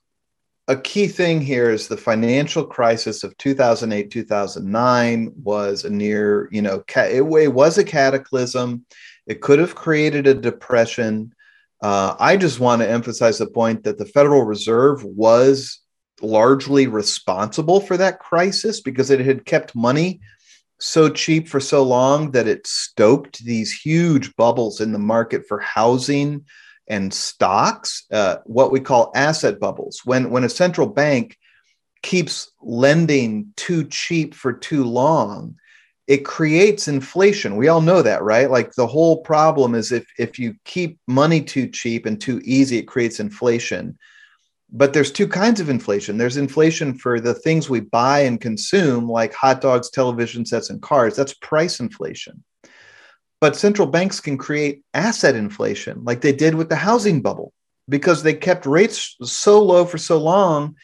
a 0.67 0.77
key 0.77 1.07
thing 1.07 1.41
here 1.41 1.69
is 1.69 1.87
the 1.87 1.97
financial 1.97 2.65
crisis 2.65 3.23
of 3.23 3.37
2008 3.37 4.09
2009 4.09 5.33
was 5.43 5.83
a 5.83 5.89
near 5.89 6.47
you 6.51 6.61
know 6.61 6.83
it, 6.95 7.21
was 7.53 7.77
a 7.77 7.83
cataclysm. 7.83 8.85
It 9.27 9.41
could 9.41 9.59
have 9.59 9.75
created 9.75 10.27
a 10.27 10.33
depression. 10.33 11.33
Uh, 11.81 12.15
i 12.17 12.37
just 12.37 12.61
want 12.61 12.81
to 12.81 12.89
emphasize 12.89 13.37
the 13.37 13.47
point 13.47 13.83
that 13.83 13.97
the 13.97 14.05
federal 14.05 14.43
reserve 14.43 15.03
was 15.03 15.79
largely 16.21 16.87
responsible 16.87 17.81
for 17.81 17.97
that 17.97 18.19
crisis 18.19 18.79
because 18.79 19.09
it 19.09 19.19
had 19.19 19.45
kept 19.45 19.75
money 19.75 20.21
so 20.79 21.09
cheap 21.09 21.49
for 21.49 21.59
so 21.59 21.83
long 21.83 22.31
that 22.31 22.47
it 22.47 22.65
stoked 22.65 23.43
these 23.43 23.73
huge 23.73 24.33
bubbles 24.37 24.79
in 24.79 24.93
the 24.93 24.99
market 24.99 25.45
for 25.45 25.59
housing 25.59 26.45
and 26.87 27.13
stocks, 27.13 28.05
uh, 28.11 28.37
what 28.45 28.71
we 28.71 28.79
call 28.79 29.11
asset 29.15 29.59
bubbles. 29.59 30.01
When, 30.03 30.29
when 30.29 30.43
a 30.43 30.49
central 30.49 30.87
bank 30.87 31.37
keeps 32.01 32.51
lending 32.61 33.53
too 33.55 33.85
cheap 33.85 34.33
for 34.33 34.53
too 34.53 34.83
long, 34.83 35.55
it 36.05 36.25
creates 36.25 36.89
inflation. 36.89 37.55
We 37.55 37.69
all 37.69 37.81
know 37.81 38.01
that, 38.01 38.23
right? 38.23 38.51
Like 38.51 38.73
the 38.73 38.87
whole 38.87 39.21
problem 39.21 39.73
is 39.73 39.91
if, 39.91 40.05
if 40.19 40.37
you 40.37 40.55
keep 40.65 40.99
money 41.07 41.41
too 41.41 41.67
cheap 41.67 42.05
and 42.05 42.19
too 42.19 42.41
easy, 42.43 42.77
it 42.77 42.87
creates 42.87 43.21
inflation. 43.21 43.97
But 44.69 44.91
there's 44.91 45.11
two 45.11 45.27
kinds 45.27 45.61
of 45.61 45.69
inflation. 45.69 46.17
There's 46.17 46.35
inflation 46.35 46.95
for 46.95 47.19
the 47.19 47.33
things 47.33 47.69
we 47.69 47.79
buy 47.79 48.21
and 48.21 48.41
consume, 48.41 49.07
like 49.07 49.33
hot 49.33 49.61
dogs, 49.61 49.89
television 49.89 50.45
sets, 50.45 50.69
and 50.69 50.81
cars. 50.81 51.15
That's 51.15 51.35
price 51.35 51.79
inflation. 51.79 52.43
But 53.43 53.57
central 53.57 53.89
banks 53.89 54.21
can 54.21 54.37
create 54.37 54.83
asset 54.93 55.35
inflation 55.35 56.05
like 56.05 56.21
they 56.21 56.31
did 56.31 56.55
with 56.55 56.69
the 56.69 56.77
housing 56.77 57.21
bubble 57.21 57.51
because 57.89 58.23
they 58.23 58.33
kept 58.33 58.65
rates 58.65 59.17
so 59.21 59.61
low 59.61 59.83
for 59.83 59.97
so 59.97 60.17
long 60.17 60.77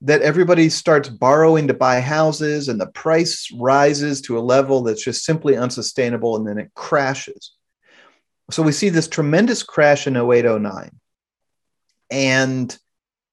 that 0.00 0.22
everybody 0.22 0.70
starts 0.70 1.10
borrowing 1.10 1.68
to 1.68 1.74
buy 1.74 2.00
houses 2.00 2.68
and 2.68 2.80
the 2.80 2.86
price 2.86 3.52
rises 3.54 4.22
to 4.22 4.38
a 4.38 4.40
level 4.40 4.80
that's 4.84 5.04
just 5.04 5.22
simply 5.22 5.54
unsustainable 5.54 6.34
and 6.34 6.48
then 6.48 6.56
it 6.56 6.72
crashes. 6.72 7.52
So 8.50 8.62
we 8.62 8.72
see 8.72 8.88
this 8.88 9.08
tremendous 9.08 9.62
crash 9.62 10.06
in 10.06 10.16
0809. 10.16 10.90
And 12.10 12.78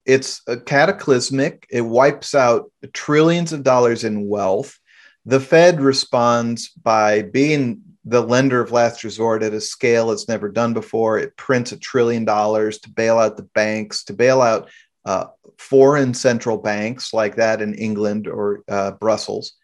it's 0.04 0.42
a 0.46 0.60
cataclysmic. 0.60 1.66
It 1.70 1.80
wipes 1.80 2.34
out 2.34 2.70
trillions 2.92 3.54
of 3.54 3.62
dollars 3.62 4.04
in 4.04 4.28
wealth. 4.28 4.78
The 5.24 5.40
Fed 5.40 5.80
responds 5.80 6.68
by 6.68 7.22
being 7.22 7.80
the 8.06 8.22
lender 8.22 8.60
of 8.60 8.70
last 8.70 9.02
resort 9.02 9.42
at 9.42 9.52
a 9.52 9.60
scale 9.60 10.12
it's 10.12 10.28
never 10.28 10.48
done 10.48 10.72
before. 10.72 11.18
It 11.18 11.36
prints 11.36 11.72
a 11.72 11.76
trillion 11.76 12.24
dollars 12.24 12.78
to 12.80 12.90
bail 12.90 13.18
out 13.18 13.36
the 13.36 13.42
banks, 13.42 14.04
to 14.04 14.12
bail 14.12 14.40
out 14.40 14.70
uh, 15.04 15.26
foreign 15.58 16.14
central 16.14 16.56
banks 16.56 17.12
like 17.12 17.36
that 17.36 17.60
in 17.60 17.74
England 17.74 18.28
or 18.28 18.62
uh, 18.68 18.92
Brussels. 18.92 19.54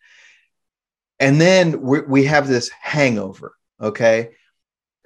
And 1.20 1.40
then 1.40 1.80
we, 1.80 2.00
we 2.00 2.24
have 2.24 2.48
this 2.48 2.68
hangover. 2.68 3.54
Okay. 3.80 4.30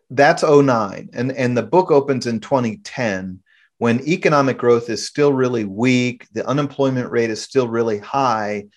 That's 0.09 0.43
09. 0.43 1.11
And, 1.13 1.33
and 1.33 1.57
the 1.57 1.63
book 1.63 1.91
opens 1.91 2.27
in 2.27 2.41
2010 2.41 3.41
when 3.79 4.09
economic 4.09 4.57
growth 4.57 4.89
is 4.89 5.07
still 5.07 5.33
really 5.33 5.65
weak, 5.65 6.27
the 6.33 6.47
unemployment 6.49 7.11
rate 7.11 7.29
is 7.29 7.43
still 7.43 7.69
really 7.69 7.99
high 7.99 8.69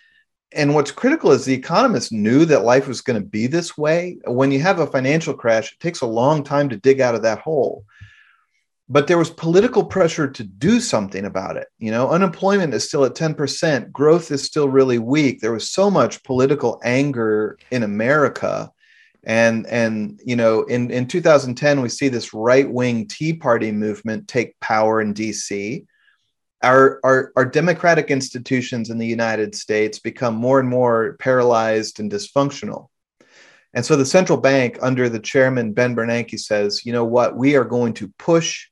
and 0.52 0.74
what's 0.74 0.92
critical 0.92 1.32
is 1.32 1.46
the 1.46 1.54
economists 1.54 2.12
knew 2.12 2.46
that 2.46 2.64
life 2.64 2.88
was 2.88 3.02
going 3.02 3.22
to 3.22 3.28
be 3.28 3.48
this 3.48 3.78
way. 3.78 4.18
When 4.26 4.52
you 4.52 4.60
have 4.62 4.80
a 4.80 4.88
financial 4.88 5.34
crash, 5.34 5.72
it 5.72 5.80
takes 5.80 6.02
a 6.02 6.08
long 6.08 6.44
time 6.44 6.70
to 6.70 6.78
dig 6.78 7.02
out 7.02 7.16
of 7.16 7.22
that 7.22 7.40
hole. 7.40 7.86
But 8.92 9.06
there 9.06 9.20
was 9.20 9.30
political 9.30 9.86
pressure 9.86 10.28
to 10.28 10.44
do 10.44 10.80
something 10.80 11.26
about 11.26 11.58
it. 11.58 11.68
You 11.78 11.92
know, 11.92 12.10
unemployment 12.10 12.74
is 12.74 12.88
still 12.88 13.06
at 13.06 13.14
10%, 13.14 13.92
growth 13.92 14.32
is 14.32 14.44
still 14.44 14.68
really 14.68 14.98
weak. 14.98 15.40
There 15.40 15.54
was 15.54 15.70
so 15.70 15.92
much 15.92 16.24
political 16.24 16.82
anger 16.84 17.60
in 17.70 17.84
America. 17.84 18.72
And 19.24 19.68
and 19.68 20.20
you 20.26 20.36
know, 20.36 20.64
in, 20.64 20.90
in 20.90 21.06
2010, 21.06 21.82
we 21.82 21.90
see 21.90 22.08
this 22.08 22.34
right-wing 22.34 23.08
Tea 23.08 23.34
Party 23.34 23.72
movement 23.72 24.28
take 24.28 24.60
power 24.62 25.02
in 25.02 25.14
DC 25.14 25.86
our, 26.62 27.00
our, 27.04 27.32
our 27.36 27.46
democratic 27.46 28.12
institutions 28.12 28.90
in 28.90 28.98
the 28.98 29.08
United 29.08 29.56
States 29.56 30.00
become 30.00 30.36
more 30.36 30.60
and 30.60 30.70
more 30.70 31.16
paralyzed 31.20 32.00
and 32.00 32.12
dysfunctional. 32.12 32.88
And 33.74 33.86
so 33.86 33.96
the 33.96 34.06
central 34.06 34.40
bank, 34.40 34.80
under 34.82 35.10
the 35.10 35.20
chairman, 35.20 35.74
Ben 35.74 35.96
Bernanke, 35.96 36.40
says, 36.40 36.86
you 36.86 36.92
know 36.92 37.06
what, 37.06 37.38
we 37.38 37.56
are 37.56 37.64
going 37.64 37.94
to 37.96 38.08
push 38.18 38.68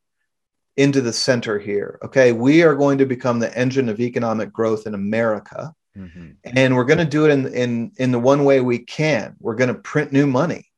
into 0.75 1.01
the 1.01 1.13
center 1.13 1.59
here. 1.59 1.99
Okay, 2.03 2.31
we 2.31 2.63
are 2.63 2.75
going 2.75 2.97
to 2.97 3.05
become 3.05 3.39
the 3.39 3.55
engine 3.57 3.89
of 3.89 3.99
economic 3.99 4.51
growth 4.51 4.87
in 4.87 4.93
America. 4.93 5.73
Mm-hmm. 5.95 6.31
And 6.43 6.75
we're 6.75 6.85
going 6.85 6.99
to 6.99 7.05
do 7.05 7.25
it 7.25 7.31
in, 7.31 7.47
in, 7.53 7.91
in 7.97 8.11
the 8.11 8.19
one 8.19 8.43
way 8.43 8.61
we 8.61 8.79
can. 8.79 9.35
We're 9.39 9.55
going 9.55 9.73
to 9.73 9.79
print 9.79 10.11
new 10.11 10.27
money. 10.27 10.69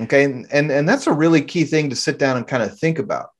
Okay. 0.00 0.24
And, 0.24 0.46
and, 0.50 0.70
and 0.70 0.88
that's 0.88 1.06
a 1.06 1.12
really 1.12 1.42
key 1.42 1.64
thing 1.64 1.90
to 1.90 1.96
sit 1.96 2.18
down 2.18 2.36
and 2.36 2.46
kind 2.46 2.62
of 2.62 2.78
think 2.78 2.98
about. 2.98 3.30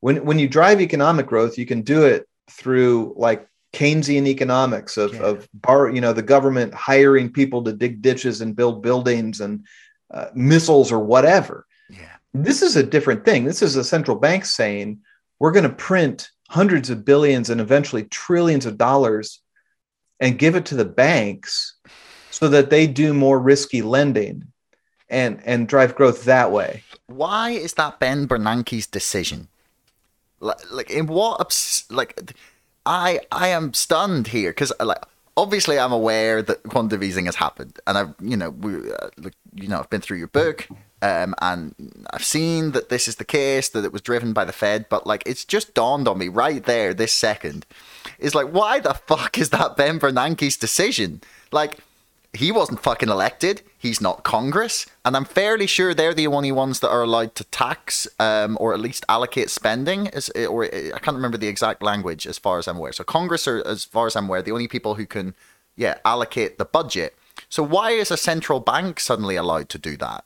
When, 0.00 0.24
when 0.26 0.38
you 0.38 0.48
drive 0.48 0.80
economic 0.80 1.26
growth, 1.26 1.56
you 1.56 1.64
can 1.66 1.82
do 1.82 2.04
it 2.04 2.28
through 2.50 3.14
like 3.16 3.48
Keynesian 3.72 4.26
economics 4.26 4.96
of, 4.96 5.14
yeah. 5.14 5.20
of 5.20 5.48
bar, 5.52 5.90
you 5.90 6.00
know, 6.00 6.12
the 6.12 6.22
government 6.22 6.72
hiring 6.72 7.30
people 7.30 7.62
to 7.64 7.72
dig 7.72 8.00
ditches 8.00 8.40
and 8.40 8.56
build 8.56 8.82
buildings 8.82 9.40
and 9.40 9.66
uh, 10.10 10.28
missiles 10.34 10.90
or 10.90 11.00
whatever. 11.00 11.66
Yeah. 11.90 12.16
This 12.32 12.62
is 12.62 12.76
a 12.76 12.82
different 12.82 13.24
thing. 13.24 13.44
This 13.44 13.62
is 13.62 13.76
a 13.76 13.84
central 13.84 14.16
bank 14.16 14.44
saying 14.44 15.00
we're 15.38 15.52
going 15.52 15.68
to 15.68 15.74
print 15.74 16.30
hundreds 16.48 16.90
of 16.90 17.04
billions 17.04 17.50
and 17.50 17.60
eventually 17.60 18.04
trillions 18.04 18.66
of 18.66 18.78
dollars 18.78 19.42
and 20.20 20.38
give 20.38 20.56
it 20.56 20.66
to 20.66 20.74
the 20.74 20.84
banks 20.84 21.76
so 22.30 22.48
that 22.48 22.70
they 22.70 22.86
do 22.86 23.12
more 23.12 23.38
risky 23.38 23.82
lending 23.82 24.44
and 25.08 25.40
and 25.44 25.68
drive 25.68 25.94
growth 25.94 26.24
that 26.24 26.50
way. 26.50 26.82
Why 27.06 27.50
is 27.50 27.74
that 27.74 28.00
Ben 28.00 28.26
Bernanke's 28.26 28.86
decision? 28.86 29.48
Like, 30.40 30.70
like 30.70 30.90
in 30.90 31.06
what? 31.06 31.84
Like, 31.90 32.34
I 32.84 33.20
I 33.32 33.48
am 33.48 33.74
stunned 33.74 34.28
here 34.28 34.50
because 34.50 34.72
like 34.80 35.02
obviously 35.36 35.78
I'm 35.78 35.92
aware 35.92 36.42
that 36.42 36.62
quantitative 36.64 37.02
easing 37.02 37.26
has 37.26 37.36
happened, 37.36 37.78
and 37.86 37.98
I've 37.98 38.14
you 38.20 38.36
know 38.36 38.50
we 38.50 38.92
uh, 38.92 39.30
you 39.54 39.68
know 39.68 39.78
I've 39.78 39.90
been 39.90 40.00
through 40.00 40.18
your 40.18 40.28
book. 40.28 40.68
Um, 41.02 41.34
and 41.42 41.74
I've 42.10 42.24
seen 42.24 42.72
that 42.72 42.88
this 42.88 43.06
is 43.06 43.16
the 43.16 43.24
case, 43.24 43.68
that 43.68 43.84
it 43.84 43.92
was 43.92 44.00
driven 44.00 44.32
by 44.32 44.46
the 44.46 44.52
Fed, 44.52 44.86
but 44.88 45.06
like 45.06 45.22
it's 45.26 45.44
just 45.44 45.74
dawned 45.74 46.08
on 46.08 46.16
me 46.16 46.28
right 46.28 46.64
there, 46.64 46.94
this 46.94 47.12
second, 47.12 47.66
is 48.18 48.34
like, 48.34 48.48
why 48.48 48.80
the 48.80 48.94
fuck 48.94 49.36
is 49.36 49.50
that 49.50 49.76
Ben 49.76 50.00
Bernanke's 50.00 50.56
decision? 50.56 51.20
Like, 51.52 51.78
he 52.36 52.52
wasn't 52.52 52.82
fucking 52.82 53.08
elected. 53.08 53.62
He's 53.78 54.00
not 54.00 54.22
Congress, 54.22 54.86
and 55.04 55.16
I'm 55.16 55.24
fairly 55.24 55.66
sure 55.66 55.94
they're 55.94 56.14
the 56.14 56.26
only 56.26 56.52
ones 56.52 56.80
that 56.80 56.90
are 56.90 57.02
allowed 57.02 57.34
to 57.36 57.44
tax 57.44 58.06
um, 58.18 58.56
or 58.60 58.74
at 58.74 58.80
least 58.80 59.04
allocate 59.08 59.50
spending. 59.50 60.06
Is 60.06 60.28
or 60.30 60.64
I 60.64 60.98
can't 61.00 61.16
remember 61.16 61.38
the 61.38 61.48
exact 61.48 61.82
language 61.82 62.26
as 62.26 62.38
far 62.38 62.58
as 62.58 62.68
I'm 62.68 62.76
aware. 62.76 62.92
So 62.92 63.04
Congress 63.04 63.48
are, 63.48 63.66
as 63.66 63.84
far 63.84 64.06
as 64.06 64.16
I'm 64.16 64.26
aware, 64.26 64.42
the 64.42 64.52
only 64.52 64.68
people 64.68 64.94
who 64.94 65.06
can, 65.06 65.34
yeah, 65.76 65.98
allocate 66.04 66.58
the 66.58 66.64
budget. 66.64 67.16
So 67.48 67.62
why 67.62 67.90
is 67.90 68.10
a 68.10 68.16
central 68.16 68.60
bank 68.60 69.00
suddenly 69.00 69.36
allowed 69.36 69.68
to 69.70 69.78
do 69.78 69.96
that? 69.96 70.24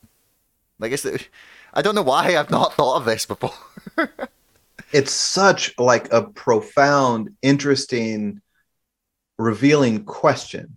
Like, 0.78 0.92
is 0.92 1.04
it, 1.04 1.28
I 1.74 1.82
don't 1.82 1.94
know 1.94 2.02
why 2.02 2.36
I've 2.36 2.50
not 2.50 2.74
thought 2.74 2.96
of 2.96 3.04
this 3.04 3.26
before. 3.26 3.54
it's 4.92 5.12
such 5.12 5.78
like 5.78 6.12
a 6.12 6.22
profound, 6.22 7.36
interesting, 7.42 8.40
revealing 9.38 10.04
question 10.04 10.76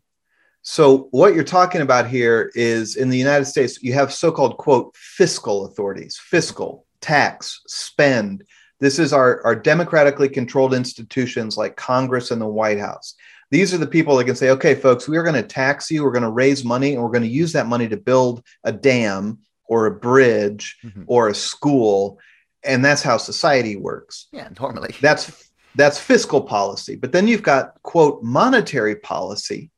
so, 0.65 1.09
what 1.11 1.35
you're 1.35 1.43
talking 1.43 1.81
about 1.81 2.07
here 2.07 2.49
is 2.55 2.95
in 2.95 3.09
the 3.09 3.17
United 3.17 3.45
States, 3.45 3.83
you 3.83 3.91
have 3.93 4.13
so 4.13 4.31
called, 4.31 4.55
quote, 4.57 4.95
fiscal 4.95 5.65
authorities, 5.65 6.17
fiscal, 6.17 6.85
tax, 7.01 7.59
spend. 7.67 8.45
This 8.79 8.97
is 8.97 9.11
our, 9.11 9.45
our 9.45 9.57
democratically 9.57 10.29
controlled 10.29 10.73
institutions 10.73 11.57
like 11.57 11.75
Congress 11.75 12.31
and 12.31 12.41
the 12.41 12.47
White 12.47 12.79
House. 12.79 13.15
These 13.51 13.73
are 13.73 13.77
the 13.77 13.85
people 13.85 14.15
that 14.15 14.23
can 14.23 14.37
say, 14.37 14.51
okay, 14.51 14.73
folks, 14.73 15.05
we 15.05 15.17
are 15.17 15.23
going 15.23 15.35
to 15.35 15.43
tax 15.43 15.91
you, 15.91 16.01
we're 16.01 16.11
going 16.11 16.23
to 16.23 16.29
raise 16.29 16.63
money, 16.63 16.93
and 16.93 17.03
we're 17.03 17.09
going 17.09 17.23
to 17.23 17.27
use 17.27 17.51
that 17.51 17.67
money 17.67 17.89
to 17.89 17.97
build 17.97 18.41
a 18.63 18.71
dam 18.71 19.39
or 19.65 19.85
a 19.85 19.91
bridge 19.91 20.77
mm-hmm. 20.81 21.03
or 21.07 21.27
a 21.27 21.35
school. 21.35 22.19
And 22.63 22.85
that's 22.85 23.03
how 23.03 23.17
society 23.17 23.75
works. 23.75 24.27
Yeah, 24.31 24.47
normally. 24.57 24.95
That's 25.01 25.51
that's 25.75 25.99
fiscal 25.99 26.39
policy. 26.39 26.95
But 26.95 27.11
then 27.11 27.27
you've 27.27 27.43
got, 27.43 27.81
quote, 27.81 28.23
monetary 28.23 28.95
policy 28.95 29.71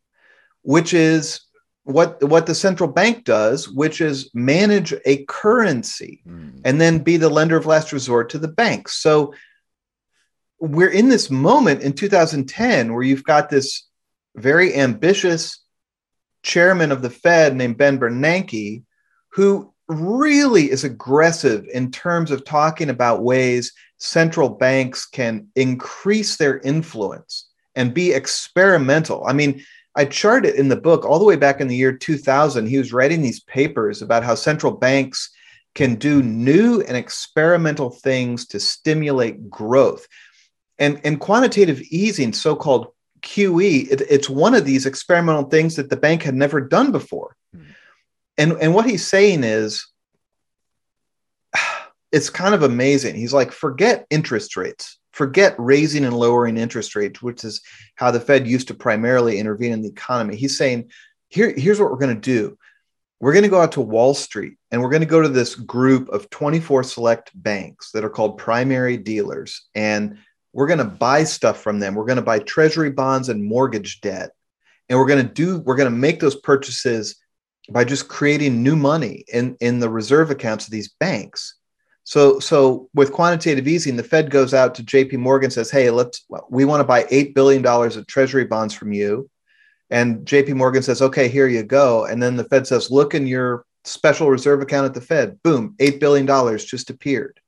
which 0.65 0.93
is 0.93 1.41
what 1.84 2.21
what 2.23 2.47
the 2.47 2.56
central 2.56 2.89
bank 2.89 3.23
does, 3.23 3.69
which 3.69 4.01
is 4.01 4.32
manage 4.34 4.93
a 5.06 5.23
currency 5.25 6.23
mm. 6.28 6.60
and 6.65 6.82
then 6.82 6.99
be 6.99 7.17
the 7.17 7.30
lender 7.30 7.56
of 7.56 7.67
last 7.67 7.93
resort 7.93 8.30
to 8.32 8.39
the 8.39 8.47
banks. 8.47 8.95
So 8.95 9.34
we're 10.60 10.89
in 10.89 11.10
this 11.10 11.30
moment 11.30 11.84
in 11.84 11.93
2010 11.93 12.93
where 12.93 13.04
you've 13.04 13.23
got 13.23 13.49
this 13.49 13.88
very 14.36 14.75
ambitious 14.75 15.62
chairman 16.41 16.91
of 16.91 17.04
the 17.04 17.10
Fed 17.10 17.56
named 17.56 17.78
Ben 17.78 17.99
Bernanke, 17.99 18.84
who 19.34 19.71
really 19.88 20.71
is 20.71 20.84
aggressive 20.84 21.67
in 21.71 21.91
terms 21.91 22.32
of 22.32 22.43
talking 22.43 22.89
about 22.89 23.21
ways 23.21 23.71
central 23.99 24.49
banks 24.49 25.06
can 25.06 25.47
increase 25.56 26.38
their 26.38 26.60
influence 26.60 27.47
and 27.75 27.93
be 27.93 28.12
experimental. 28.12 29.23
I 29.28 29.34
mean, 29.34 29.63
I 29.95 30.05
chart 30.05 30.45
it 30.45 30.55
in 30.55 30.67
the 30.67 30.75
book 30.75 31.05
all 31.05 31.19
the 31.19 31.25
way 31.25 31.38
back 31.38 31.62
in 31.62 31.67
the 31.67 31.75
year 31.75 31.93
2000. 31.93 32.67
He 32.67 32.77
was 32.77 32.91
writing 32.91 33.21
these 33.21 33.39
papers 33.39 34.01
about 34.01 34.23
how 34.23 34.36
central 34.36 34.73
banks 34.73 35.29
can 35.73 35.95
do 35.95 36.21
new 36.21 36.81
and 36.81 36.97
experimental 36.97 37.89
things 37.89 38.47
to 38.47 38.60
stimulate 38.60 39.49
growth. 39.49 40.08
And, 40.77 40.99
and 41.05 41.19
quantitative 41.19 41.81
easing, 41.81 42.34
so 42.34 42.55
called 42.55 42.88
QE, 43.21 43.89
it, 43.89 44.01
it's 44.10 44.29
one 44.29 44.53
of 44.53 44.65
these 44.65 44.86
experimental 44.86 45.43
things 45.43 45.77
that 45.77 45.89
the 45.89 45.95
bank 45.95 46.23
had 46.23 46.36
never 46.36 46.60
done 46.60 46.91
before. 46.91 47.36
Mm-hmm. 47.55 47.71
And, 48.38 48.51
and 48.53 48.73
what 48.73 48.86
he's 48.86 49.05
saying 49.05 49.45
is, 49.45 49.88
it's 52.12 52.29
kind 52.29 52.53
of 52.53 52.63
amazing. 52.63 53.15
He's 53.15 53.34
like, 53.34 53.53
forget 53.53 54.05
interest 54.10 54.58
rates 54.58 54.97
forget 55.15 55.56
raising 55.58 56.04
and 56.04 56.15
lowering 56.15 56.58
interest 56.58 56.93
rates, 56.93 57.21
which 57.21 57.45
is 57.45 57.62
how 57.95 58.12
the 58.12 58.19
Fed 58.19 58.45
used 58.45 58.67
to 58.67 58.73
primarily 58.73 59.39
intervene 59.39 59.71
in 59.71 59.82
the 59.82 59.88
economy. 59.88 60.36
He's 60.36 60.58
saying, 60.58 60.91
Here, 61.30 61.54
here's 61.56 61.80
what 61.80 61.89
we're 61.89 61.97
going 61.97 62.15
to 62.15 62.21
do. 62.21 62.58
We're 63.21 63.32
going 63.32 63.43
to 63.43 63.49
go 63.49 63.62
out 63.62 63.71
to 63.73 63.82
Wall 63.82 64.13
Street 64.13 64.58
and 64.71 64.82
we're 64.82 64.89
going 64.89 65.01
to 65.01 65.08
go 65.08 65.21
to 65.21 65.30
this 65.30 65.56
group 65.56 66.10
of 66.10 66.30
24 66.30 66.84
select 66.84 67.32
banks 67.34 67.91
that 67.91 68.04
are 68.04 68.10
called 68.10 68.38
primary 68.38 68.97
dealers. 68.97 69.65
And 69.73 70.17
we're 70.51 70.67
going 70.67 70.80
to 70.80 70.86
buy 70.86 71.23
stuff 71.23 71.62
from 71.62 71.80
them. 71.80 71.95
We're 71.95 72.06
going 72.06 72.17
to 72.17 72.21
buy 72.21 72.39
treasury 72.39 72.91
bonds 72.91 73.30
and 73.30 73.41
mortgage 73.41 74.01
debt. 74.01 74.32
And 74.89 74.99
we're 74.99 75.08
going 75.08 75.25
to 75.25 75.34
do, 75.34 75.60
we're 75.60 75.78
going 75.78 75.91
to 75.91 75.97
make 75.97 76.19
those 76.19 76.36
purchases 76.36 77.15
by 77.69 77.86
just 77.86 78.10
creating 78.10 78.62
new 78.62 78.75
money 78.75 79.23
in, 79.32 79.56
in 79.62 79.80
the 79.80 79.89
reserve 79.89 80.30
accounts 80.30 80.65
of 80.65 80.71
these 80.71 80.93
banks. 80.99 81.56
So, 82.06 82.39
so 82.39 82.88
with 82.94 83.12
quantitative 83.12 83.68
easing, 83.68 83.96
the 83.96 84.04
Fed 84.04 84.30
goes 84.30 84.54
out 84.54 84.76
to 84.76 84.84
J.P. 84.84 85.18
Morgan, 85.18 85.50
says, 85.50 85.72
"Hey, 85.72 85.89
let's 85.89 86.24
we 86.50 86.63
want 86.63 86.80
to 86.80 86.86
buy 86.86 87.08
eight 87.10 87.34
billion 87.34 87.63
dollars 87.63 87.98
of 87.98 88.06
Treasury 88.06 88.46
bonds 88.46 88.76
from 88.76 88.94
you," 88.94 89.28
and 89.89 90.26
J.P. 90.26 90.54
Morgan 90.54 90.84
says, 90.84 91.02
"Okay, 91.02 91.28
here 91.28 91.48
you 91.48 91.63
go." 91.63 92.06
And 92.06 92.22
then 92.22 92.36
the 92.36 92.44
Fed 92.44 92.68
says, 92.68 92.91
"Look 92.91 93.15
in 93.15 93.26
your 93.26 93.65
special 93.86 94.30
reserve 94.30 94.62
account 94.62 94.86
at 94.86 94.94
the 94.94 95.02
Fed. 95.02 95.41
Boom, 95.41 95.76
eight 95.80 96.00
billion 96.00 96.28
dollars 96.28 96.63
just 96.63 96.91
appeared." 96.91 97.39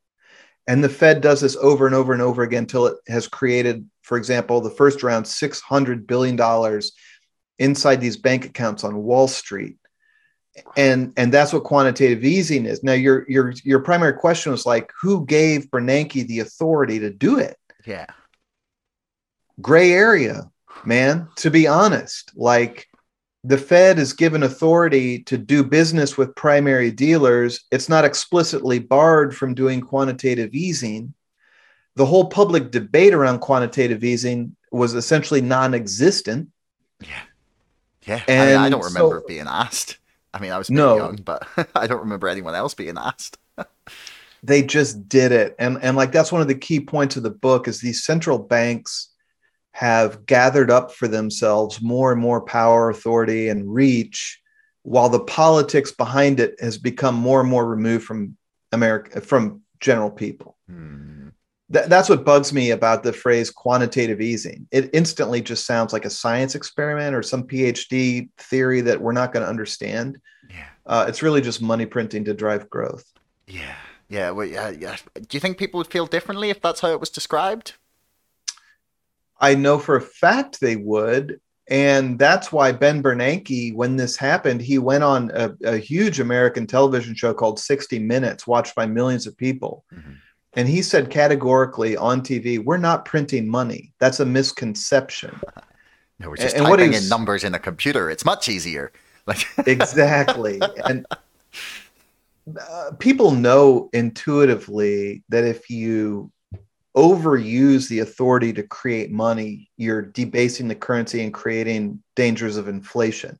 And 0.65 0.83
the 0.83 0.89
Fed 0.89 1.21
does 1.21 1.39
this 1.41 1.55
over 1.57 1.85
and 1.85 1.95
over 1.95 2.11
and 2.11 2.21
over 2.21 2.41
again 2.41 2.63
until 2.63 2.87
it 2.87 2.97
has 3.07 3.27
created, 3.27 3.87
for 4.01 4.17
example, 4.17 4.59
the 4.59 4.71
first 4.71 5.03
round 5.03 5.27
six 5.27 5.61
hundred 5.61 6.07
billion 6.07 6.35
dollars 6.35 6.93
inside 7.59 8.01
these 8.01 8.17
bank 8.17 8.45
accounts 8.45 8.83
on 8.83 9.03
Wall 9.03 9.27
Street 9.27 9.77
and 10.75 11.13
and 11.17 11.33
that's 11.33 11.53
what 11.53 11.63
quantitative 11.63 12.23
easing 12.23 12.65
is. 12.65 12.83
Now, 12.83 12.93
your 12.93 13.25
your 13.29 13.53
your 13.63 13.79
primary 13.79 14.13
question 14.13 14.51
was 14.51 14.65
like, 14.65 14.91
who 14.99 15.25
gave 15.25 15.69
Bernanke 15.69 16.27
the 16.27 16.39
authority 16.39 16.99
to 16.99 17.09
do 17.09 17.39
it? 17.39 17.57
Yeah, 17.85 18.07
gray 19.61 19.91
area, 19.91 20.49
man. 20.85 21.27
To 21.37 21.51
be 21.51 21.67
honest, 21.67 22.31
like 22.35 22.87
the 23.43 23.57
Fed 23.57 23.99
is 23.99 24.13
given 24.13 24.43
authority 24.43 25.19
to 25.23 25.37
do 25.37 25.63
business 25.63 26.17
with 26.17 26.35
primary 26.35 26.91
dealers. 26.91 27.65
It's 27.71 27.89
not 27.89 28.05
explicitly 28.05 28.79
barred 28.79 29.35
from 29.35 29.53
doing 29.53 29.81
quantitative 29.81 30.53
easing. 30.53 31.13
The 31.95 32.05
whole 32.05 32.29
public 32.29 32.71
debate 32.71 33.13
around 33.13 33.39
quantitative 33.39 34.03
easing 34.03 34.55
was 34.71 34.93
essentially 34.93 35.41
non-existent. 35.41 36.49
Yeah, 37.01 37.21
yeah. 38.05 38.23
And 38.27 38.49
I, 38.49 38.53
mean, 38.53 38.65
I 38.65 38.69
don't 38.69 38.85
remember 38.85 39.21
so, 39.21 39.27
being 39.27 39.47
asked. 39.47 39.97
I 40.37 40.39
mean, 40.39 40.51
I 40.51 40.57
was 40.57 40.69
no. 40.69 40.97
young, 40.97 41.15
but 41.15 41.47
I 41.75 41.87
don't 41.87 42.01
remember 42.01 42.27
anyone 42.27 42.53
else 42.53 42.75
being 42.75 42.97
asked. 42.97 43.37
they 44.43 44.61
just 44.61 45.09
did 45.09 45.31
it, 45.31 45.55
and 45.57 45.79
and 45.81 45.97
like 45.97 46.11
that's 46.11 46.31
one 46.31 46.41
of 46.41 46.47
the 46.47 46.55
key 46.55 46.79
points 46.79 47.17
of 47.17 47.23
the 47.23 47.31
book 47.31 47.67
is 47.67 47.81
these 47.81 48.05
central 48.05 48.37
banks 48.37 49.09
have 49.71 50.25
gathered 50.25 50.69
up 50.71 50.91
for 50.91 51.07
themselves 51.07 51.81
more 51.81 52.11
and 52.11 52.21
more 52.21 52.41
power, 52.41 52.89
authority, 52.89 53.49
and 53.49 53.73
reach, 53.73 54.39
while 54.83 55.09
the 55.09 55.19
politics 55.19 55.91
behind 55.91 56.39
it 56.39 56.55
has 56.59 56.77
become 56.77 57.15
more 57.15 57.41
and 57.41 57.49
more 57.49 57.65
removed 57.65 58.05
from 58.05 58.37
America 58.71 59.21
from 59.21 59.61
general 59.79 60.11
people. 60.11 60.55
Hmm 60.69 61.26
that's 61.69 62.07
what 62.07 62.23
bugs 62.23 62.53
me 62.53 62.71
about 62.71 63.03
the 63.03 63.11
phrase 63.11 63.49
quantitative 63.49 64.21
easing. 64.21 64.67
It 64.71 64.89
instantly 64.93 65.41
just 65.41 65.65
sounds 65.65 65.91
like 65.91 66.05
a 66.05 66.09
science 66.09 66.55
experiment 66.55 67.13
or 67.13 67.21
some 67.21 67.43
PhD 67.43 68.29
theory 68.37 68.81
that 68.81 69.01
we're 69.01 69.11
not 69.11 69.33
going 69.33 69.43
to 69.43 69.49
understand. 69.49 70.19
Yeah. 70.49 70.67
Uh, 70.85 71.05
it's 71.09 71.21
really 71.21 71.41
just 71.41 71.61
money 71.61 71.85
printing 71.85 72.23
to 72.25 72.33
drive 72.33 72.69
growth. 72.69 73.11
Yeah. 73.47 73.75
Yeah. 74.07 74.31
Well, 74.31 74.45
yeah, 74.45 74.69
yeah. 74.69 74.95
Do 75.15 75.35
you 75.35 75.41
think 75.41 75.57
people 75.57 75.79
would 75.79 75.87
feel 75.87 76.05
differently 76.05 76.49
if 76.49 76.61
that's 76.61 76.79
how 76.79 76.89
it 76.91 77.01
was 77.01 77.09
described? 77.09 77.73
I 79.39 79.53
know 79.53 79.77
for 79.77 79.97
a 79.97 80.01
fact 80.01 80.61
they 80.61 80.77
would. 80.77 81.41
And 81.69 82.17
that's 82.17 82.49
why 82.49 82.71
Ben 82.71 83.03
Bernanke, 83.03 83.75
when 83.75 83.97
this 83.97 84.15
happened, 84.15 84.61
he 84.61 84.77
went 84.77 85.03
on 85.03 85.31
a, 85.33 85.53
a 85.65 85.77
huge 85.77 86.21
American 86.21 86.65
television 86.65 87.13
show 87.13 87.33
called 87.33 87.59
60 87.59 87.99
Minutes, 87.99 88.47
watched 88.47 88.73
by 88.73 88.85
millions 88.85 89.27
of 89.27 89.35
people. 89.35 89.83
Mm-hmm 89.93 90.13
and 90.55 90.67
he 90.67 90.81
said 90.81 91.09
categorically 91.09 91.97
on 91.97 92.21
TV, 92.21 92.63
"We're 92.63 92.77
not 92.77 93.05
printing 93.05 93.47
money. 93.47 93.93
That's 93.99 94.19
a 94.19 94.25
misconception." 94.25 95.39
No, 96.19 96.29
we're 96.29 96.37
just 96.37 96.55
and, 96.55 96.65
typing 96.65 96.93
in 96.93 97.07
numbers 97.09 97.43
in 97.43 97.53
a 97.53 97.59
computer. 97.59 98.09
It's 98.09 98.25
much 98.25 98.49
easier. 98.49 98.91
Like 99.25 99.45
exactly, 99.67 100.59
and 100.85 101.05
uh, 102.59 102.91
people 102.97 103.31
know 103.31 103.89
intuitively 103.93 105.23
that 105.29 105.43
if 105.43 105.69
you 105.69 106.31
overuse 106.95 107.87
the 107.89 107.99
authority 107.99 108.51
to 108.53 108.63
create 108.63 109.11
money, 109.11 109.69
you're 109.77 110.01
debasing 110.01 110.67
the 110.67 110.75
currency 110.75 111.21
and 111.21 111.33
creating 111.33 112.01
dangers 112.15 112.57
of 112.57 112.67
inflation. 112.67 113.37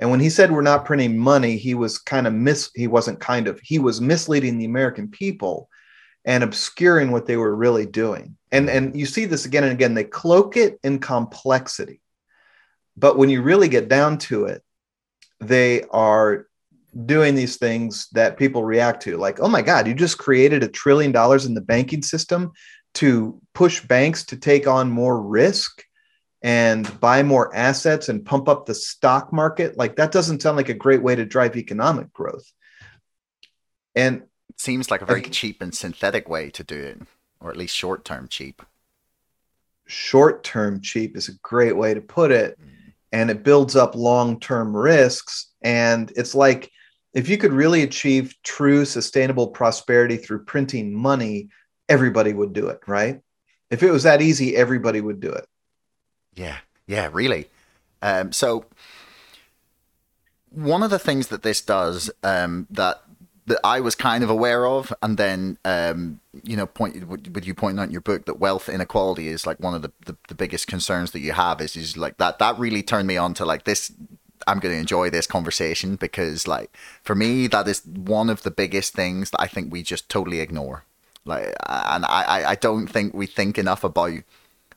And 0.00 0.10
when 0.10 0.20
he 0.20 0.28
said 0.30 0.52
we're 0.52 0.62
not 0.62 0.84
printing 0.84 1.16
money, 1.16 1.56
he 1.56 1.74
was 1.74 1.98
kind 1.98 2.26
of 2.26 2.34
mis 2.34 2.70
he 2.74 2.86
wasn't 2.86 3.20
kind 3.20 3.48
of 3.48 3.58
he 3.60 3.78
was 3.78 4.00
misleading 4.00 4.58
the 4.58 4.66
American 4.66 5.08
people 5.08 5.68
and 6.24 6.44
obscuring 6.44 7.10
what 7.10 7.26
they 7.26 7.36
were 7.36 7.54
really 7.54 7.86
doing. 7.86 8.36
And, 8.50 8.68
and 8.68 8.96
you 8.98 9.06
see 9.06 9.24
this 9.24 9.44
again 9.44 9.64
and 9.64 9.72
again. 9.72 9.94
They 9.94 10.04
cloak 10.04 10.56
it 10.56 10.78
in 10.82 10.98
complexity. 10.98 12.00
But 12.96 13.16
when 13.16 13.30
you 13.30 13.42
really 13.42 13.68
get 13.68 13.88
down 13.88 14.18
to 14.18 14.46
it, 14.46 14.62
they 15.40 15.82
are 15.90 16.48
doing 17.06 17.34
these 17.34 17.56
things 17.56 18.08
that 18.12 18.36
people 18.36 18.64
react 18.64 19.02
to 19.02 19.16
like 19.18 19.40
oh 19.40 19.48
my 19.48 19.62
god 19.62 19.86
you 19.86 19.94
just 19.94 20.18
created 20.18 20.62
a 20.62 20.68
trillion 20.68 21.12
dollars 21.12 21.44
in 21.46 21.54
the 21.54 21.60
banking 21.60 22.02
system 22.02 22.50
to 22.94 23.40
push 23.54 23.86
banks 23.86 24.24
to 24.24 24.36
take 24.36 24.66
on 24.66 24.90
more 24.90 25.20
risk 25.20 25.84
and 26.42 26.98
buy 27.00 27.22
more 27.22 27.54
assets 27.54 28.08
and 28.08 28.24
pump 28.24 28.48
up 28.48 28.64
the 28.64 28.74
stock 28.74 29.32
market 29.32 29.76
like 29.76 29.96
that 29.96 30.12
doesn't 30.12 30.40
sound 30.40 30.56
like 30.56 30.70
a 30.70 30.74
great 30.74 31.02
way 31.02 31.14
to 31.14 31.26
drive 31.26 31.56
economic 31.56 32.12
growth 32.12 32.50
and 33.94 34.22
it 34.48 34.60
seems 34.60 34.90
like 34.90 35.02
a 35.02 35.06
very 35.06 35.22
cheap 35.22 35.62
and 35.62 35.74
synthetic 35.74 36.28
way 36.28 36.50
to 36.50 36.64
do 36.64 36.76
it 36.76 37.00
or 37.40 37.50
at 37.50 37.56
least 37.56 37.74
short 37.74 38.04
term 38.04 38.28
cheap 38.28 38.62
short 39.86 40.44
term 40.44 40.80
cheap 40.80 41.16
is 41.16 41.28
a 41.28 41.38
great 41.42 41.76
way 41.76 41.94
to 41.94 42.00
put 42.00 42.30
it 42.30 42.58
mm. 42.60 42.92
and 43.12 43.30
it 43.30 43.42
builds 43.42 43.76
up 43.76 43.94
long 43.94 44.38
term 44.40 44.76
risks 44.76 45.52
and 45.62 46.12
it's 46.16 46.34
like 46.34 46.70
if 47.14 47.28
you 47.28 47.38
could 47.38 47.52
really 47.52 47.82
achieve 47.82 48.34
true 48.42 48.84
sustainable 48.84 49.48
prosperity 49.48 50.16
through 50.16 50.44
printing 50.44 50.94
money 50.94 51.48
everybody 51.88 52.32
would 52.32 52.52
do 52.52 52.68
it 52.68 52.80
right 52.86 53.20
if 53.70 53.82
it 53.82 53.90
was 53.90 54.02
that 54.02 54.20
easy 54.20 54.56
everybody 54.56 55.00
would 55.00 55.20
do 55.20 55.30
it 55.30 55.46
yeah, 56.38 56.58
yeah, 56.86 57.10
really. 57.12 57.48
Um, 58.00 58.32
so 58.32 58.64
one 60.50 60.82
of 60.82 60.90
the 60.90 60.98
things 60.98 61.28
that 61.28 61.42
this 61.42 61.60
does 61.60 62.10
um, 62.22 62.68
that 62.70 63.02
that 63.48 63.60
I 63.64 63.80
was 63.80 63.94
kind 63.94 64.22
of 64.22 64.30
aware 64.30 64.66
of, 64.66 64.92
and 65.02 65.16
then 65.16 65.58
um, 65.64 66.20
you 66.44 66.56
know, 66.56 66.66
point 66.66 67.08
with 67.08 67.46
you 67.46 67.54
pointing 67.54 67.80
out 67.80 67.86
in 67.86 67.90
your 67.90 68.00
book 68.00 68.26
that 68.26 68.38
wealth 68.38 68.68
inequality 68.68 69.28
is 69.28 69.46
like 69.46 69.58
one 69.60 69.74
of 69.74 69.82
the, 69.82 69.92
the, 70.06 70.16
the 70.28 70.34
biggest 70.34 70.66
concerns 70.66 71.10
that 71.10 71.20
you 71.20 71.32
have 71.32 71.60
is 71.60 71.76
is 71.76 71.96
like 71.96 72.18
that 72.18 72.38
that 72.38 72.58
really 72.58 72.82
turned 72.82 73.08
me 73.08 73.16
on 73.16 73.34
to 73.34 73.44
like 73.44 73.64
this. 73.64 73.92
I'm 74.46 74.60
going 74.60 74.74
to 74.74 74.80
enjoy 74.80 75.10
this 75.10 75.26
conversation 75.26 75.96
because 75.96 76.46
like 76.46 76.74
for 77.02 77.14
me 77.14 77.48
that 77.48 77.66
is 77.68 77.84
one 77.84 78.30
of 78.30 78.44
the 78.44 78.50
biggest 78.50 78.94
things 78.94 79.30
that 79.30 79.40
I 79.40 79.46
think 79.46 79.72
we 79.72 79.82
just 79.82 80.08
totally 80.08 80.40
ignore. 80.40 80.84
Like, 81.24 81.54
and 81.66 82.04
I 82.06 82.44
I 82.50 82.54
don't 82.54 82.86
think 82.86 83.14
we 83.14 83.26
think 83.26 83.58
enough 83.58 83.84
about 83.84 84.12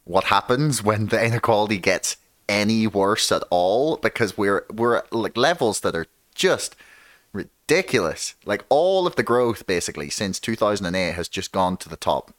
what 0.04 0.26
happens 0.26 0.84
when 0.84 1.08
the 1.08 1.24
inequality 1.24 1.78
gets 1.78 2.18
any 2.50 2.88
worse 2.88 3.32
at 3.32 3.44
all 3.50 3.98
because 3.98 4.38
we're 4.38 4.66
we're 4.74 4.98
at 4.98 5.14
like 5.14 5.38
levels 5.38 5.82
that 5.82 5.96
are 5.96 6.08
just 6.36 6.76
ridiculous. 7.34 8.36
Like 8.46 8.66
all 8.70 9.08
of 9.08 9.16
the 9.16 9.24
growth 9.24 9.66
basically 9.66 10.10
since 10.10 10.40
2008 10.40 11.14
has 11.14 11.28
just 11.28 11.52
gone 11.52 11.78
to 11.78 11.90
the 11.90 11.98
top, 11.98 12.34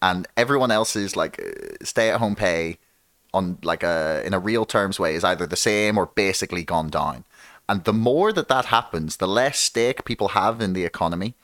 and 0.00 0.26
everyone 0.36 0.70
else's 0.70 1.16
like 1.16 1.40
uh, 1.40 1.84
stay 1.84 2.10
at 2.10 2.20
home 2.20 2.36
pay 2.36 2.78
on 3.34 3.58
like 3.62 3.82
a 3.82 4.22
in 4.24 4.34
a 4.34 4.38
real 4.38 4.64
terms 4.64 4.98
way 4.98 5.14
is 5.14 5.24
either 5.24 5.46
the 5.46 5.56
same 5.56 5.98
or 5.98 6.06
basically 6.06 6.64
gone 6.64 6.88
down. 6.88 7.24
And 7.68 7.84
the 7.84 7.92
more 7.92 8.32
that 8.32 8.48
that 8.48 8.66
happens, 8.66 9.16
the 9.16 9.28
less 9.28 9.58
stake 9.58 10.04
people 10.04 10.28
have 10.28 10.60
in 10.60 10.72
the 10.72 10.84
economy, 10.84 11.34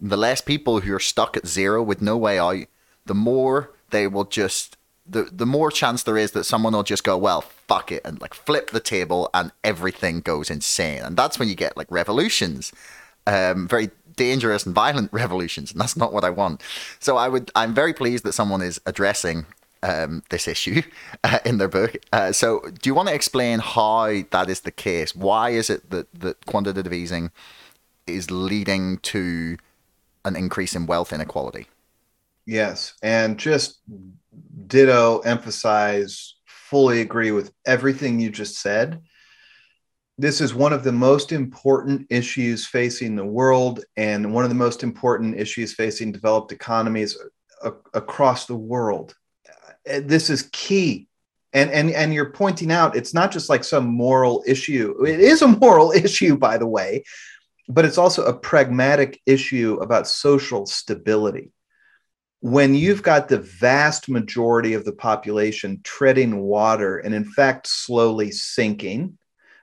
the 0.00 0.16
less 0.16 0.40
people 0.40 0.80
who 0.80 0.94
are 0.94 1.00
stuck 1.00 1.36
at 1.36 1.46
zero 1.46 1.82
with 1.82 2.00
no 2.00 2.16
way 2.16 2.38
out, 2.38 2.66
the 3.04 3.14
more 3.14 3.72
they 3.90 4.06
will 4.06 4.24
just 4.24 4.75
the 5.08 5.24
the 5.24 5.46
more 5.46 5.70
chance 5.70 6.02
there 6.02 6.16
is 6.16 6.32
that 6.32 6.44
someone 6.44 6.72
will 6.72 6.82
just 6.82 7.04
go, 7.04 7.16
well, 7.16 7.40
fuck 7.40 7.92
it, 7.92 8.02
and 8.04 8.20
like 8.20 8.34
flip 8.34 8.70
the 8.70 8.80
table, 8.80 9.30
and 9.34 9.52
everything 9.64 10.20
goes 10.20 10.50
insane, 10.50 11.02
and 11.02 11.16
that's 11.16 11.38
when 11.38 11.48
you 11.48 11.54
get 11.54 11.76
like 11.76 11.90
revolutions, 11.90 12.72
um, 13.26 13.68
very 13.68 13.90
dangerous 14.16 14.66
and 14.66 14.74
violent 14.74 15.12
revolutions, 15.12 15.72
and 15.72 15.80
that's 15.80 15.96
not 15.96 16.12
what 16.12 16.24
I 16.24 16.30
want. 16.30 16.62
So 16.98 17.16
I 17.16 17.28
would, 17.28 17.50
I'm 17.54 17.74
very 17.74 17.92
pleased 17.92 18.24
that 18.24 18.32
someone 18.32 18.62
is 18.62 18.80
addressing 18.86 19.46
um, 19.82 20.22
this 20.30 20.48
issue 20.48 20.82
uh, 21.24 21.38
in 21.44 21.58
their 21.58 21.68
book. 21.68 21.96
Uh, 22.12 22.32
so, 22.32 22.60
do 22.60 22.88
you 22.88 22.94
want 22.94 23.08
to 23.08 23.14
explain 23.14 23.60
how 23.60 24.22
that 24.30 24.50
is 24.50 24.60
the 24.60 24.72
case? 24.72 25.14
Why 25.14 25.50
is 25.50 25.70
it 25.70 25.90
that 25.90 26.12
that 26.14 26.46
quantitative 26.46 26.92
easing 26.92 27.30
is 28.06 28.30
leading 28.30 28.98
to 28.98 29.56
an 30.24 30.36
increase 30.36 30.74
in 30.74 30.86
wealth 30.86 31.12
inequality? 31.12 31.68
Yes, 32.46 32.94
and 33.02 33.38
just 33.38 33.80
ditto, 34.66 35.18
emphasize, 35.20 36.36
fully 36.46 37.00
agree 37.00 37.30
with 37.30 37.52
everything 37.66 38.18
you 38.18 38.30
just 38.30 38.60
said. 38.60 39.00
This 40.18 40.40
is 40.40 40.54
one 40.54 40.72
of 40.72 40.82
the 40.82 40.92
most 40.92 41.30
important 41.30 42.06
issues 42.10 42.66
facing 42.66 43.16
the 43.16 43.24
world 43.24 43.84
and 43.96 44.32
one 44.32 44.44
of 44.44 44.50
the 44.50 44.56
most 44.56 44.82
important 44.82 45.38
issues 45.38 45.74
facing 45.74 46.10
developed 46.10 46.52
economies 46.52 47.18
a- 47.62 47.72
across 47.94 48.46
the 48.46 48.56
world. 48.56 49.14
Uh, 49.90 50.00
this 50.02 50.30
is 50.30 50.48
key. 50.52 51.08
And, 51.52 51.70
and, 51.70 51.90
and 51.90 52.12
you're 52.12 52.32
pointing 52.32 52.72
out 52.72 52.96
it's 52.96 53.14
not 53.14 53.30
just 53.30 53.48
like 53.48 53.62
some 53.62 53.86
moral 53.86 54.42
issue. 54.46 55.04
It 55.06 55.20
is 55.20 55.42
a 55.42 55.48
moral 55.48 55.92
issue, 56.04 56.36
by 56.36 56.58
the 56.58 56.66
way, 56.66 57.04
but 57.68 57.84
it's 57.84 57.98
also 57.98 58.24
a 58.24 58.36
pragmatic 58.36 59.20
issue 59.26 59.78
about 59.80 60.08
social 60.08 60.66
stability 60.66 61.52
when 62.40 62.74
you've 62.74 63.02
got 63.02 63.28
the 63.28 63.38
vast 63.38 64.08
majority 64.08 64.74
of 64.74 64.84
the 64.84 64.92
population 64.92 65.80
treading 65.82 66.38
water 66.40 66.98
and 66.98 67.14
in 67.14 67.24
fact 67.24 67.66
slowly 67.66 68.30
sinking 68.30 69.16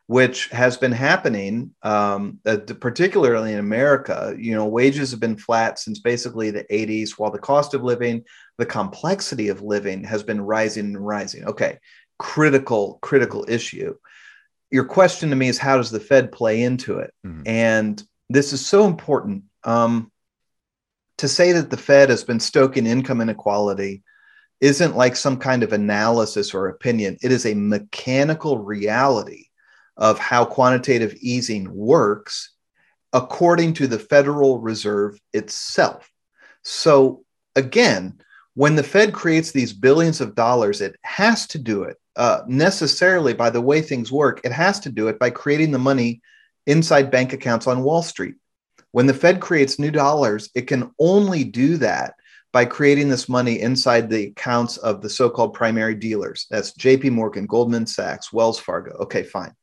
which 0.08 0.50
has 0.50 0.76
been 0.76 0.92
happening 0.92 1.74
um, 1.84 2.40
uh, 2.46 2.58
particularly 2.80 3.54
in 3.54 3.60
america 3.60 4.36
you 4.38 4.54
know 4.54 4.66
wages 4.66 5.12
have 5.12 5.20
been 5.20 5.38
flat 5.38 5.80
since 5.80 6.00
basically 6.00 6.52
the 6.52 6.66
80s 6.66 7.12
while 7.12 7.32
the 7.32 7.40
cost 7.40 7.74
of 7.74 7.84
living 7.84 8.24
the 8.58 8.66
complexity 8.66 9.50
of 9.50 9.62
living 9.62 10.04
has 10.04 10.24
been 10.24 10.42
rising 10.42 10.86
and 10.86 11.06
rising. 11.06 11.46
Okay 11.46 11.80
critical 12.20 13.00
critical 13.02 13.46
issue. 13.50 13.96
Your 14.72 14.86
question 14.86 15.30
to 15.30 15.36
me 15.36 15.50
is 15.50 15.58
how 15.58 15.78
does 15.78 15.92
the 15.92 16.00
fed 16.00 16.32
play 16.32 16.64
into 16.64 17.00
it? 17.00 17.14
Mm-hmm. 17.26 17.44
and 17.46 18.04
this 18.30 18.54
is 18.54 18.66
so 18.66 18.86
important. 18.86 19.44
Um, 19.64 20.12
to 21.24 21.30
say 21.30 21.54
that 21.54 21.70
the 21.70 21.78
Fed 21.78 22.10
has 22.10 22.22
been 22.22 22.42
stoking 22.42 22.86
income 22.86 23.22
inequality 23.22 24.04
isn't 24.60 24.98
like 24.98 25.16
some 25.16 25.38
kind 25.38 25.64
of 25.64 25.72
analysis 25.72 26.54
or 26.54 26.68
opinion. 26.68 27.18
It 27.22 27.32
is 27.32 27.46
a 27.46 27.54
mechanical 27.54 28.58
reality 28.58 29.46
of 29.96 30.20
how 30.20 30.44
quantitative 30.44 31.16
easing 31.22 31.74
works 31.74 32.52
according 33.14 33.72
to 33.76 33.88
the 33.88 34.00
Federal 34.00 34.60
Reserve 34.60 35.18
itself. 35.32 36.12
So, 36.62 37.24
again, 37.56 38.20
when 38.56 38.76
the 38.76 38.84
Fed 38.84 39.14
creates 39.14 39.52
these 39.52 39.72
billions 39.72 40.20
of 40.20 40.36
dollars, 40.36 40.82
it 40.82 40.98
has 41.04 41.48
to 41.48 41.58
do 41.58 41.84
it 41.84 41.96
uh, 42.18 42.42
necessarily 42.50 43.34
by 43.34 43.50
the 43.50 43.62
way 43.62 43.82
things 43.82 44.12
work. 44.12 44.42
It 44.44 44.52
has 44.52 44.82
to 44.82 44.90
do 44.90 45.08
it 45.08 45.20
by 45.20 45.30
creating 45.30 45.72
the 45.72 45.80
money 45.80 46.22
inside 46.68 47.12
bank 47.12 47.32
accounts 47.32 47.66
on 47.66 47.84
Wall 47.84 48.04
Street. 48.04 48.36
When 48.94 49.08
the 49.08 49.14
Fed 49.14 49.42
creates 49.42 49.80
new 49.80 49.90
dollars, 49.90 50.50
it 50.54 50.68
can 50.68 50.92
only 51.00 51.44
do 51.44 51.78
that 51.78 52.14
by 52.52 52.66
creating 52.66 53.10
this 53.10 53.28
money 53.28 53.60
inside 53.60 54.08
the 54.08 54.28
accounts 54.28 54.78
of 54.78 55.02
the 55.02 55.10
so 55.10 55.32
called 55.32 55.56
primary 55.56 55.96
dealers. 55.96 56.46
That's 56.52 56.74
JP 56.74 57.10
Morgan, 57.10 57.48
Goldman 57.48 57.88
Sachs, 57.88 58.32
Wells 58.32 58.60
Fargo. 58.60 58.92
Okay, 59.00 59.24
fine. 59.24 59.54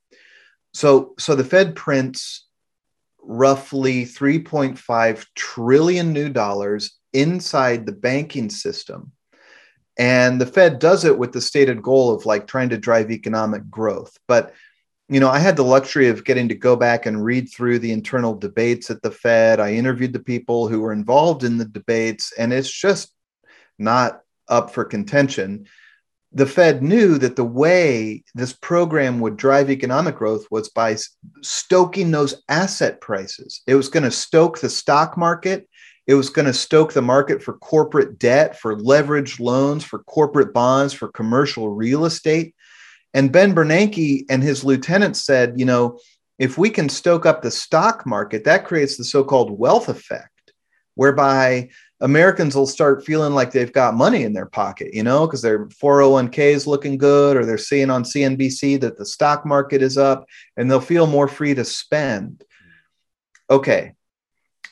So, 0.75 1.15
so 1.17 1.37
the 1.37 1.45
Fed 1.45 1.77
prints 1.77 2.49
roughly 3.23 4.05
3.5 4.05 5.27
trillion 5.37 6.13
new 6.13 6.29
dollars 6.29 6.99
inside 7.13 7.87
the 7.87 7.93
banking 7.93 8.51
system. 8.51 9.13
And 9.97 10.41
the 10.41 10.47
Fed 10.47 10.81
does 10.81 11.05
it 11.05 11.17
with 11.17 11.33
the 11.33 11.41
stated 11.41 11.83
goal 11.83 12.13
of 12.13 12.27
like 12.27 12.49
trying 12.49 12.71
to 12.71 12.79
drive 12.79 13.13
economic 13.13 13.71
growth. 13.71 14.19
But 14.27 14.55
you 15.11 15.19
know, 15.19 15.29
I 15.29 15.41
had 15.41 15.57
the 15.57 15.65
luxury 15.65 16.09
of 16.09 16.25
getting 16.25 16.49
to 16.49 16.55
go 16.55 16.77
back 16.77 17.05
and 17.05 17.25
read 17.25 17.51
through 17.51 17.81
the 17.81 17.91
internal 17.91 18.33
debates 18.33 18.91
at 18.91 19.03
the 19.03 19.11
Fed. 19.11 19.59
I 19.59 19.73
interviewed 19.73 20.13
the 20.13 20.21
people 20.21 20.69
who 20.69 20.81
were 20.81 20.93
involved 20.93 21.43
in 21.43 21.59
the 21.59 21.65
debates, 21.65 22.33
and 22.39 22.53
it's 22.53 22.71
just 22.71 23.13
not 23.77 24.21
up 24.49 24.73
for 24.73 24.85
contention. 24.85 25.67
The 26.33 26.47
Fed 26.47 26.81
knew 26.81 27.19
that 27.19 27.35
the 27.35 27.45
way 27.45 28.23
this 28.37 28.53
program 28.53 29.19
would 29.19 29.37
drive 29.37 29.69
economic 29.69 30.15
growth 30.15 30.47
was 30.49 30.69
by 30.69 30.97
stoking 31.43 32.13
those 32.13 32.45
asset 32.49 33.01
prices. 33.01 33.63
It 33.67 33.75
was 33.75 33.89
going 33.89 34.05
to 34.05 34.13
stoke 34.13 34.61
the 34.61 34.71
stock 34.71 35.17
market. 35.17 35.69
It 36.07 36.15
was 36.15 36.31
going 36.31 36.47
to 36.47 36.55
stoke 36.55 36.93
the 36.93 37.03
market 37.03 37.43
for 37.43 37.55
corporate 37.55 38.21
debt, 38.21 38.57
for 38.61 38.77
leveraged 38.77 39.41
loans, 39.41 39.83
for 39.83 40.05
corporate 40.05 40.55
bonds, 40.55 40.93
for 40.93 41.09
commercial 41.09 41.69
real 41.69 42.05
estate. 42.05 42.55
And 43.15 43.33
Ben 43.33 43.55
Bernanke 43.55 44.25
and 44.31 44.43
his 44.43 44.65
lieutenants 44.65 45.23
said, 45.25 45.59
you 45.59 45.65
know, 45.65 45.99
if 46.39 46.57
we 46.57 46.71
can 46.71 46.89
stoke 46.89 47.27
up 47.27 47.43
the 47.43 47.51
stock 47.51 48.07
market, 48.07 48.45
that 48.45 48.65
creates 48.65 48.97
the 48.97 49.05
so 49.05 49.25
called 49.25 49.59
wealth 49.59 49.89
effect, 49.89 50.53
whereby 50.95 51.69
Americans 52.01 52.57
will 52.57 52.67
start 52.67 53.05
feeling 53.05 53.35
like 53.35 53.51
they've 53.51 53.73
got 53.73 53.95
money 53.95 54.23
in 54.23 54.33
their 54.33 54.47
pocket, 54.47 54.95
you 54.95 55.03
know, 55.03 55.27
because 55.27 55.43
their 55.43 55.67
401k 55.67 56.39
is 56.39 56.67
looking 56.67 56.97
good 56.97 57.37
or 57.37 57.45
they're 57.45 57.59
seeing 57.59 57.91
on 57.91 58.05
CNBC 58.05 58.81
that 58.81 58.97
the 58.97 59.05
stock 59.05 59.45
market 59.45 59.83
is 59.83 59.99
up 59.99 60.25
and 60.57 60.71
they'll 60.71 60.81
feel 60.81 61.07
more 61.07 61.29
free 61.29 61.55
to 61.55 61.65
spend. 61.65 62.43
Okay. 63.51 63.93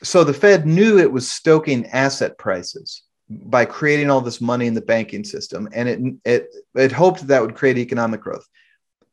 So 0.01 0.23
the 0.23 0.33
Fed 0.33 0.65
knew 0.65 0.97
it 0.97 1.11
was 1.11 1.29
stoking 1.29 1.85
asset 1.87 2.37
prices 2.37 3.03
by 3.29 3.63
creating 3.65 4.09
all 4.09 4.21
this 4.21 4.41
money 4.41 4.65
in 4.65 4.73
the 4.73 4.81
banking 4.81 5.23
system 5.23 5.69
and 5.73 5.87
it 5.87 5.99
it 6.25 6.55
it 6.75 6.91
hoped 6.91 7.27
that 7.27 7.41
would 7.41 7.55
create 7.55 7.77
economic 7.77 8.21
growth 8.21 8.47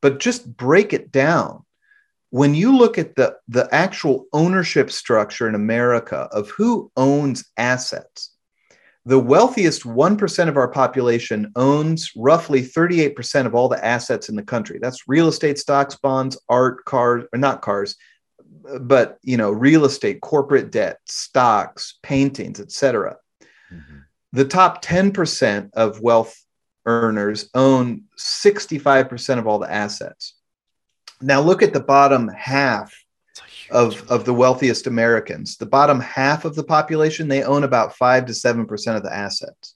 but 0.00 0.18
just 0.18 0.56
break 0.56 0.92
it 0.92 1.12
down 1.12 1.62
when 2.30 2.54
you 2.54 2.76
look 2.76 2.98
at 2.98 3.14
the, 3.14 3.36
the 3.48 3.68
actual 3.72 4.26
ownership 4.32 4.90
structure 4.90 5.48
in 5.48 5.54
America 5.54 6.28
of 6.32 6.50
who 6.50 6.90
owns 6.96 7.44
assets, 7.56 8.32
the 9.04 9.18
wealthiest 9.18 9.84
1% 9.84 10.48
of 10.48 10.56
our 10.56 10.68
population 10.68 11.52
owns 11.54 12.10
roughly 12.16 12.60
38% 12.60 13.46
of 13.46 13.54
all 13.54 13.68
the 13.68 13.82
assets 13.84 14.28
in 14.28 14.34
the 14.34 14.42
country. 14.42 14.80
That's 14.82 15.06
real 15.06 15.28
estate, 15.28 15.58
stocks, 15.58 15.94
bonds, 15.94 16.36
art, 16.48 16.84
cars, 16.84 17.24
or 17.32 17.38
not 17.38 17.62
cars, 17.62 17.96
but 18.80 19.18
you 19.22 19.36
know, 19.36 19.52
real 19.52 19.84
estate, 19.84 20.20
corporate 20.20 20.72
debt, 20.72 20.98
stocks, 21.06 21.98
paintings, 22.02 22.58
etc. 22.58 23.16
The 24.36 24.44
top 24.44 24.84
10% 24.84 25.70
of 25.72 26.02
wealth 26.02 26.38
earners 26.84 27.48
own 27.54 28.02
65% 28.18 29.38
of 29.38 29.46
all 29.46 29.58
the 29.58 29.72
assets. 29.72 30.34
Now 31.22 31.40
look 31.40 31.62
at 31.62 31.72
the 31.72 31.80
bottom 31.80 32.28
half 32.28 32.94
of, 33.70 34.06
of 34.10 34.26
the 34.26 34.34
wealthiest 34.34 34.86
Americans. 34.86 35.56
The 35.56 35.64
bottom 35.64 36.00
half 36.00 36.44
of 36.44 36.54
the 36.54 36.64
population, 36.64 37.28
they 37.28 37.44
own 37.44 37.64
about 37.64 37.96
five 37.96 38.26
to 38.26 38.34
seven 38.34 38.66
percent 38.66 38.98
of 38.98 39.02
the 39.02 39.14
assets. 39.14 39.74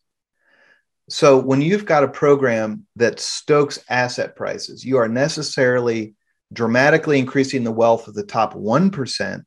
So 1.08 1.38
when 1.38 1.62
you've 1.62 1.86
got 1.86 2.04
a 2.04 2.08
program 2.08 2.86
that 2.96 3.18
stokes 3.18 3.82
asset 3.88 4.36
prices, 4.36 4.84
you 4.84 4.98
are 4.98 5.08
necessarily 5.08 6.16
dramatically 6.52 7.18
increasing 7.18 7.64
the 7.64 7.72
wealth 7.72 8.08
of 8.08 8.14
the 8.14 8.26
top 8.26 8.52
1%, 8.52 9.42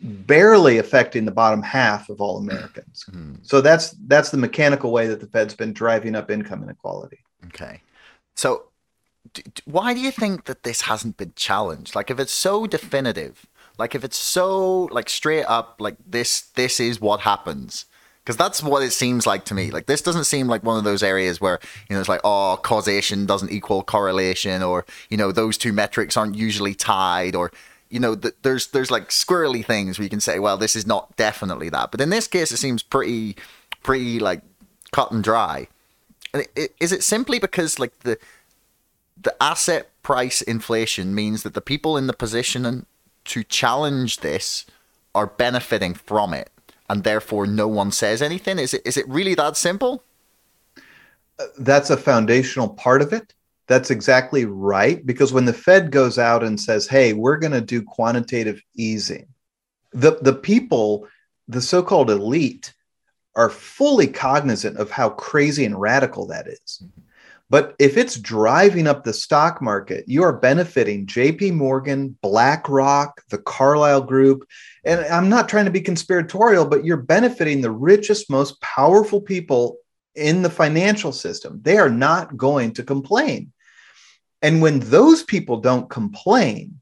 barely 0.00 0.78
affecting 0.78 1.24
the 1.24 1.32
bottom 1.32 1.62
half 1.62 2.08
of 2.08 2.20
all 2.20 2.38
Americans. 2.38 3.04
Mm-hmm. 3.10 3.34
So 3.42 3.60
that's 3.60 3.90
that's 4.06 4.30
the 4.30 4.36
mechanical 4.36 4.92
way 4.92 5.08
that 5.08 5.20
the 5.20 5.26
Fed's 5.26 5.54
been 5.54 5.72
driving 5.72 6.14
up 6.14 6.30
income 6.30 6.62
inequality. 6.62 7.18
Okay. 7.46 7.80
So 8.34 8.64
why 9.64 9.94
do 9.94 10.00
you 10.00 10.10
think 10.10 10.44
that 10.44 10.62
this 10.62 10.82
hasn't 10.82 11.16
been 11.16 11.32
challenged? 11.36 11.94
Like, 11.94 12.10
if 12.10 12.18
it's 12.18 12.32
so 12.32 12.66
definitive, 12.66 13.46
like 13.78 13.94
if 13.94 14.04
it's 14.04 14.16
so 14.16 14.84
like 14.84 15.08
straight 15.08 15.44
up, 15.44 15.76
like 15.78 15.96
this, 16.06 16.40
this 16.40 16.80
is 16.80 17.00
what 17.00 17.20
happens. 17.20 17.86
Because 18.24 18.36
that's 18.36 18.62
what 18.62 18.82
it 18.82 18.90
seems 18.90 19.26
like 19.26 19.46
to 19.46 19.54
me. 19.54 19.70
Like 19.70 19.86
this 19.86 20.02
doesn't 20.02 20.24
seem 20.24 20.48
like 20.48 20.62
one 20.62 20.76
of 20.76 20.84
those 20.84 21.02
areas 21.02 21.40
where 21.40 21.58
you 21.88 21.94
know 21.94 22.00
it's 22.00 22.10
like 22.10 22.20
oh 22.24 22.60
causation 22.62 23.24
doesn't 23.24 23.50
equal 23.50 23.82
correlation, 23.82 24.62
or 24.62 24.84
you 25.08 25.16
know 25.16 25.32
those 25.32 25.56
two 25.56 25.72
metrics 25.72 26.14
aren't 26.14 26.34
usually 26.34 26.74
tied, 26.74 27.34
or 27.34 27.50
you 27.90 28.00
know 28.00 28.14
th- 28.14 28.34
there's 28.42 28.68
there's 28.68 28.90
like 28.90 29.08
squirrely 29.08 29.64
things 29.64 29.98
where 29.98 30.04
you 30.04 30.10
can 30.10 30.20
say 30.20 30.38
well 30.38 30.56
this 30.56 30.76
is 30.76 30.86
not 30.86 31.16
definitely 31.16 31.68
that. 31.70 31.90
But 31.90 32.00
in 32.00 32.10
this 32.10 32.26
case, 32.26 32.52
it 32.52 32.58
seems 32.58 32.82
pretty 32.82 33.36
pretty 33.82 34.18
like 34.18 34.42
cut 34.92 35.10
and 35.10 35.22
dry. 35.22 35.68
Is 36.80 36.92
it 36.92 37.02
simply 37.02 37.38
because 37.38 37.78
like 37.78 37.98
the 38.00 38.18
the 39.20 39.34
asset 39.42 39.90
price 40.02 40.42
inflation 40.42 41.14
means 41.14 41.42
that 41.42 41.54
the 41.54 41.60
people 41.60 41.96
in 41.96 42.06
the 42.06 42.12
position 42.12 42.86
to 43.24 43.44
challenge 43.44 44.18
this 44.18 44.64
are 45.14 45.26
benefiting 45.26 45.94
from 45.94 46.32
it 46.32 46.50
and 46.88 47.04
therefore 47.04 47.46
no 47.46 47.68
one 47.68 47.90
says 47.90 48.22
anything 48.22 48.58
is 48.58 48.72
it 48.72 48.82
is 48.84 48.96
it 48.96 49.08
really 49.08 49.34
that 49.34 49.56
simple 49.56 50.02
uh, 51.38 51.44
that's 51.58 51.90
a 51.90 51.96
foundational 51.96 52.68
part 52.68 53.02
of 53.02 53.12
it 53.12 53.34
that's 53.68 53.90
exactly 53.90 54.44
right 54.44 55.04
because 55.06 55.32
when 55.32 55.44
the 55.44 55.52
fed 55.52 55.90
goes 55.90 56.18
out 56.18 56.42
and 56.42 56.60
says 56.60 56.86
hey 56.86 57.12
we're 57.12 57.36
going 57.38 57.52
to 57.52 57.60
do 57.60 57.82
quantitative 57.82 58.60
easing 58.74 59.26
the 59.92 60.18
the 60.22 60.34
people 60.34 61.06
the 61.48 61.62
so-called 61.62 62.10
elite 62.10 62.74
are 63.38 63.48
fully 63.48 64.08
cognizant 64.08 64.76
of 64.78 64.90
how 64.90 65.08
crazy 65.10 65.64
and 65.64 65.80
radical 65.80 66.26
that 66.26 66.48
is. 66.48 66.82
But 67.50 67.76
if 67.78 67.96
it's 67.96 68.18
driving 68.18 68.86
up 68.86 69.04
the 69.04 69.12
stock 69.12 69.62
market, 69.62 70.04
you 70.08 70.24
are 70.24 70.32
benefiting 70.32 71.06
JP 71.06 71.54
Morgan, 71.54 72.18
BlackRock, 72.20 73.22
the 73.30 73.38
Carlyle 73.38 74.02
Group. 74.02 74.46
And 74.84 75.00
I'm 75.06 75.28
not 75.28 75.48
trying 75.48 75.64
to 75.64 75.70
be 75.70 75.80
conspiratorial, 75.80 76.66
but 76.66 76.84
you're 76.84 76.98
benefiting 76.98 77.60
the 77.60 77.70
richest, 77.70 78.28
most 78.28 78.60
powerful 78.60 79.20
people 79.20 79.78
in 80.14 80.42
the 80.42 80.50
financial 80.50 81.12
system. 81.12 81.60
They 81.62 81.78
are 81.78 81.88
not 81.88 82.36
going 82.36 82.72
to 82.74 82.82
complain. 82.82 83.52
And 84.42 84.62
when 84.62 84.80
those 84.80 85.22
people 85.22 85.60
don't 85.60 85.90
complain, 85.90 86.80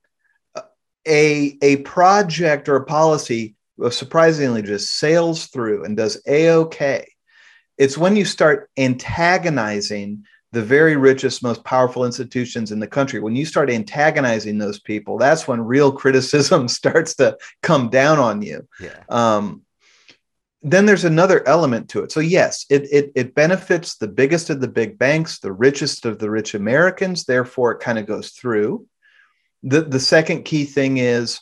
a, 1.07 1.57
a 1.63 1.77
project 1.79 2.69
or 2.69 2.77
a 2.77 2.85
policy 2.85 3.55
surprisingly 3.91 4.63
just 4.63 4.95
sails 4.95 5.47
through 5.47 5.85
and 5.85 5.97
does 5.97 6.21
a 6.27 6.51
okay. 6.51 7.07
It's 7.79 7.99
when 7.99 8.17
you 8.17 8.25
start 8.25 8.71
antagonizing 8.77 10.25
the 10.53 10.63
very 10.63 10.97
richest, 10.97 11.43
most 11.43 11.63
powerful 11.65 12.07
institutions 12.07 12.73
in 12.73 12.81
the 12.81 12.87
country, 12.87 13.21
when 13.21 13.37
you 13.37 13.45
start 13.45 13.69
antagonizing 13.69 14.57
those 14.57 14.81
people, 14.81 15.19
that's 15.19 15.47
when 15.47 15.61
real 15.61 15.93
criticism 15.93 16.67
starts 16.81 17.15
to 17.17 17.37
come 17.63 17.91
down 17.91 18.19
on 18.19 18.41
you. 18.41 18.67
Yeah. 18.81 19.03
Um, 19.11 19.66
then 20.63 20.87
there's 20.87 21.05
another 21.05 21.47
element 21.47 21.91
to 21.91 22.03
it. 22.03 22.11
So 22.11 22.21
yes, 22.21 22.67
it, 22.71 22.89
it 22.91 23.13
it 23.15 23.35
benefits 23.35 23.97
the 23.97 24.09
biggest 24.09 24.51
of 24.51 24.61
the 24.61 24.69
big 24.69 24.99
banks, 24.99 25.39
the 25.39 25.53
richest 25.53 26.07
of 26.07 26.19
the 26.19 26.31
rich 26.31 26.55
Americans. 26.55 27.25
Therefore, 27.25 27.73
it 27.73 27.81
kind 27.81 27.99
of 27.99 28.07
goes 28.07 28.31
through. 28.31 28.87
The 29.63 29.83
the 29.83 30.01
second 30.01 30.45
key 30.45 30.65
thing 30.65 30.99
is, 30.99 31.41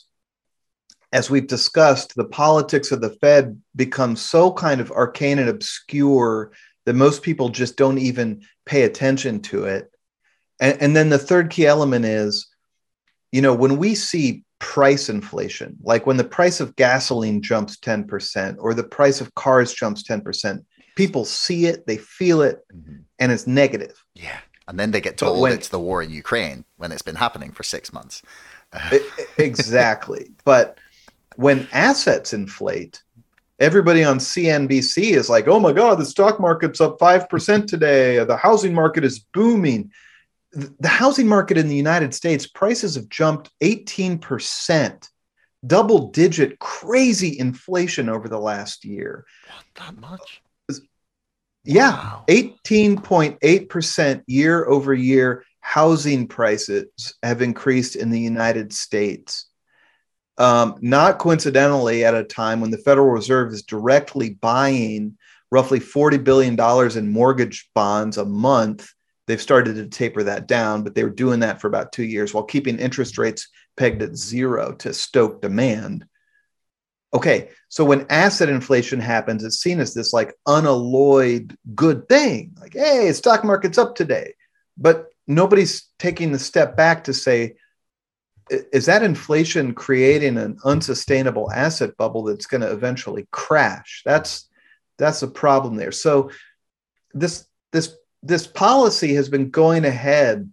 as 1.11 1.29
we've 1.29 1.47
discussed, 1.47 2.15
the 2.15 2.25
politics 2.25 2.91
of 2.91 3.01
the 3.01 3.11
Fed 3.21 3.61
becomes 3.75 4.21
so 4.21 4.51
kind 4.51 4.81
of 4.81 4.91
arcane 4.91 5.39
and 5.39 5.49
obscure 5.49 6.51
that 6.85 6.93
most 6.93 7.23
people 7.23 7.49
just 7.49 7.77
don't 7.77 7.97
even 7.97 8.43
pay 8.65 8.83
attention 8.83 9.41
to 9.41 9.65
it. 9.65 9.89
And, 10.59 10.81
and 10.81 10.95
then 10.95 11.09
the 11.09 11.17
third 11.17 11.49
key 11.49 11.65
element 11.65 12.05
is, 12.05 12.47
you 13.31 13.41
know, 13.41 13.53
when 13.53 13.77
we 13.77 13.95
see 13.95 14.43
price 14.59 15.09
inflation, 15.09 15.77
like 15.81 16.05
when 16.05 16.17
the 16.17 16.23
price 16.23 16.59
of 16.59 16.75
gasoline 16.75 17.41
jumps 17.41 17.77
10% 17.77 18.55
or 18.59 18.73
the 18.73 18.83
price 18.83 19.21
of 19.21 19.33
cars 19.35 19.73
jumps 19.73 20.03
10%, 20.03 20.63
people 20.95 21.25
see 21.25 21.65
it, 21.65 21.85
they 21.87 21.97
feel 21.97 22.41
it, 22.41 22.65
mm-hmm. 22.73 22.97
and 23.19 23.31
it's 23.31 23.47
negative. 23.47 24.03
Yeah. 24.13 24.39
And 24.67 24.79
then 24.79 24.91
they 24.91 25.01
get 25.01 25.17
told 25.17 25.39
when, 25.41 25.53
it's 25.53 25.69
the 25.69 25.79
war 25.79 26.01
in 26.01 26.09
Ukraine 26.09 26.65
when 26.77 26.91
it's 26.91 27.03
been 27.03 27.15
happening 27.15 27.51
for 27.51 27.63
six 27.63 27.93
months. 27.93 28.21
exactly. 29.37 30.31
But 30.43 30.79
when 31.35 31.67
assets 31.71 32.33
inflate, 32.33 33.03
everybody 33.59 34.03
on 34.03 34.19
CNBC 34.19 35.11
is 35.11 35.29
like, 35.29 35.47
oh 35.47 35.59
my 35.59 35.71
God, 35.71 35.99
the 35.99 36.05
stock 36.05 36.39
market's 36.39 36.81
up 36.81 36.97
5% 36.97 37.67
today. 37.67 38.23
The 38.23 38.37
housing 38.37 38.73
market 38.73 39.03
is 39.03 39.19
booming. 39.19 39.91
The 40.55 40.87
housing 40.87 41.27
market 41.27 41.57
in 41.57 41.67
the 41.67 41.75
United 41.75 42.13
States, 42.13 42.47
prices 42.47 42.95
have 42.95 43.09
jumped 43.09 43.51
18%, 43.61 45.09
double 45.67 46.11
digit, 46.11 46.59
crazy 46.59 47.37
inflation 47.37 48.09
over 48.09 48.29
the 48.29 48.39
last 48.39 48.85
year. 48.85 49.25
What, 49.47 49.65
that 49.75 49.99
much? 49.99 50.41
Yeah, 51.65 51.91
wow. 51.91 52.23
18.8% 52.27 54.23
year 54.27 54.65
over 54.65 54.93
year 54.93 55.43
housing 55.61 56.27
prices 56.27 57.15
have 57.23 57.41
increased 57.41 57.95
in 57.95 58.11
the 58.11 58.19
United 58.19 58.71
States 58.71 59.47
um, 60.37 60.75
not 60.81 61.19
coincidentally 61.19 62.03
at 62.03 62.15
a 62.15 62.23
time 62.23 62.59
when 62.61 62.71
the 62.71 62.77
Federal 62.77 63.07
Reserve 63.07 63.53
is 63.53 63.63
directly 63.63 64.31
buying 64.31 65.17
roughly 65.51 65.79
$40 65.79 66.23
billion 66.23 66.97
in 66.97 67.11
mortgage 67.11 67.69
bonds 67.73 68.17
a 68.17 68.25
month. 68.25 68.91
They've 69.27 69.41
started 69.41 69.75
to 69.75 69.87
taper 69.87 70.23
that 70.23 70.47
down, 70.47 70.83
but 70.83 70.93
they 70.93 71.03
were 71.03 71.09
doing 71.09 71.39
that 71.39 71.59
for 71.59 71.67
about 71.67 71.91
two 71.91 72.03
years 72.03 72.33
while 72.33 72.43
keeping 72.43 72.77
interest 72.77 73.17
rates 73.17 73.49
pegged 73.75 74.01
at 74.01 74.15
zero 74.15 74.73
to 74.73 74.93
stoke 74.93 75.41
demand. 75.41 76.05
Okay, 77.13 77.49
so 77.69 77.85
when 77.85 78.05
asset 78.09 78.49
inflation 78.49 78.99
happens, 78.99 79.43
it's 79.43 79.61
seen 79.61 79.79
as 79.79 79.93
this 79.93 80.13
like 80.13 80.35
unalloyed 80.45 81.57
good 81.73 82.07
thing. 82.09 82.55
Like, 82.59 82.73
hey, 82.73 83.11
stock 83.13 83.43
market's 83.43 83.77
up 83.77 83.95
today. 83.95 84.33
But 84.77 85.07
nobody's 85.25 85.89
taking 85.97 86.31
the 86.31 86.39
step 86.39 86.75
back 86.75 87.05
to 87.05 87.13
say, 87.13 87.55
is 88.49 88.85
that 88.85 89.03
inflation 89.03 89.73
creating 89.73 90.37
an 90.37 90.57
unsustainable 90.63 91.51
asset 91.51 91.97
bubble 91.97 92.23
that's 92.23 92.45
going 92.45 92.61
to 92.61 92.71
eventually 92.71 93.27
crash 93.31 94.03
that's 94.05 94.47
that's 94.97 95.23
a 95.23 95.27
problem 95.27 95.75
there 95.75 95.91
so 95.91 96.29
this 97.13 97.47
this 97.71 97.95
this 98.25 98.47
policy 98.47 99.15
has 99.15 99.29
been 99.29 99.49
going 99.49 99.85
ahead 99.85 100.51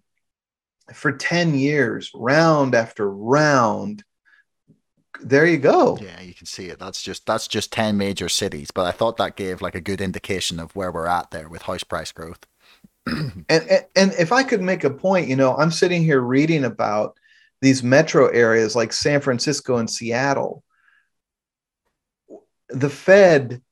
for 0.94 1.12
10 1.12 1.54
years 1.54 2.10
round 2.14 2.74
after 2.74 3.08
round. 3.10 4.04
There 5.20 5.46
you 5.46 5.58
go. 5.58 5.98
Yeah 6.00 6.20
you 6.20 6.34
can 6.34 6.46
see 6.46 6.66
it. 6.66 6.78
That's 6.78 7.02
just 7.02 7.26
that's 7.26 7.48
just 7.48 7.72
10 7.72 7.96
major 7.96 8.28
cities 8.28 8.70
but 8.70 8.86
i 8.86 8.90
thought 8.90 9.16
that 9.18 9.36
gave 9.36 9.62
like 9.62 9.74
a 9.74 9.80
good 9.80 10.00
indication 10.00 10.58
of 10.58 10.74
where 10.74 10.90
we're 10.90 11.06
at 11.06 11.30
there 11.30 11.48
with 11.48 11.62
house 11.62 11.84
price 11.84 12.12
growth. 12.12 12.46
And, 13.06 13.44
and 13.48 13.84
and 13.96 14.12
if 14.18 14.30
i 14.30 14.42
could 14.44 14.62
make 14.62 14.84
a 14.84 14.90
point 14.90 15.28
you 15.28 15.34
know 15.34 15.56
i'm 15.56 15.72
sitting 15.72 16.02
here 16.02 16.20
reading 16.20 16.64
about 16.64 17.16
these 17.62 17.82
metro 17.82 18.26
areas 18.26 18.76
like 18.76 18.92
San 18.92 19.20
Francisco 19.20 19.76
and 19.76 19.88
Seattle, 19.88 20.64
the 22.68 22.90
Fed 22.90 23.62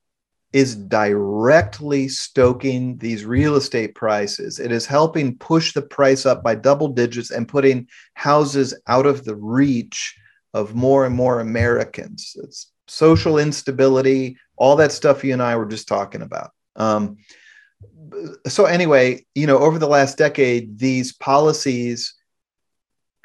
is 0.53 0.75
directly 0.75 2.09
stoking 2.09 2.99
these 2.99 3.25
real 3.25 3.55
estate 3.55 3.95
prices. 3.95 4.59
It 4.59 4.73
is 4.73 4.85
helping 4.85 5.39
push 5.39 5.73
the 5.73 5.83
price 5.83 6.27
up 6.27 6.43
by 6.43 6.57
double 6.57 6.89
digits 6.89 7.31
and 7.31 7.47
putting 7.47 7.87
houses 8.15 8.75
out 8.89 9.07
of 9.07 9.25
the 9.25 9.37
reach 9.37 10.17
of 10.53 10.75
more 10.75 11.07
and 11.07 11.15
more 11.15 11.41
Americans. 11.41 12.37
It's 12.43 12.73
social 12.89 13.39
instability, 13.39 14.37
all 14.57 14.75
that 14.77 14.91
stuff 14.91 15.23
you 15.23 15.33
and 15.33 15.43
I 15.43 15.55
were 15.57 15.67
just 15.67 15.87
talking 15.87 16.23
about. 16.23 16.51
Um, 16.75 17.19
so 18.47 18.65
anyway, 18.65 19.25
you 19.35 19.47
know, 19.47 19.59
over 19.59 19.79
the 19.79 19.87
last 19.87 20.19
decade, 20.19 20.79
these 20.79 21.13
policies 21.13 22.15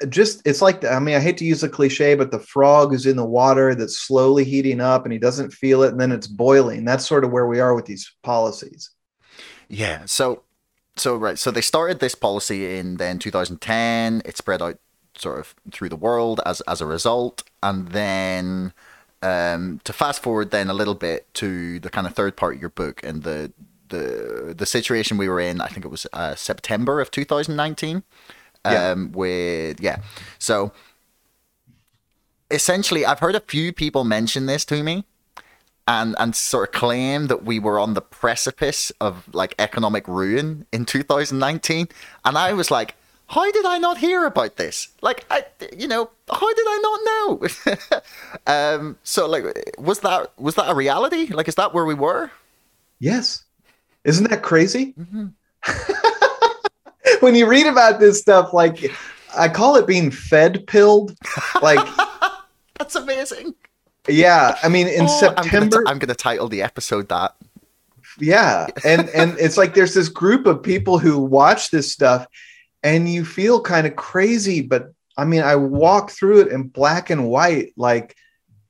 just 0.08 0.42
it's 0.46 0.62
like 0.62 0.84
I 0.84 0.98
mean, 0.98 1.14
I 1.14 1.20
hate 1.20 1.38
to 1.38 1.44
use 1.44 1.62
a 1.62 1.68
cliche, 1.68 2.14
but 2.14 2.30
the 2.30 2.38
frog 2.38 2.92
is 2.92 3.06
in 3.06 3.16
the 3.16 3.24
water 3.24 3.74
that's 3.74 3.98
slowly 3.98 4.44
heating 4.44 4.80
up 4.80 5.04
and 5.04 5.12
he 5.12 5.18
doesn't 5.18 5.52
feel 5.52 5.82
it 5.82 5.92
and 5.92 6.00
then 6.00 6.12
it's 6.12 6.26
boiling. 6.26 6.84
That's 6.84 7.06
sort 7.06 7.24
of 7.24 7.32
where 7.32 7.46
we 7.46 7.60
are 7.60 7.74
with 7.74 7.86
these 7.86 8.12
policies. 8.22 8.90
Yeah. 9.68 10.04
So 10.06 10.42
so 10.96 11.16
right. 11.16 11.38
So 11.38 11.50
they 11.50 11.60
started 11.60 12.00
this 12.00 12.14
policy 12.14 12.76
in 12.76 12.96
then 12.96 13.18
2010. 13.18 14.22
It 14.24 14.36
spread 14.36 14.62
out 14.62 14.78
sort 15.16 15.38
of 15.38 15.54
through 15.70 15.88
the 15.88 15.96
world 15.96 16.40
as 16.44 16.60
as 16.62 16.80
a 16.80 16.86
result, 16.86 17.42
and 17.62 17.88
then 17.88 18.72
um, 19.22 19.80
to 19.84 19.92
fast 19.92 20.22
forward 20.22 20.50
then 20.50 20.68
a 20.68 20.74
little 20.74 20.94
bit 20.94 21.32
to 21.34 21.80
the 21.80 21.90
kind 21.90 22.06
of 22.06 22.14
third 22.14 22.36
part 22.36 22.56
of 22.56 22.60
your 22.60 22.70
book 22.70 23.00
and 23.02 23.22
the 23.22 23.52
the 23.88 24.54
the 24.56 24.66
situation 24.66 25.16
we 25.18 25.28
were 25.28 25.40
in. 25.40 25.60
I 25.60 25.68
think 25.68 25.84
it 25.84 25.90
was 25.90 26.06
uh, 26.12 26.34
September 26.34 27.00
of 27.00 27.10
2019. 27.10 28.02
Um, 28.66 29.02
yeah. 29.12 29.16
With 29.16 29.80
yeah, 29.80 29.96
so 30.38 30.72
essentially, 32.50 33.04
I've 33.04 33.20
heard 33.20 33.34
a 33.34 33.40
few 33.40 33.72
people 33.72 34.04
mention 34.04 34.46
this 34.46 34.64
to 34.66 34.82
me. 34.82 35.04
And, 35.88 36.16
and 36.18 36.34
sort 36.34 36.70
of 36.70 36.74
claim 36.74 37.28
that 37.28 37.44
we 37.44 37.60
were 37.60 37.78
on 37.78 37.94
the 37.94 38.00
precipice 38.00 38.90
of 39.00 39.32
like 39.32 39.54
economic 39.56 40.08
ruin 40.08 40.66
in 40.72 40.84
2019 40.84 41.86
and 42.24 42.36
i 42.36 42.52
was 42.52 42.72
like 42.72 42.96
how 43.28 43.50
did 43.50 43.64
I 43.64 43.78
not 43.78 43.98
hear 43.98 44.24
about 44.24 44.56
this? 44.56 44.88
Like, 45.02 45.26
I, 45.30 45.44
you 45.76 45.88
know, 45.88 46.10
how 46.28 46.54
did 46.54 46.66
I 46.68 46.78
not 46.82 47.00
know? 47.06 48.00
um, 48.46 48.98
so, 49.02 49.26
like, 49.26 49.44
was 49.78 50.00
that 50.00 50.38
was 50.38 50.54
that 50.54 50.70
a 50.70 50.74
reality? 50.74 51.26
Like, 51.26 51.48
is 51.48 51.56
that 51.56 51.74
where 51.74 51.84
we 51.84 51.94
were? 51.94 52.30
Yes. 52.98 53.44
Isn't 54.04 54.30
that 54.30 54.42
crazy? 54.42 54.94
Mm-hmm. 54.98 55.26
when 57.20 57.34
you 57.34 57.46
read 57.46 57.66
about 57.66 58.00
this 58.00 58.20
stuff, 58.20 58.52
like, 58.52 58.92
I 59.36 59.48
call 59.48 59.76
it 59.76 59.86
being 59.86 60.10
fed 60.10 60.66
pilled. 60.66 61.16
Like, 61.60 61.86
that's 62.78 62.94
amazing. 62.94 63.54
Yeah, 64.08 64.56
I 64.62 64.68
mean, 64.68 64.86
in 64.86 65.06
oh, 65.08 65.20
September, 65.20 65.82
I'm 65.86 65.98
going 65.98 66.08
to 66.08 66.14
title 66.14 66.48
the 66.48 66.62
episode 66.62 67.08
that. 67.08 67.34
Yeah, 68.18 68.66
and 68.84 69.08
and 69.10 69.36
it's 69.38 69.56
like 69.56 69.74
there's 69.74 69.94
this 69.94 70.08
group 70.08 70.46
of 70.46 70.62
people 70.62 70.98
who 70.98 71.18
watch 71.18 71.70
this 71.70 71.92
stuff 71.92 72.26
and 72.82 73.08
you 73.08 73.24
feel 73.24 73.60
kind 73.60 73.86
of 73.86 73.96
crazy. 73.96 74.62
But 74.62 74.92
I 75.16 75.24
mean, 75.24 75.42
I 75.42 75.56
walk 75.56 76.10
through 76.10 76.42
it 76.42 76.48
in 76.48 76.64
black 76.64 77.10
and 77.10 77.28
white, 77.28 77.72
like 77.76 78.16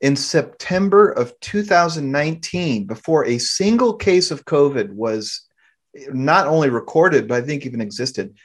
in 0.00 0.16
September 0.16 1.10
of 1.10 1.38
2019, 1.40 2.86
before 2.86 3.26
a 3.26 3.38
single 3.38 3.94
case 3.94 4.30
of 4.30 4.44
COVID 4.46 4.90
was 4.90 5.45
not 6.12 6.46
only 6.46 6.70
recorded, 6.70 7.28
but 7.28 7.42
I 7.42 7.46
think 7.46 7.64
even 7.64 7.80
existed. 7.80 8.36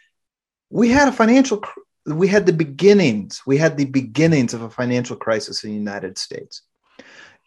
We 0.70 0.90
had 0.90 1.08
a 1.08 1.12
financial, 1.12 1.64
we 2.06 2.28
had 2.28 2.46
the 2.46 2.54
beginnings, 2.54 3.42
we 3.46 3.58
had 3.58 3.78
the 3.78 3.86
beginnings 3.86 4.54
of 4.54 4.62
a 4.62 4.70
financial 4.70 5.16
crisis 5.16 5.64
in 5.64 5.72
the 5.72 5.76
United 5.76 6.18
States. 6.18 6.62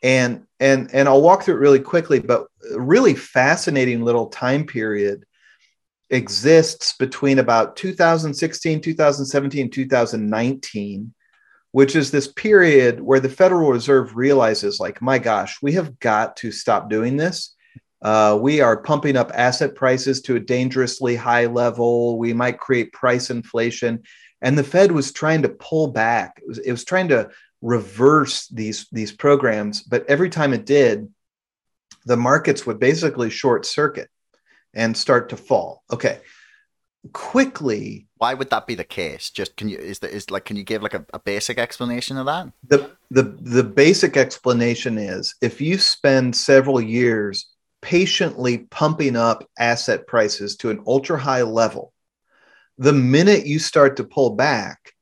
And 0.02 0.46
and 0.60 0.90
and 0.92 1.08
I'll 1.08 1.22
walk 1.22 1.42
through 1.42 1.54
it 1.54 1.60
really 1.60 1.80
quickly, 1.80 2.18
but 2.20 2.48
really 2.76 3.14
fascinating 3.14 4.02
little 4.02 4.26
time 4.26 4.66
period 4.66 5.24
exists 6.10 6.94
between 6.98 7.38
about 7.38 7.76
2016, 7.76 8.80
2017, 8.80 9.70
2019, 9.70 11.14
which 11.72 11.96
is 11.96 12.10
this 12.10 12.28
period 12.28 13.00
where 13.00 13.20
the 13.20 13.28
Federal 13.28 13.70
Reserve 13.70 14.14
realizes, 14.14 14.78
like, 14.78 15.00
my 15.00 15.18
gosh, 15.18 15.58
we 15.62 15.72
have 15.72 15.98
got 15.98 16.36
to 16.36 16.52
stop 16.52 16.90
doing 16.90 17.16
this. 17.16 17.53
Uh, 18.04 18.38
we 18.38 18.60
are 18.60 18.76
pumping 18.76 19.16
up 19.16 19.32
asset 19.34 19.74
prices 19.74 20.20
to 20.20 20.36
a 20.36 20.40
dangerously 20.40 21.16
high 21.16 21.46
level. 21.46 22.18
We 22.18 22.34
might 22.34 22.58
create 22.58 22.92
price 22.92 23.30
inflation. 23.30 24.02
And 24.42 24.58
the 24.58 24.62
Fed 24.62 24.92
was 24.92 25.10
trying 25.10 25.40
to 25.42 25.48
pull 25.48 25.88
back. 25.88 26.38
It 26.42 26.46
was, 26.46 26.58
it 26.58 26.70
was 26.70 26.84
trying 26.84 27.08
to 27.08 27.30
reverse 27.62 28.46
these, 28.48 28.86
these 28.92 29.10
programs. 29.10 29.82
But 29.82 30.04
every 30.06 30.28
time 30.28 30.52
it 30.52 30.66
did, 30.66 31.08
the 32.04 32.18
markets 32.18 32.66
would 32.66 32.78
basically 32.78 33.30
short 33.30 33.64
circuit 33.64 34.10
and 34.74 34.94
start 34.94 35.30
to 35.30 35.38
fall. 35.38 35.82
Okay. 35.90 36.20
Quickly. 37.14 38.06
Why 38.18 38.34
would 38.34 38.50
that 38.50 38.66
be 38.66 38.74
the 38.74 38.84
case? 38.84 39.30
Just 39.30 39.56
can 39.56 39.68
you 39.68 39.78
is 39.78 39.98
there 39.98 40.10
is 40.10 40.30
like 40.30 40.46
can 40.46 40.56
you 40.56 40.62
give 40.62 40.82
like 40.82 40.94
a, 40.94 41.04
a 41.12 41.18
basic 41.18 41.58
explanation 41.58 42.16
of 42.16 42.24
that? 42.26 42.50
The 42.66 42.90
the 43.10 43.22
the 43.22 43.62
basic 43.62 44.16
explanation 44.16 44.96
is 44.96 45.34
if 45.42 45.60
you 45.60 45.76
spend 45.76 46.34
several 46.34 46.80
years 46.80 47.53
patiently 47.84 48.58
pumping 48.70 49.14
up 49.14 49.46
asset 49.58 50.06
prices 50.06 50.56
to 50.56 50.70
an 50.70 50.82
ultra 50.86 51.18
high 51.18 51.42
level, 51.42 51.92
the 52.78 52.94
minute 52.94 53.44
you 53.46 53.58
start 53.58 53.98
to 53.98 54.04
pull 54.04 54.30
back, 54.30 54.92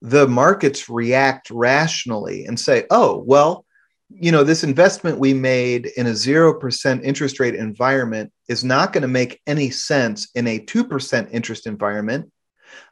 the 0.00 0.26
markets 0.26 0.88
react 0.88 1.50
rationally 1.50 2.46
and 2.46 2.58
say, 2.58 2.86
oh, 2.90 3.22
well, 3.26 3.66
you 4.08 4.32
know, 4.32 4.42
this 4.42 4.64
investment 4.64 5.18
we 5.18 5.34
made 5.34 5.86
in 5.98 6.06
a 6.06 6.12
0% 6.12 7.04
interest 7.04 7.38
rate 7.38 7.54
environment 7.54 8.32
is 8.48 8.64
not 8.64 8.94
going 8.94 9.02
to 9.02 9.08
make 9.08 9.40
any 9.46 9.68
sense 9.68 10.30
in 10.34 10.46
a 10.46 10.58
2% 10.58 11.28
interest 11.30 11.66
environment. 11.66 12.32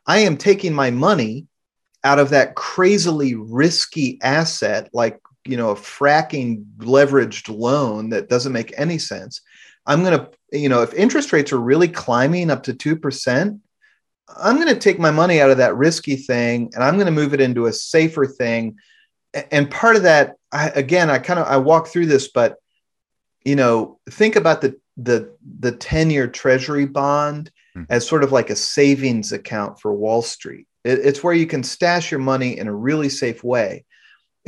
I 0.07 0.19
am 0.19 0.37
taking 0.37 0.75
my 0.75 0.91
money 0.91 1.47
out 2.05 2.19
of 2.19 2.31
that 2.31 2.55
crazily 2.55 3.35
risky 3.35 4.19
asset, 4.23 4.91
like, 4.93 5.19
you 5.49 5.57
know, 5.57 5.71
a 5.71 5.75
fracking 5.75 6.65
leveraged 6.79 7.57
loan 7.57 8.11
that 8.11 8.29
doesn't 8.29 8.53
make 8.53 8.73
any 8.77 8.99
sense. 8.99 9.41
I'm 9.87 10.05
going 10.05 10.19
to, 10.19 10.31
you 10.53 10.69
know, 10.69 10.83
if 10.83 10.93
interest 10.95 11.33
rates 11.33 11.53
are 11.53 11.61
really 11.61 11.89
climbing 11.89 12.51
up 12.51 12.65
to 12.65 12.75
2%, 12.75 13.61
I'm 14.37 14.57
going 14.57 14.69
to 14.69 14.79
take 14.79 14.99
my 14.99 15.11
money 15.11 15.41
out 15.41 15.51
of 15.51 15.57
that 15.57 15.77
risky 15.77 16.17
thing 16.17 16.71
and 16.75 16.85
I'm 16.85 16.95
going 16.95 17.07
to 17.07 17.13
move 17.13 17.33
it 17.33 17.41
into 17.41 17.67
a 17.67 17.73
safer 17.73 18.27
thing 18.27 18.77
and 19.51 19.71
part 19.71 19.97
of 19.97 20.03
that 20.03 20.37
I, 20.53 20.69
again 20.71 21.11
i 21.11 21.19
kind 21.19 21.39
of 21.39 21.47
i 21.47 21.57
walk 21.57 21.89
through 21.89 22.07
this 22.07 22.29
but 22.29 22.57
you 23.45 23.57
know 23.57 23.99
think 24.11 24.37
about 24.37 24.61
the 24.61 24.77
the 24.97 25.35
the 25.61 25.73
10 25.73 26.11
year 26.11 26.27
treasury 26.29 26.87
bond 26.87 27.51
mm-hmm. 27.77 27.85
as 27.91 28.07
sort 28.07 28.25
of 28.25 28.33
like 28.33 28.51
a 28.51 28.57
savings 28.57 29.33
account 29.33 29.81
for 29.81 29.93
wall 29.93 30.23
street 30.23 30.67
it, 30.85 30.99
it's 31.01 31.23
where 31.23 31.35
you 31.35 31.47
can 31.47 31.63
stash 31.63 32.11
your 32.11 32.21
money 32.21 32.59
in 32.59 32.69
a 32.69 32.75
really 32.75 33.09
safe 33.09 33.45
way 33.45 33.85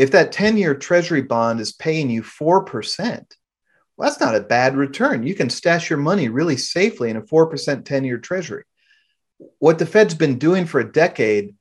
if 0.00 0.12
that 0.12 0.32
10 0.32 0.56
year 0.56 0.74
treasury 0.74 1.22
bond 1.22 1.60
is 1.60 1.72
paying 1.72 2.08
you 2.10 2.22
4% 2.22 3.24
well, 3.96 4.08
that's 4.08 4.20
not 4.20 4.34
a 4.34 4.40
bad 4.40 4.76
return 4.76 5.22
you 5.22 5.34
can 5.34 5.50
stash 5.50 5.90
your 5.90 5.98
money 5.98 6.28
really 6.28 6.56
safely 6.56 7.10
in 7.10 7.16
a 7.16 7.22
4% 7.22 7.84
10 7.84 8.04
year 8.04 8.18
treasury 8.18 8.64
what 9.58 9.78
the 9.78 9.86
fed's 9.86 10.14
been 10.14 10.38
doing 10.38 10.66
for 10.66 10.80
a 10.80 10.92
decade 10.92 11.54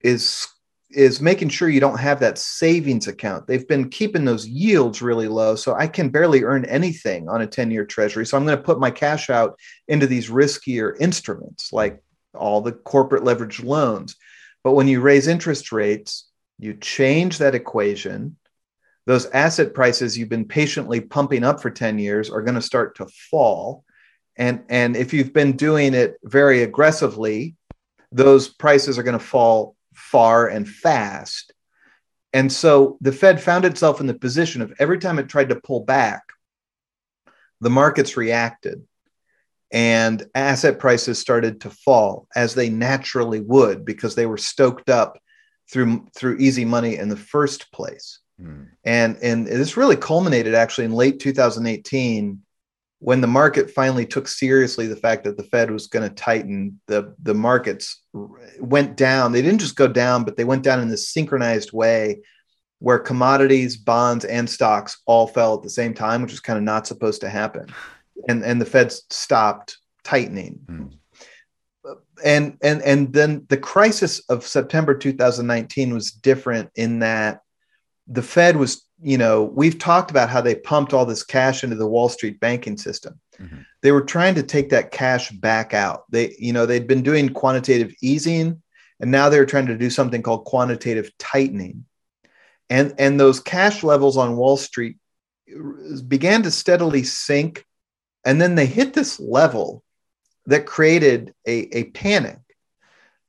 is 0.00 0.46
is 0.90 1.20
making 1.20 1.48
sure 1.48 1.68
you 1.68 1.80
don't 1.80 1.98
have 1.98 2.20
that 2.20 2.38
savings 2.38 3.08
account. 3.08 3.46
They've 3.46 3.66
been 3.66 3.90
keeping 3.90 4.24
those 4.24 4.46
yields 4.46 5.02
really 5.02 5.28
low. 5.28 5.56
So 5.56 5.74
I 5.74 5.88
can 5.88 6.10
barely 6.10 6.44
earn 6.44 6.64
anything 6.64 7.28
on 7.28 7.42
a 7.42 7.46
10 7.46 7.70
year 7.70 7.84
treasury. 7.84 8.24
So 8.24 8.36
I'm 8.36 8.46
going 8.46 8.56
to 8.56 8.62
put 8.62 8.78
my 8.78 8.90
cash 8.90 9.28
out 9.28 9.58
into 9.88 10.06
these 10.06 10.30
riskier 10.30 10.94
instruments 11.00 11.72
like 11.72 12.02
all 12.34 12.60
the 12.60 12.72
corporate 12.72 13.24
leveraged 13.24 13.64
loans. 13.64 14.16
But 14.62 14.72
when 14.72 14.88
you 14.88 15.00
raise 15.00 15.26
interest 15.26 15.72
rates, 15.72 16.28
you 16.58 16.74
change 16.74 17.38
that 17.38 17.54
equation. 17.54 18.36
Those 19.06 19.26
asset 19.26 19.74
prices 19.74 20.16
you've 20.16 20.28
been 20.28 20.46
patiently 20.46 21.00
pumping 21.00 21.44
up 21.44 21.60
for 21.60 21.70
10 21.70 21.98
years 21.98 22.30
are 22.30 22.42
going 22.42 22.54
to 22.54 22.62
start 22.62 22.96
to 22.96 23.06
fall. 23.06 23.84
And, 24.36 24.64
and 24.68 24.96
if 24.96 25.12
you've 25.12 25.32
been 25.32 25.56
doing 25.56 25.94
it 25.94 26.16
very 26.24 26.62
aggressively, 26.62 27.54
those 28.10 28.48
prices 28.48 28.98
are 28.98 29.02
going 29.02 29.18
to 29.18 29.24
fall 29.24 29.76
far 29.94 30.48
and 30.48 30.68
fast. 30.68 31.52
And 32.32 32.52
so 32.52 32.98
the 33.00 33.12
Fed 33.12 33.40
found 33.40 33.64
itself 33.64 34.00
in 34.00 34.06
the 34.06 34.14
position 34.14 34.60
of 34.60 34.74
every 34.78 34.98
time 34.98 35.18
it 35.18 35.28
tried 35.28 35.50
to 35.50 35.60
pull 35.60 35.84
back, 35.84 36.22
the 37.60 37.70
markets 37.70 38.16
reacted 38.16 38.82
and 39.72 40.26
asset 40.34 40.78
prices 40.78 41.18
started 41.18 41.62
to 41.62 41.70
fall 41.70 42.28
as 42.36 42.54
they 42.54 42.68
naturally 42.68 43.40
would 43.40 43.84
because 43.84 44.14
they 44.14 44.26
were 44.26 44.36
stoked 44.36 44.90
up 44.90 45.18
through 45.70 46.06
through 46.14 46.36
easy 46.38 46.64
money 46.64 46.96
in 46.96 47.08
the 47.08 47.16
first 47.16 47.70
place. 47.72 48.20
Hmm. 48.40 48.64
And 48.84 49.16
and 49.22 49.46
this 49.46 49.76
really 49.76 49.96
culminated 49.96 50.54
actually 50.54 50.84
in 50.84 50.92
late 50.92 51.20
2018 51.20 52.42
when 52.98 53.20
the 53.20 53.26
market 53.26 53.70
finally 53.70 54.06
took 54.06 54.26
seriously 54.26 54.86
the 54.86 54.96
fact 54.96 55.24
that 55.24 55.36
the 55.36 55.42
Fed 55.44 55.70
was 55.70 55.86
going 55.86 56.08
to 56.08 56.14
tighten, 56.14 56.80
the 56.86 57.14
the 57.22 57.34
markets 57.34 58.02
went 58.58 58.96
down. 58.96 59.32
They 59.32 59.42
didn't 59.42 59.60
just 59.60 59.76
go 59.76 59.86
down, 59.86 60.24
but 60.24 60.36
they 60.36 60.44
went 60.44 60.62
down 60.62 60.80
in 60.80 60.88
this 60.88 61.10
synchronized 61.10 61.72
way. 61.72 62.22
where 62.78 62.98
commodities, 62.98 63.74
bonds, 63.74 64.26
and 64.26 64.48
stocks 64.50 65.00
all 65.06 65.26
fell 65.26 65.54
at 65.54 65.62
the 65.62 65.70
same 65.70 65.94
time, 65.94 66.20
which 66.20 66.32
is 66.34 66.40
kind 66.40 66.58
of 66.58 66.62
not 66.62 66.86
supposed 66.86 67.22
to 67.22 67.28
happen. 67.28 67.66
And 68.28 68.44
and 68.44 68.60
the 68.60 68.66
Fed 68.66 68.92
stopped 68.92 69.78
tightening. 70.04 70.60
Mm. 70.66 70.95
And 72.24 72.56
and 72.62 72.82
and 72.82 73.12
then 73.12 73.46
the 73.48 73.56
crisis 73.56 74.20
of 74.28 74.46
September 74.46 74.94
2019 74.96 75.92
was 75.92 76.10
different 76.10 76.70
in 76.74 77.00
that 77.00 77.42
the 78.06 78.22
Fed 78.22 78.56
was, 78.56 78.86
you 79.02 79.18
know, 79.18 79.44
we've 79.44 79.78
talked 79.78 80.10
about 80.10 80.30
how 80.30 80.40
they 80.40 80.54
pumped 80.54 80.94
all 80.94 81.04
this 81.04 81.24
cash 81.24 81.64
into 81.64 81.76
the 81.76 81.86
Wall 81.86 82.08
Street 82.08 82.40
banking 82.40 82.76
system. 82.76 83.20
Mm-hmm. 83.40 83.62
They 83.82 83.92
were 83.92 84.02
trying 84.02 84.36
to 84.36 84.42
take 84.42 84.70
that 84.70 84.92
cash 84.92 85.30
back 85.30 85.74
out. 85.74 86.04
They, 86.10 86.34
you 86.38 86.52
know, 86.52 86.66
they'd 86.66 86.86
been 86.86 87.02
doing 87.02 87.30
quantitative 87.30 87.92
easing 88.00 88.62
and 89.00 89.10
now 89.10 89.28
they're 89.28 89.46
trying 89.46 89.66
to 89.66 89.76
do 89.76 89.90
something 89.90 90.22
called 90.22 90.44
quantitative 90.44 91.10
tightening 91.18 91.84
and 92.70 92.94
and 92.98 93.18
those 93.18 93.40
cash 93.40 93.82
levels 93.82 94.16
on 94.16 94.36
wall 94.36 94.56
street 94.56 94.96
began 96.06 96.42
to 96.42 96.50
steadily 96.50 97.02
sink 97.02 97.64
and 98.24 98.40
then 98.40 98.54
they 98.54 98.66
hit 98.66 98.92
this 98.92 99.20
level 99.20 99.82
that 100.46 100.66
created 100.66 101.34
a, 101.46 101.76
a 101.76 101.84
panic. 101.90 102.38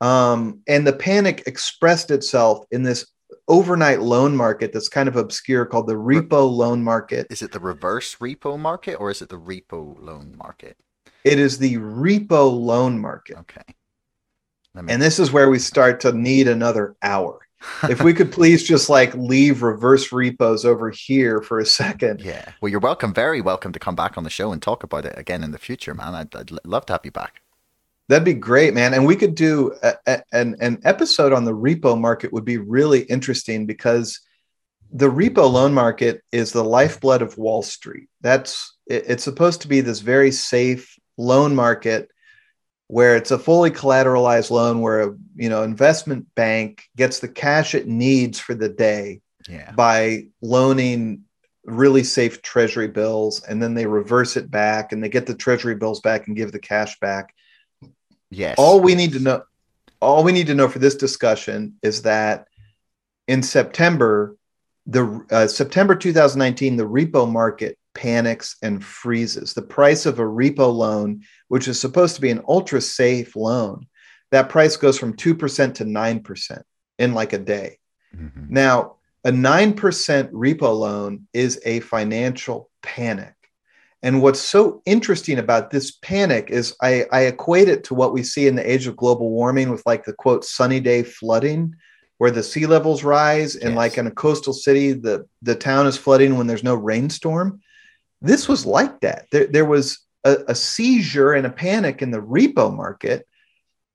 Um, 0.00 0.60
and 0.68 0.86
the 0.86 0.92
panic 0.92 1.42
expressed 1.46 2.10
itself 2.10 2.64
in 2.70 2.82
this 2.82 3.06
overnight 3.48 4.00
loan 4.00 4.36
market 4.36 4.72
that's 4.72 4.88
kind 4.88 5.08
of 5.08 5.16
obscure 5.16 5.66
called 5.66 5.88
the 5.88 5.94
repo 5.94 6.50
loan 6.50 6.84
market. 6.84 7.26
Is 7.30 7.42
it 7.42 7.52
the 7.52 7.60
reverse 7.60 8.16
repo 8.16 8.58
market 8.58 8.94
or 8.94 9.10
is 9.10 9.22
it 9.22 9.28
the 9.28 9.40
repo 9.40 9.96
loan 10.00 10.36
market? 10.36 10.76
It 11.24 11.38
is 11.38 11.58
the 11.58 11.76
repo 11.76 12.52
loan 12.58 12.98
market. 12.98 13.38
Okay. 13.38 13.62
And 14.74 15.02
this 15.02 15.18
is 15.18 15.32
where 15.32 15.50
we 15.50 15.58
start 15.58 16.00
to 16.00 16.12
need 16.12 16.46
another 16.46 16.94
hour. 17.02 17.40
If 17.84 18.02
we 18.02 18.14
could 18.14 18.32
please 18.32 18.62
just 18.62 18.88
like 18.88 19.14
leave 19.14 19.62
reverse 19.62 20.12
repos 20.12 20.64
over 20.64 20.90
here 20.90 21.40
for 21.40 21.58
a 21.58 21.66
second. 21.66 22.20
Yeah. 22.20 22.52
Well, 22.60 22.70
you're 22.70 22.80
welcome, 22.80 23.12
very 23.12 23.40
welcome 23.40 23.72
to 23.72 23.78
come 23.78 23.94
back 23.94 24.16
on 24.16 24.24
the 24.24 24.30
show 24.30 24.52
and 24.52 24.62
talk 24.62 24.82
about 24.82 25.04
it 25.04 25.14
again 25.16 25.42
in 25.42 25.50
the 25.50 25.58
future, 25.58 25.94
man. 25.94 26.14
I'd, 26.14 26.34
I'd 26.34 26.50
love 26.64 26.86
to 26.86 26.94
have 26.94 27.04
you 27.04 27.10
back. 27.10 27.40
That'd 28.08 28.24
be 28.24 28.34
great, 28.34 28.72
man. 28.72 28.94
And 28.94 29.06
we 29.06 29.16
could 29.16 29.34
do 29.34 29.74
a, 29.82 29.94
a, 30.06 30.22
an, 30.32 30.56
an 30.60 30.80
episode 30.84 31.32
on 31.32 31.44
the 31.44 31.54
repo 31.54 32.00
market 32.00 32.32
would 32.32 32.44
be 32.44 32.56
really 32.56 33.02
interesting 33.02 33.66
because 33.66 34.20
the 34.90 35.10
repo 35.10 35.50
loan 35.50 35.74
market 35.74 36.22
is 36.32 36.52
the 36.52 36.64
lifeblood 36.64 37.20
of 37.20 37.36
Wall 37.36 37.62
Street. 37.62 38.08
That's 38.22 38.76
it, 38.86 39.04
it's 39.08 39.24
supposed 39.24 39.60
to 39.62 39.68
be 39.68 39.82
this 39.82 40.00
very 40.00 40.32
safe 40.32 40.98
loan 41.18 41.54
market 41.54 42.08
where 42.88 43.16
it's 43.16 43.30
a 43.30 43.38
fully 43.38 43.70
collateralized 43.70 44.50
loan 44.50 44.80
where 44.80 45.02
a 45.02 45.16
you 45.36 45.48
know 45.48 45.62
investment 45.62 46.26
bank 46.34 46.82
gets 46.96 47.20
the 47.20 47.28
cash 47.28 47.74
it 47.74 47.86
needs 47.86 48.40
for 48.40 48.54
the 48.54 48.68
day 48.68 49.20
yeah. 49.48 49.70
by 49.72 50.26
loaning 50.42 51.22
really 51.64 52.02
safe 52.02 52.42
treasury 52.42 52.88
bills 52.88 53.42
and 53.44 53.62
then 53.62 53.74
they 53.74 53.86
reverse 53.86 54.36
it 54.36 54.50
back 54.50 54.92
and 54.92 55.04
they 55.04 55.08
get 55.08 55.26
the 55.26 55.34
treasury 55.34 55.74
bills 55.74 56.00
back 56.00 56.26
and 56.26 56.36
give 56.36 56.50
the 56.50 56.58
cash 56.58 56.98
back 56.98 57.34
yes 58.30 58.56
all 58.58 58.80
we 58.80 58.94
need 58.94 59.12
to 59.12 59.20
know 59.20 59.42
all 60.00 60.24
we 60.24 60.32
need 60.32 60.46
to 60.46 60.54
know 60.54 60.68
for 60.68 60.78
this 60.78 60.96
discussion 60.96 61.74
is 61.82 62.02
that 62.02 62.48
in 63.26 63.42
september 63.42 64.34
the 64.86 65.24
uh, 65.30 65.46
september 65.46 65.94
2019 65.94 66.76
the 66.76 66.84
repo 66.84 67.30
market 67.30 67.77
panics 67.94 68.56
and 68.62 68.84
freezes. 68.84 69.54
The 69.54 69.62
price 69.62 70.06
of 70.06 70.18
a 70.18 70.24
repo 70.24 70.72
loan, 70.74 71.22
which 71.48 71.68
is 71.68 71.80
supposed 71.80 72.14
to 72.16 72.20
be 72.20 72.30
an 72.30 72.42
ultra 72.48 72.80
safe 72.80 73.34
loan, 73.36 73.86
that 74.30 74.48
price 74.48 74.76
goes 74.76 74.98
from 74.98 75.14
2% 75.14 75.74
to 75.74 75.84
9% 75.84 76.62
in 76.98 77.14
like 77.14 77.32
a 77.32 77.38
day. 77.38 77.78
Mm-hmm. 78.16 78.46
Now, 78.52 78.96
a 79.24 79.30
9% 79.30 79.74
repo 80.30 80.78
loan 80.78 81.26
is 81.32 81.60
a 81.64 81.80
financial 81.80 82.70
panic. 82.82 83.34
And 84.02 84.22
what's 84.22 84.40
so 84.40 84.80
interesting 84.86 85.38
about 85.38 85.70
this 85.70 85.90
panic 85.90 86.50
is 86.50 86.76
I, 86.80 87.06
I 87.10 87.22
equate 87.22 87.68
it 87.68 87.84
to 87.84 87.94
what 87.94 88.12
we 88.12 88.22
see 88.22 88.46
in 88.46 88.54
the 88.54 88.70
age 88.70 88.86
of 88.86 88.96
global 88.96 89.30
warming 89.30 89.70
with 89.70 89.82
like 89.86 90.04
the 90.04 90.12
quote 90.12 90.44
sunny 90.44 90.78
day 90.78 91.02
flooding 91.02 91.74
where 92.18 92.30
the 92.30 92.42
sea 92.42 92.66
levels 92.66 93.02
rise 93.02 93.56
and 93.56 93.70
yes. 93.70 93.76
like 93.76 93.98
in 93.98 94.06
a 94.06 94.12
coastal 94.12 94.52
city 94.52 94.92
the 94.92 95.26
the 95.42 95.54
town 95.54 95.86
is 95.86 95.96
flooding 95.96 96.36
when 96.36 96.46
there's 96.46 96.64
no 96.64 96.74
rainstorm 96.74 97.60
this 98.20 98.48
was 98.48 98.66
like 98.66 99.00
that. 99.00 99.26
There, 99.30 99.46
there 99.46 99.64
was 99.64 100.00
a, 100.24 100.38
a 100.48 100.54
seizure 100.54 101.32
and 101.32 101.46
a 101.46 101.50
panic 101.50 102.02
in 102.02 102.10
the 102.10 102.20
repo 102.20 102.74
market, 102.74 103.26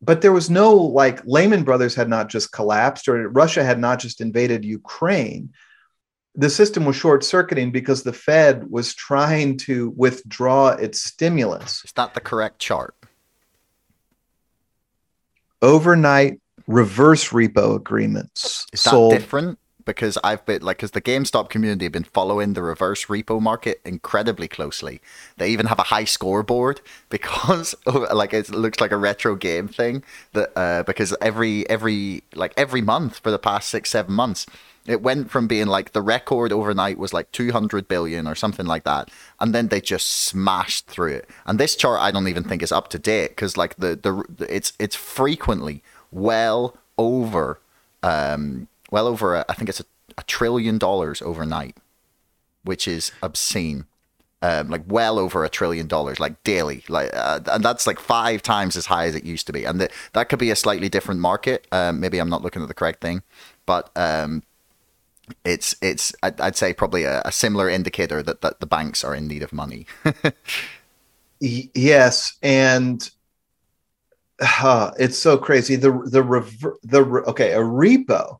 but 0.01 0.21
there 0.21 0.31
was 0.31 0.49
no 0.49 0.75
like 0.75 1.25
Lehman 1.25 1.63
Brothers 1.63 1.95
had 1.95 2.09
not 2.09 2.29
just 2.29 2.51
collapsed 2.51 3.07
or 3.07 3.29
Russia 3.29 3.63
had 3.63 3.79
not 3.79 3.99
just 3.99 4.21
invaded 4.21 4.65
Ukraine. 4.65 5.53
The 6.35 6.49
system 6.49 6.85
was 6.85 6.95
short 6.95 7.23
circuiting 7.23 7.71
because 7.71 8.03
the 8.03 8.13
Fed 8.13 8.69
was 8.69 8.95
trying 8.95 9.57
to 9.59 9.93
withdraw 9.95 10.69
its 10.69 11.01
stimulus. 11.01 11.81
It's 11.83 11.95
not 11.95 12.15
the 12.15 12.21
correct 12.21 12.59
chart? 12.59 12.95
Overnight 15.61 16.41
reverse 16.67 17.29
repo 17.29 17.75
agreements 17.75 18.65
is 18.73 18.83
that 18.83 18.89
sold 18.89 19.13
different 19.13 19.59
because 19.85 20.17
I've 20.23 20.45
been 20.45 20.61
like, 20.61 20.77
because 20.77 20.91
the 20.91 21.01
GameStop 21.01 21.49
community 21.49 21.85
have 21.85 21.91
been 21.91 22.03
following 22.03 22.53
the 22.53 22.61
reverse 22.61 23.05
repo 23.05 23.41
market 23.41 23.81
incredibly 23.85 24.47
closely. 24.47 25.01
They 25.37 25.49
even 25.49 25.67
have 25.67 25.79
a 25.79 25.83
high 25.83 26.05
scoreboard 26.05 26.81
because, 27.09 27.75
like, 27.85 28.33
it 28.33 28.49
looks 28.49 28.79
like 28.79 28.91
a 28.91 28.97
retro 28.97 29.35
game 29.35 29.67
thing. 29.67 30.03
That 30.33 30.51
uh, 30.55 30.83
because 30.83 31.15
every 31.21 31.69
every 31.69 32.23
like 32.35 32.53
every 32.57 32.81
month 32.81 33.19
for 33.19 33.31
the 33.31 33.39
past 33.39 33.69
six 33.69 33.89
seven 33.89 34.13
months, 34.13 34.45
it 34.85 35.01
went 35.01 35.31
from 35.31 35.47
being 35.47 35.67
like 35.67 35.93
the 35.93 36.01
record 36.01 36.51
overnight 36.51 36.97
was 36.97 37.13
like 37.13 37.31
200 37.31 37.87
billion 37.87 38.27
or 38.27 38.35
something 38.35 38.65
like 38.65 38.83
that 38.83 39.09
and 39.39 39.53
then 39.55 39.69
they 39.69 39.79
just 39.79 40.09
smashed 40.09 40.87
through 40.87 41.13
it 41.13 41.29
and 41.45 41.59
this 41.59 41.75
chart 41.75 41.99
i 42.01 42.11
don't 42.11 42.27
even 42.27 42.43
think 42.43 42.61
is 42.61 42.71
up 42.71 42.89
to 42.89 42.99
date 42.99 43.29
because 43.29 43.57
like 43.57 43.75
the, 43.77 43.95
the 43.95 44.45
it's 44.53 44.73
it's 44.79 44.95
frequently 44.95 45.81
well 46.11 46.75
over 46.97 47.59
um 48.03 48.67
well 48.93 49.07
over, 49.07 49.33
a, 49.35 49.45
I 49.49 49.55
think 49.55 49.69
it's 49.69 49.79
a, 49.79 49.85
a 50.19 50.23
trillion 50.23 50.77
dollars 50.77 51.19
overnight, 51.23 51.75
which 52.63 52.87
is 52.87 53.11
obscene. 53.23 53.85
Um, 54.43 54.69
like 54.69 54.83
well 54.87 55.19
over 55.19 55.45
a 55.45 55.49
trillion 55.49 55.87
dollars, 55.87 56.19
like 56.19 56.43
daily, 56.43 56.83
like, 56.89 57.09
uh, 57.13 57.39
and 57.47 57.63
that's 57.63 57.87
like 57.87 57.97
five 57.97 58.41
times 58.43 58.75
as 58.75 58.87
high 58.87 59.05
as 59.05 59.15
it 59.15 59.23
used 59.23 59.47
to 59.47 59.53
be. 59.53 59.63
And 59.63 59.79
the, 59.79 59.89
that 60.11 60.27
could 60.27 60.37
be 60.37 60.51
a 60.51 60.55
slightly 60.55 60.89
different 60.89 61.21
market. 61.21 61.65
Um, 61.71 62.01
maybe 62.01 62.19
I'm 62.19 62.29
not 62.29 62.41
looking 62.41 62.61
at 62.61 62.67
the 62.67 62.73
correct 62.73 62.99
thing, 62.99 63.23
but 63.65 63.89
um, 63.95 64.43
it's 65.45 65.77
it's 65.81 66.13
I'd, 66.21 66.41
I'd 66.41 66.57
say 66.57 66.73
probably 66.73 67.05
a, 67.05 67.21
a, 67.23 67.31
similar 67.31 67.69
indicator 67.69 68.21
that 68.21 68.41
that 68.41 68.59
the 68.59 68.65
banks 68.65 69.01
are 69.01 69.15
in 69.15 69.29
need 69.29 69.43
of 69.43 69.53
money. 69.53 69.87
yes, 71.39 72.37
and 72.43 73.09
uh, 74.41 74.91
it's 74.99 75.17
so 75.17 75.37
crazy. 75.37 75.77
The 75.77 75.91
the 76.05 76.21
rever- 76.21 76.77
the 76.83 77.01
okay 77.27 77.53
a 77.53 77.59
repo 77.59 78.39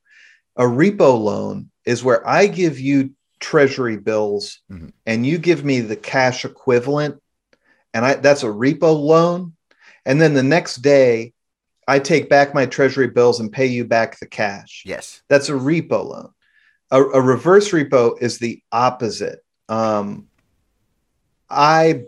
a 0.56 0.64
repo 0.64 1.20
loan 1.20 1.70
is 1.86 2.04
where 2.04 2.28
I 2.28 2.48
give 2.48 2.80
you 2.80 3.12
treasury 3.40 3.98
bills 3.98 4.62
mm-hmm. 4.72 4.90
and 5.06 5.26
you 5.26 5.38
give 5.38 5.64
me 5.66 5.82
the 5.82 5.96
cash 5.96 6.46
equivalent 6.46 7.22
and 7.94 8.06
I 8.06 8.16
that's 8.16 8.44
a 8.44 8.48
repo 8.48 8.98
loan 8.98 9.54
and 10.06 10.22
then 10.22 10.34
the 10.34 10.44
next 10.44 10.78
day 10.78 11.34
I 11.88 12.00
take 12.00 12.30
back 12.30 12.54
my 12.54 12.66
treasury 12.66 13.08
bills 13.08 13.40
and 13.40 13.52
pay 13.52 13.66
you 13.66 13.84
back 13.84 14.18
the 14.18 14.26
cash. 14.26 14.84
Yes. 14.86 15.22
That's 15.28 15.50
a 15.50 15.54
repo 15.54 16.06
loan. 16.06 16.30
A, 16.92 17.04
a 17.04 17.22
reverse 17.22 17.72
repo 17.72 18.22
is 18.22 18.38
the 18.38 18.62
opposite. 18.72 19.44
Um, 19.68 20.28
I 21.50 22.06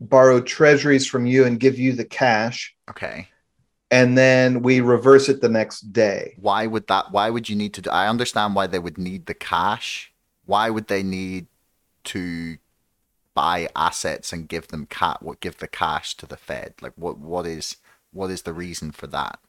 borrow 0.00 0.40
treasuries 0.40 1.06
from 1.06 1.26
you 1.26 1.44
and 1.44 1.58
give 1.58 1.78
you 1.78 1.92
the 1.92 2.04
cash. 2.04 2.74
Okay 2.88 3.28
and 3.90 4.16
then 4.16 4.62
we 4.62 4.80
reverse 4.80 5.28
it 5.28 5.40
the 5.40 5.48
next 5.48 5.92
day. 5.92 6.34
Why 6.40 6.66
would 6.66 6.86
that? 6.86 7.10
Why 7.10 7.30
would 7.30 7.48
you 7.48 7.56
need 7.56 7.74
to? 7.74 7.82
Do, 7.82 7.90
I 7.90 8.08
understand 8.08 8.54
why 8.54 8.66
they 8.66 8.78
would 8.78 8.98
need 8.98 9.26
the 9.26 9.34
cash. 9.34 10.12
Why 10.46 10.70
would 10.70 10.88
they 10.88 11.02
need 11.02 11.46
to 12.04 12.58
buy 13.34 13.68
assets 13.74 14.32
and 14.32 14.48
give 14.48 14.68
them 14.68 14.86
cat? 14.86 15.22
What 15.22 15.40
give 15.40 15.58
the 15.58 15.68
cash 15.68 16.16
to 16.18 16.26
the 16.26 16.36
Fed? 16.36 16.74
Like 16.80 16.92
what? 16.96 17.18
What 17.18 17.46
is 17.46 17.76
what 18.12 18.30
is 18.30 18.42
the 18.42 18.52
reason 18.52 18.92
for 18.92 19.08
that? 19.08 19.40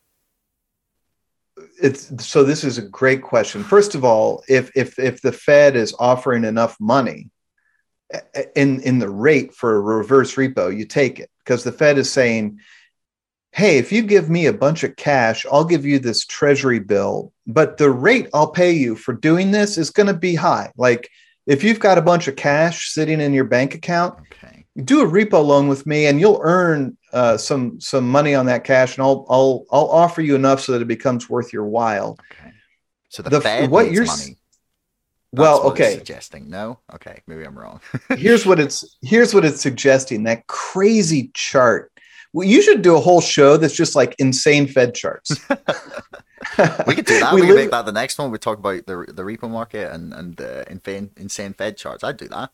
It's 1.81 2.25
so. 2.25 2.43
This 2.43 2.63
is 2.63 2.79
a 2.79 2.83
great 2.83 3.21
question. 3.21 3.63
First 3.63 3.93
of 3.93 4.03
all, 4.03 4.43
if 4.47 4.71
if 4.75 4.97
if 4.97 5.21
the 5.21 5.31
Fed 5.31 5.75
is 5.75 5.93
offering 5.99 6.45
enough 6.45 6.77
money 6.79 7.29
eh, 8.11 8.21
eh, 8.33 8.45
in 8.55 8.81
in 8.81 8.97
the 8.97 9.09
rate 9.09 9.53
for 9.53 9.75
a 9.75 9.79
reverse 9.79 10.33
repo, 10.35 10.75
you 10.75 10.85
take 10.85 11.19
it 11.19 11.29
because 11.45 11.63
the 11.63 11.71
Fed 11.71 11.99
is 11.99 12.11
saying 12.11 12.59
hey, 13.51 13.77
if 13.77 13.91
you 13.91 14.01
give 14.03 14.29
me 14.29 14.45
a 14.45 14.53
bunch 14.53 14.83
of 14.83 14.95
cash, 14.95 15.45
I'll 15.51 15.65
give 15.65 15.85
you 15.85 15.99
this 15.99 16.25
treasury 16.25 16.79
bill, 16.79 17.33
but 17.45 17.77
the 17.77 17.89
rate 17.89 18.27
I'll 18.33 18.51
pay 18.51 18.71
you 18.71 18.95
for 18.95 19.13
doing 19.13 19.51
this 19.51 19.77
is 19.77 19.89
going 19.89 20.07
to 20.07 20.13
be 20.13 20.35
high. 20.35 20.71
Like 20.77 21.09
if 21.45 21.63
you've 21.63 21.79
got 21.79 21.97
a 21.97 22.01
bunch 22.01 22.27
of 22.27 22.35
cash 22.35 22.89
sitting 22.89 23.19
in 23.19 23.33
your 23.33 23.43
bank 23.43 23.75
account, 23.75 24.17
okay. 24.31 24.65
do 24.83 25.01
a 25.01 25.05
repo 25.05 25.45
loan 25.45 25.67
with 25.67 25.85
me 25.85 26.05
and 26.05 26.19
you'll 26.19 26.39
earn 26.41 26.97
uh, 27.11 27.35
some 27.37 27.79
some 27.81 28.09
money 28.09 28.35
on 28.35 28.45
that 28.45 28.63
cash 28.63 28.97
and 28.97 29.03
I'll 29.03 29.25
I'll 29.29 29.65
I'll 29.69 29.89
offer 29.89 30.21
you 30.21 30.35
enough 30.35 30.61
so 30.61 30.71
that 30.71 30.81
it 30.81 30.87
becomes 30.87 31.29
worth 31.29 31.51
your 31.51 31.65
while. 31.65 32.17
Okay. 32.31 32.53
So 33.09 33.21
the, 33.21 33.31
the 33.31 33.41
Fed 33.41 33.69
what 33.69 33.83
needs 33.83 33.95
you're, 33.95 34.05
money. 34.05 34.37
well, 35.33 35.63
what 35.63 35.73
it's 35.73 35.81
okay. 35.81 35.97
suggesting 35.97 36.49
no. 36.49 36.79
Okay, 36.93 37.21
maybe 37.27 37.43
I'm 37.43 37.59
wrong. 37.59 37.81
here's 38.15 38.45
what 38.45 38.61
it's 38.61 38.97
here's 39.01 39.33
what 39.33 39.43
it's 39.43 39.59
suggesting. 39.59 40.23
That 40.23 40.47
crazy 40.47 41.31
chart. 41.33 41.90
Well, 42.34 42.47
you 42.47 42.61
should 42.61 42.82
do 42.82 42.95
a 42.95 42.99
whole 42.99 43.21
show 43.21 43.57
that's 43.57 43.73
just 43.75 43.95
like 43.95 44.15
insane 44.19 44.67
Fed 44.67 44.95
charts. 44.95 45.32
we 46.88 46.95
could 46.95 47.05
do 47.05 47.19
that. 47.19 47.32
We 47.34 47.41
We, 47.41 47.47
could 47.47 47.53
live- 47.55 47.55
make 47.65 47.71
that 47.71 47.86
the 47.86 47.91
next 47.91 48.17
one. 48.17 48.32
We 48.32 48.38
talk 48.38 48.57
about 48.57 48.86
the 48.86 49.05
the 49.07 49.23
repo 49.23 49.49
market 49.49 49.91
and 49.91 50.13
and 50.13 50.36
the 50.38 50.69
insane 50.71 51.11
insane 51.17 51.53
Fed 51.53 51.77
charts. 51.77 52.03
I'd 52.03 52.17
do 52.17 52.27
that. 52.29 52.51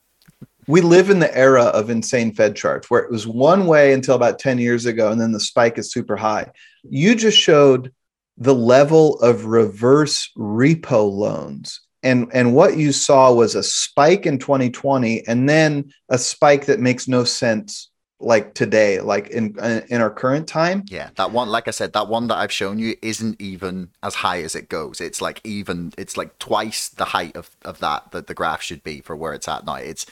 we 0.68 0.82
live 0.82 1.10
in 1.10 1.20
the 1.20 1.36
era 1.38 1.64
of 1.66 1.90
insane 1.90 2.34
Fed 2.34 2.56
charts 2.56 2.90
where 2.90 3.02
it 3.02 3.12
was 3.12 3.26
one 3.28 3.68
way 3.68 3.94
until 3.94 4.16
about 4.16 4.40
10 4.40 4.60
years 4.60 4.86
ago, 4.86 5.12
and 5.12 5.20
then 5.22 5.32
the 5.32 5.40
spike 5.40 5.78
is 5.78 5.92
super 5.92 6.18
high. 6.18 6.52
You 6.90 7.16
just 7.16 7.38
showed 7.38 7.94
the 8.38 8.54
level 8.56 9.20
of 9.22 9.46
reverse 9.46 10.30
repo 10.38 11.10
loans. 11.12 11.82
And, 12.04 12.30
and 12.34 12.54
what 12.54 12.78
you 12.78 12.92
saw 12.92 13.34
was 13.34 13.56
a 13.56 13.64
spike 13.64 14.26
in 14.28 14.38
2020 14.38 15.28
and 15.28 15.50
then 15.50 15.92
a 16.10 16.18
spike 16.20 16.68
that 16.68 16.80
makes 16.80 17.08
no 17.08 17.24
sense 17.24 17.90
like 18.20 18.54
today, 18.56 19.00
like 19.00 19.30
in 19.30 19.56
uh, 19.60 19.82
in 19.90 20.02
our 20.02 20.10
current 20.10 20.48
time. 20.48 20.84
Yeah, 20.88 21.10
that 21.16 21.32
one, 21.32 21.50
like 21.50 21.68
I 21.68 21.72
said, 21.72 21.94
that 21.94 22.08
one 22.08 22.28
that 22.28 22.38
I've 22.38 22.52
shown 22.52 22.80
you 22.80 22.96
isn't 23.02 23.40
even 23.40 23.90
as 24.02 24.16
high 24.16 24.42
as 24.42 24.56
it 24.56 24.70
goes. 24.70 25.00
It's 25.00 25.22
like 25.22 25.40
even, 25.44 25.94
it's 25.98 26.18
like 26.18 26.40
twice 26.40 26.90
the 26.90 27.06
height 27.06 27.36
of, 27.36 27.52
of 27.64 27.80
that 27.80 28.12
that 28.12 28.28
the 28.28 28.34
graph 28.34 28.62
should 28.62 28.84
be 28.84 29.02
for 29.02 29.16
where 29.16 29.34
it's 29.34 29.48
at 29.48 29.66
now. 29.66 29.76
It's 29.76 30.06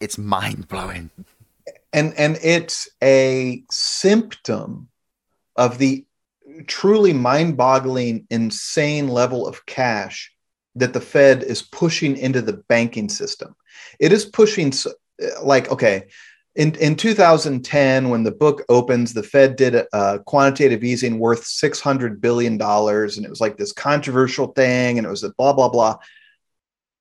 it's 0.00 0.18
mind 0.18 0.68
blowing. 0.68 1.10
and 1.92 2.12
and 2.18 2.38
it's 2.42 2.88
a 3.02 3.62
symptom 3.70 4.88
of 5.56 5.78
the 5.78 6.04
truly 6.66 7.12
mind-boggling 7.12 8.26
insane 8.30 9.08
level 9.08 9.46
of 9.46 9.66
cash 9.66 10.32
that 10.74 10.92
the 10.92 11.00
fed 11.00 11.42
is 11.42 11.62
pushing 11.62 12.16
into 12.16 12.40
the 12.40 12.52
banking 12.68 13.08
system 13.08 13.54
it 13.98 14.12
is 14.12 14.24
pushing 14.24 14.72
uh, 14.86 15.42
like 15.42 15.70
okay 15.70 16.06
in, 16.56 16.74
in 16.76 16.96
2010 16.96 18.08
when 18.08 18.22
the 18.22 18.30
book 18.30 18.64
opens 18.68 19.12
the 19.12 19.22
fed 19.22 19.56
did 19.56 19.74
a, 19.74 19.86
a 19.92 20.18
quantitative 20.20 20.82
easing 20.82 21.18
worth 21.18 21.44
600 21.44 22.20
billion 22.20 22.56
dollars 22.56 23.16
and 23.16 23.26
it 23.26 23.30
was 23.30 23.40
like 23.40 23.56
this 23.56 23.72
controversial 23.72 24.48
thing 24.48 24.98
and 24.98 25.06
it 25.06 25.10
was 25.10 25.22
a 25.22 25.32
blah 25.34 25.52
blah 25.52 25.68
blah 25.68 25.96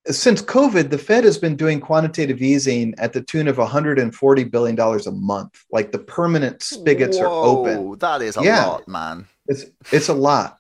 since 0.08 0.42
COVID, 0.42 0.92
the 0.92 0.98
Fed 0.98 1.24
has 1.24 1.38
been 1.38 1.56
doing 1.56 1.80
quantitative 1.80 2.42
easing 2.42 2.94
at 3.00 3.12
the 3.12 3.22
tune 3.22 3.48
of 3.48 3.58
140 3.58 4.44
billion 4.44 4.76
dollars 4.76 5.08
a 5.08 5.12
month. 5.12 5.64
Like 5.72 5.92
the 5.92 6.00
permanent 6.00 6.62
spigots 6.62 7.18
are 7.18 7.28
open. 7.28 7.98
That 8.00 8.22
is 8.22 8.38
a 8.38 8.44
Yeah. 8.44 8.66
lot, 8.66 8.88
man. 8.88 9.26
It's 9.48 9.66
it's 9.92 10.10
a 10.10 10.14
lot. 10.14 10.60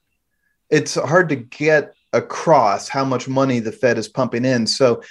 It's 0.70 0.96
hard 0.96 1.30
to 1.30 1.36
get 1.36 1.94
across 2.12 2.88
how 2.88 3.06
much 3.06 3.28
money 3.28 3.60
the 3.60 3.72
Fed 3.72 3.98
is 3.98 4.08
pumping 4.08 4.46
in. 4.46 4.66
So 4.66 5.04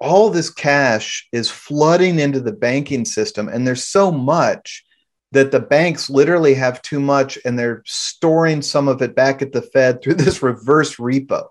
all 0.00 0.30
this 0.30 0.50
cash 0.50 1.28
is 1.32 1.50
flooding 1.50 2.18
into 2.18 2.40
the 2.40 2.52
banking 2.52 3.04
system, 3.04 3.48
and 3.48 3.66
there's 3.66 3.84
so 3.84 4.10
much 4.10 4.84
that 5.32 5.52
the 5.52 5.60
banks 5.60 6.10
literally 6.10 6.54
have 6.54 6.82
too 6.82 6.98
much, 6.98 7.38
and 7.44 7.58
they're 7.58 7.82
storing 7.86 8.62
some 8.62 8.88
of 8.88 9.02
it 9.02 9.14
back 9.14 9.42
at 9.42 9.52
the 9.52 9.62
Fed 9.62 10.02
through 10.02 10.14
this 10.16 10.42
reverse 10.42 10.96
repo. 10.96 11.48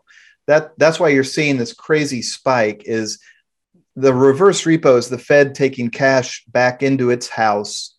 That 0.47 0.71
that's 0.77 0.99
why 0.99 1.09
you're 1.09 1.23
seeing 1.23 1.57
this 1.57 1.73
crazy 1.73 2.21
spike. 2.21 2.83
Is 2.85 3.19
the 3.95 4.13
reverse 4.13 4.63
repo 4.63 4.97
is 4.97 5.09
the 5.09 5.19
Fed 5.19 5.53
taking 5.53 5.89
cash 5.89 6.43
back 6.47 6.81
into 6.81 7.11
its 7.11 7.29
house 7.29 7.95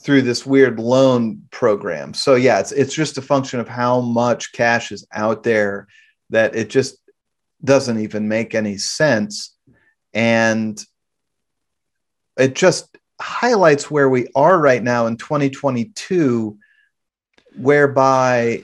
through 0.00 0.22
this 0.22 0.46
weird 0.46 0.78
loan 0.78 1.42
program. 1.50 2.14
So 2.14 2.36
yeah, 2.36 2.60
it's 2.60 2.72
it's 2.72 2.94
just 2.94 3.18
a 3.18 3.22
function 3.22 3.58
of 3.58 3.68
how 3.68 4.00
much 4.00 4.52
cash 4.52 4.92
is 4.92 5.06
out 5.12 5.42
there 5.42 5.88
that 6.30 6.54
it 6.54 6.70
just 6.70 6.96
doesn't 7.64 8.00
even 8.00 8.28
make 8.28 8.54
any 8.54 8.78
sense 8.78 9.51
and 10.14 10.84
it 12.38 12.54
just 12.54 12.96
highlights 13.20 13.90
where 13.90 14.08
we 14.08 14.26
are 14.34 14.58
right 14.58 14.82
now 14.82 15.06
in 15.06 15.16
2022 15.16 16.56
whereby 17.56 18.62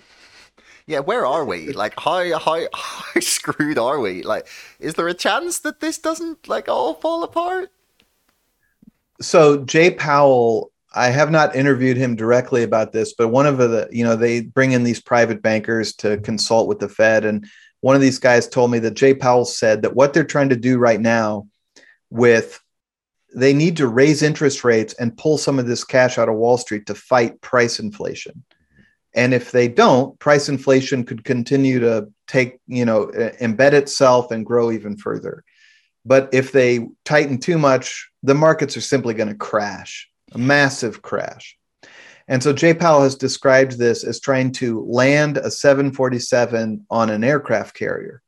Yeah, 0.87 1.01
where 1.01 1.27
are 1.27 1.45
we? 1.45 1.73
Like, 1.73 1.95
how 1.99 2.39
how 2.39 2.67
how 2.75 3.21
screwed 3.21 3.79
are 3.79 4.01
we? 4.01 4.23
Like, 4.23 4.49
is 4.81 4.95
there 4.95 5.09
a 5.09 5.15
chance 5.15 5.61
that 5.61 5.81
this 5.81 5.99
doesn't 5.99 6.49
like 6.49 6.69
all 6.69 6.95
fall 6.95 7.23
apart? 7.23 7.71
so 9.21 9.65
Jay 9.65 9.91
Powell, 9.91 10.73
I 10.95 11.09
have 11.09 11.31
not 11.31 11.55
interviewed 11.55 11.97
him 11.97 12.17
directly 12.17 12.63
about 12.63 12.93
this, 12.93 13.13
but 13.13 13.29
one 13.29 13.47
of 13.47 13.59
the, 13.59 13.89
you 13.91 14.05
know, 14.05 14.17
they 14.17 14.43
bring 14.43 14.73
in 14.73 14.85
these 14.85 15.01
private 15.01 15.43
bankers 15.43 15.93
to 15.97 16.19
consult 16.19 16.69
with 16.69 16.79
the 16.79 16.89
Fed. 16.89 17.25
And 17.25 17.47
one 17.81 17.95
of 17.95 18.03
these 18.03 18.19
guys 18.19 18.49
told 18.49 18.71
me 18.71 18.79
that 18.81 18.95
Jay 18.95 19.15
Powell 19.15 19.45
said 19.45 19.83
that 19.83 19.95
what 19.95 20.13
they're 20.13 20.25
trying 20.25 20.49
to 20.49 20.57
do 20.57 20.79
right 20.79 21.01
now 21.01 21.47
with 22.11 22.61
they 23.35 23.53
need 23.53 23.77
to 23.77 23.87
raise 23.87 24.23
interest 24.23 24.65
rates 24.65 24.95
and 24.95 25.17
pull 25.17 25.37
some 25.37 25.59
of 25.59 25.67
this 25.67 25.85
cash 25.85 26.19
out 26.19 26.29
of 26.29 26.37
Wall 26.37 26.57
Street 26.57 26.87
to 26.87 26.95
fight 26.95 27.41
price 27.41 27.79
inflation. 27.79 28.43
And 29.15 29.35
if 29.35 29.53
they 29.53 29.69
don't, 29.69 30.19
price 30.19 30.49
inflation 30.49 31.05
could 31.05 31.25
continue 31.25 31.81
to 31.81 32.09
take, 32.27 32.59
you 32.67 32.85
know, 32.85 33.07
embed 33.07 33.73
itself 33.73 34.31
and 34.31 34.47
grow 34.47 34.71
even 34.71 34.97
further. 34.97 35.45
But 36.05 36.31
if 36.33 36.53
they 36.53 36.89
tighten 37.05 37.39
too 37.39 37.59
much, 37.59 38.11
the 38.23 38.35
markets 38.35 38.77
are 38.77 38.83
simply 38.83 39.15
going 39.15 39.29
to 39.29 39.35
crash, 39.35 40.09
a 40.33 40.39
massive 40.39 41.03
crash. 41.03 41.58
And 42.29 42.43
so 42.43 42.53
Jay 42.53 42.75
Powell 42.75 43.03
has 43.03 43.15
described 43.15 43.79
this 43.79 44.05
as 44.05 44.21
trying 44.21 44.53
to 44.53 44.85
land 44.85 45.39
a 45.39 45.51
747 45.51 46.87
on 46.91 47.09
an 47.11 47.25
aircraft 47.25 47.75
carrier, 47.75 48.23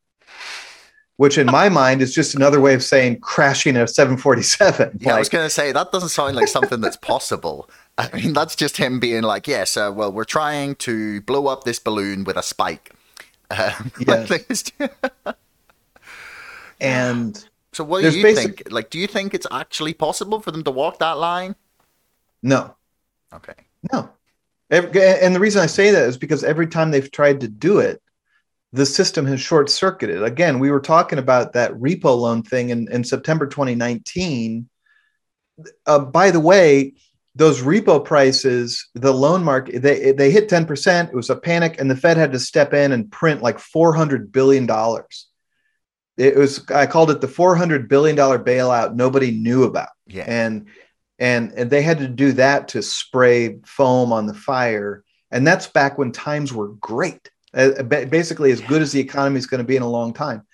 which 1.17 1.37
in 1.37 1.47
my 1.47 1.69
mind 1.69 2.01
is 2.01 2.15
just 2.15 2.35
another 2.35 2.61
way 2.63 2.73
of 2.73 2.83
saying 2.83 3.21
crashing 3.21 3.77
a 3.77 3.87
747. 3.87 4.99
Yeah, 5.01 5.17
I 5.17 5.19
was 5.19 5.29
gonna 5.29 5.51
say 5.51 5.71
that 5.73 5.93
doesn't 5.93 6.09
sound 6.09 6.35
like 6.35 6.49
something 6.49 6.81
that's 6.81 6.97
possible. 6.97 7.69
I 7.99 8.09
mean, 8.17 8.33
that's 8.33 8.57
just 8.57 8.79
him 8.79 9.01
being 9.01 9.23
like, 9.23 9.47
yes, 9.47 9.77
uh, 9.77 9.93
well, 9.95 10.11
we're 10.11 10.25
trying 10.25 10.77
to 10.77 11.21
blow 11.21 11.49
up 11.49 11.65
this 11.65 11.79
balloon 11.79 12.25
with 12.25 12.39
a 12.39 12.43
spike. 12.43 12.93
Um, 13.51 13.93
Yes. 14.07 14.31
like, 14.31 14.97
and 16.81 17.45
so, 17.73 17.85
what 17.85 18.01
do 18.03 18.11
you 18.11 18.23
basic- 18.23 18.57
think? 18.59 18.73
Like, 18.73 18.89
do 18.89 18.99
you 18.99 19.07
think 19.07 19.35
it's 19.35 19.47
actually 19.51 19.93
possible 19.93 20.41
for 20.41 20.51
them 20.51 20.65
to 20.65 20.71
walk 20.71 20.99
that 21.01 21.19
line? 21.19 21.55
no, 22.43 22.75
Okay. 23.35 23.53
No. 23.93 24.11
And 24.71 25.35
the 25.35 25.41
reason 25.41 25.63
I 25.63 25.67
say 25.67 25.91
that 25.91 26.09
is 26.09 26.17
because 26.17 26.45
every 26.45 26.69
time 26.69 26.91
they've 26.91 27.11
tried 27.11 27.41
to 27.41 27.49
do 27.49 27.79
it, 27.81 28.01
the 28.73 28.87
system 28.87 29.27
has 29.27 29.41
short 29.41 29.69
circuited. 29.69 30.23
Again, 30.23 30.61
we 30.61 30.71
were 30.71 30.81
talking 30.81 31.19
about 31.19 31.55
that 31.55 31.73
repo 31.73 32.17
loan 32.17 32.43
thing 32.45 32.71
in, 32.71 32.91
in 32.93 33.03
September 33.03 33.47
2019. 33.49 34.69
Uh, 35.87 35.99
by 35.99 36.31
the 36.31 36.39
way, 36.39 36.95
those 37.35 37.63
repo 37.63 38.05
prices, 38.05 38.89
the 38.95 39.13
loan 39.13 39.43
market, 39.43 39.83
they, 39.83 40.13
they 40.13 40.31
hit 40.31 40.49
10%. 40.49 41.09
It 41.09 41.15
was 41.15 41.31
a 41.31 41.37
panic, 41.37 41.81
and 41.81 41.91
the 41.91 41.97
Fed 41.97 42.17
had 42.17 42.33
to 42.33 42.39
step 42.39 42.73
in 42.73 42.93
and 42.93 43.11
print 43.11 43.43
like 43.43 43.59
$400 43.59 44.31
billion. 44.31 44.69
It 46.17 46.37
was, 46.37 46.69
I 46.71 46.87
called 46.87 47.11
it 47.11 47.21
the 47.21 47.27
$400 47.27 47.89
billion 47.89 48.17
bailout 48.17 48.95
nobody 48.95 49.33
knew 49.33 49.65
about 49.65 49.89
Yeah. 50.07 50.25
and 50.27 50.67
and 51.21 51.53
and 51.53 51.71
they 51.71 51.83
had 51.83 51.99
to 51.99 52.09
do 52.09 52.33
that 52.33 52.69
to 52.69 52.83
spray 52.83 53.59
foam 53.65 54.13
on 54.13 54.27
the 54.27 54.35
fire. 54.35 55.05
And 55.31 55.47
that's 55.47 55.69
back 55.69 55.99
when 55.99 56.11
times 56.11 56.53
were 56.53 56.69
great. 56.69 57.31
Uh, 57.53 57.83
basically 57.83 58.53
as 58.53 58.61
good 58.61 58.81
as 58.81 58.93
the 58.93 59.01
economy 59.01 59.39
is 59.39 59.47
going 59.47 59.59
to 59.59 59.67
be 59.67 59.77
in 59.77 59.83
a 59.83 59.89
long 59.89 60.13
time. 60.13 60.47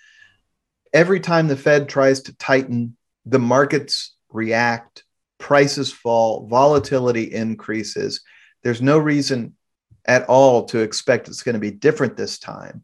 Every 0.93 1.19
time 1.19 1.47
the 1.47 1.55
fed 1.55 1.87
tries 1.87 2.21
to 2.23 2.35
tighten 2.37 2.97
the 3.25 3.39
markets 3.39 4.15
react 4.29 5.03
prices 5.37 5.91
fall 5.91 6.47
volatility 6.47 7.31
increases. 7.31 8.21
There's 8.63 8.81
no 8.81 8.97
reason 8.97 9.55
at 10.05 10.25
all 10.25 10.65
to 10.65 10.79
expect 10.79 11.27
it's 11.27 11.43
going 11.43 11.53
to 11.53 11.59
be 11.59 11.71
different 11.71 12.17
this 12.17 12.39
time. 12.39 12.83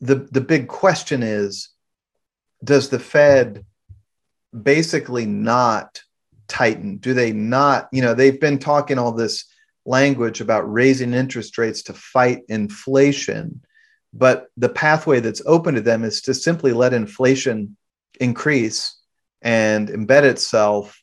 The 0.00 0.16
the 0.30 0.40
big 0.40 0.68
question 0.68 1.22
is 1.22 1.68
does 2.62 2.88
the 2.88 3.00
fed 3.00 3.66
basically 4.62 5.26
not 5.26 6.03
tighten? 6.48 6.98
Do 6.98 7.14
they 7.14 7.32
not, 7.32 7.88
you 7.92 8.02
know, 8.02 8.14
they've 8.14 8.40
been 8.40 8.58
talking 8.58 8.98
all 8.98 9.12
this 9.12 9.44
language 9.86 10.40
about 10.40 10.70
raising 10.72 11.12
interest 11.14 11.58
rates 11.58 11.82
to 11.84 11.94
fight 11.94 12.42
inflation, 12.48 13.60
but 14.12 14.48
the 14.56 14.68
pathway 14.68 15.20
that's 15.20 15.42
open 15.46 15.74
to 15.74 15.80
them 15.80 16.04
is 16.04 16.22
to 16.22 16.34
simply 16.34 16.72
let 16.72 16.94
inflation 16.94 17.76
increase 18.20 18.98
and 19.42 19.88
embed 19.88 20.22
itself 20.22 21.00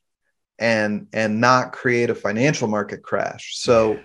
and 0.58 1.08
and 1.14 1.42
not 1.42 1.74
create 1.74 2.10
a 2.10 2.16
financial 2.16 2.68
market 2.68 3.02
crash. 3.04 3.58
So 3.58 3.98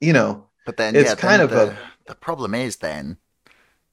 you 0.00 0.12
know, 0.12 0.48
But 0.64 0.76
then, 0.76 0.94
It's 0.94 1.10
yeah, 1.10 1.14
kind 1.16 1.40
then 1.42 1.50
of 1.50 1.52
a- 1.52 1.66
the, 1.72 1.76
the 2.06 2.14
problem 2.14 2.54
is 2.54 2.76
then 2.76 3.18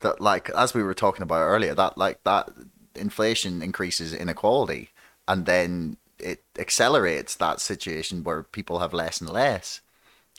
that, 0.01 0.21
like, 0.21 0.49
as 0.51 0.73
we 0.73 0.83
were 0.83 0.93
talking 0.93 1.23
about 1.23 1.41
earlier, 1.41 1.73
that 1.75 1.97
like 1.97 2.23
that 2.23 2.49
inflation 2.95 3.61
increases 3.61 4.13
inequality, 4.13 4.89
and 5.27 5.45
then 5.45 5.97
it 6.19 6.43
accelerates 6.57 7.35
that 7.35 7.59
situation 7.61 8.23
where 8.23 8.43
people 8.43 8.79
have 8.79 8.93
less 8.93 9.21
and 9.21 9.29
less. 9.29 9.81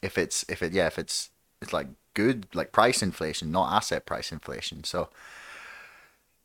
If 0.03 0.19
it's 0.19 0.45
if 0.49 0.63
it 0.63 0.73
yeah 0.73 0.87
if 0.87 0.99
it's 0.99 1.31
it's 1.61 1.73
like 1.73 1.89
good 2.15 2.47
like 2.55 2.73
price 2.73 3.03
inflation, 3.03 3.51
not 3.51 3.73
asset 3.73 4.07
price 4.07 4.33
inflation. 4.33 4.85
So 4.85 5.09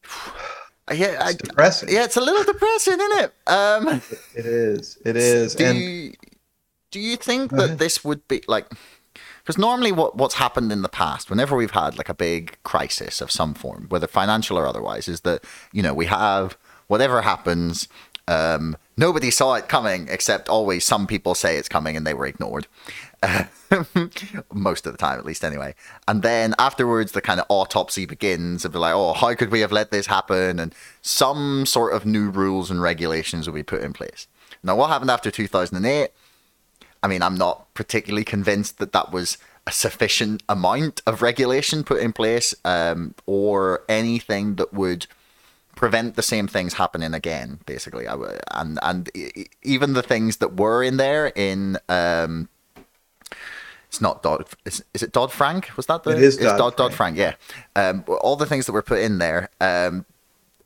Yeah, 0.92 1.14
it's 1.14 1.24
I, 1.24 1.34
depressing. 1.34 1.90
Yeah, 1.90 2.04
it's 2.04 2.18
a 2.18 2.22
little 2.22 2.44
depressing, 2.44 3.00
isn't 3.00 3.20
it? 3.24 3.34
Um, 3.48 4.02
it 4.36 4.46
is. 4.46 4.98
It 5.06 5.16
is. 5.16 5.56
Do 5.56 5.66
and 5.66 5.80
you, 5.80 6.14
do 6.90 7.00
you 7.00 7.16
think 7.16 7.52
that 7.52 7.78
this 7.78 8.04
would 8.04 8.28
be 8.28 8.44
like? 8.48 8.70
Because 9.40 9.58
normally, 9.58 9.92
what 9.92 10.18
what's 10.18 10.36
happened 10.36 10.72
in 10.72 10.82
the 10.82 10.90
past, 10.90 11.30
whenever 11.30 11.56
we've 11.56 11.72
had 11.72 11.98
like 11.98 12.10
a 12.10 12.14
big 12.14 12.58
crisis 12.64 13.22
of 13.22 13.32
some 13.32 13.54
form, 13.54 13.86
whether 13.90 14.08
financial 14.08 14.58
or 14.58 14.68
otherwise, 14.68 15.08
is 15.08 15.22
that 15.22 15.44
you 15.72 15.82
know 15.82 15.94
we 15.94 16.08
have 16.08 16.58
whatever 16.88 17.22
happens. 17.22 17.88
Um, 18.28 18.78
nobody 18.98 19.32
saw 19.32 19.56
it 19.56 19.68
coming, 19.68 20.08
except 20.10 20.50
always 20.50 20.86
some 20.86 21.08
people 21.08 21.36
say 21.36 21.58
it's 21.58 21.70
coming 21.70 21.96
and 21.96 22.06
they 22.06 22.14
were 22.14 22.26
ignored. 22.26 22.68
most 24.54 24.86
of 24.86 24.94
the 24.94 24.98
time, 24.98 25.20
at 25.20 25.26
least, 25.26 25.44
anyway. 25.44 25.76
And 26.08 26.24
then 26.24 26.56
afterwards, 26.58 27.12
the 27.12 27.22
kind 27.22 27.40
of 27.40 27.46
autopsy 27.50 28.06
begins 28.06 28.66
of 28.66 28.76
like, 28.76 28.94
oh, 28.94 29.14
how 29.14 29.36
could 29.36 29.52
we 29.52 29.62
have 29.62 29.72
let 29.72 29.92
this 29.92 30.08
happen? 30.08 30.60
And 30.60 30.74
some 31.02 31.66
sort 31.66 31.94
of 31.94 32.06
new 32.06 32.30
rules 32.30 32.72
and 32.72 32.82
regulations 32.82 33.48
will 33.48 33.54
be 33.54 33.64
put 33.64 33.84
in 33.84 33.94
place. 33.94 34.28
Now, 34.64 34.76
what 34.76 34.90
happened 34.90 35.12
after 35.12 35.32
2008? 35.32 36.10
I 37.04 37.08
mean, 37.08 37.22
I'm 37.22 37.36
not 37.36 37.74
particularly 37.74 38.24
convinced 38.24 38.78
that 38.80 38.92
that 38.92 39.12
was 39.12 39.38
a 39.66 39.72
sufficient 39.72 40.44
amount 40.50 41.02
of 41.06 41.22
regulation 41.22 41.84
put 41.84 42.02
in 42.02 42.14
place 42.14 42.54
um, 42.66 43.14
or 43.26 43.84
anything 43.88 44.56
that 44.56 44.74
would 44.74 45.08
prevent 45.82 46.16
the 46.16 46.22
same 46.22 46.48
things 46.48 46.74
happening 46.74 47.14
again 47.14 47.60
basically 47.66 48.08
I, 48.08 48.16
and 48.52 48.80
and 48.82 49.10
even 49.64 49.94
the 49.94 50.04
things 50.04 50.38
that 50.38 50.56
were 50.58 50.84
in 50.84 50.98
there 50.98 51.34
in 51.36 51.78
um, 51.90 52.48
it's 53.92 54.00
not 54.00 54.24
Dodd. 54.24 54.46
Is, 54.64 54.82
is 54.94 55.04
it 55.04 55.12
Dodd 55.12 55.34
Frank? 55.34 55.76
Was 55.76 55.88
that 55.88 56.04
the? 56.04 56.12
It 56.12 56.24
is 56.24 56.38
Dodd, 56.38 56.78
Dodd 56.78 56.94
Frank. 56.94 57.18
Yeah. 57.18 57.34
Um, 57.76 58.06
all 58.22 58.38
the 58.38 58.46
things 58.46 58.66
that 58.66 58.72
were 58.72 58.82
put 58.82 59.00
in 59.00 59.18
there. 59.18 59.50
Um, 59.60 60.06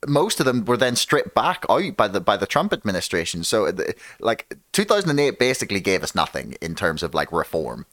most 0.06 0.38
of 0.38 0.46
them 0.46 0.64
were 0.64 0.76
then 0.76 0.94
stripped 0.94 1.34
back 1.34 1.64
out 1.68 1.96
by 1.96 2.06
the 2.06 2.20
by 2.20 2.36
the 2.36 2.46
Trump 2.46 2.72
administration. 2.72 3.42
So, 3.42 3.72
like 4.20 4.56
2008 4.70 5.40
basically 5.40 5.80
gave 5.80 6.04
us 6.04 6.14
nothing 6.14 6.54
in 6.60 6.76
terms 6.76 7.02
of 7.02 7.14
like 7.14 7.32
reform, 7.32 7.86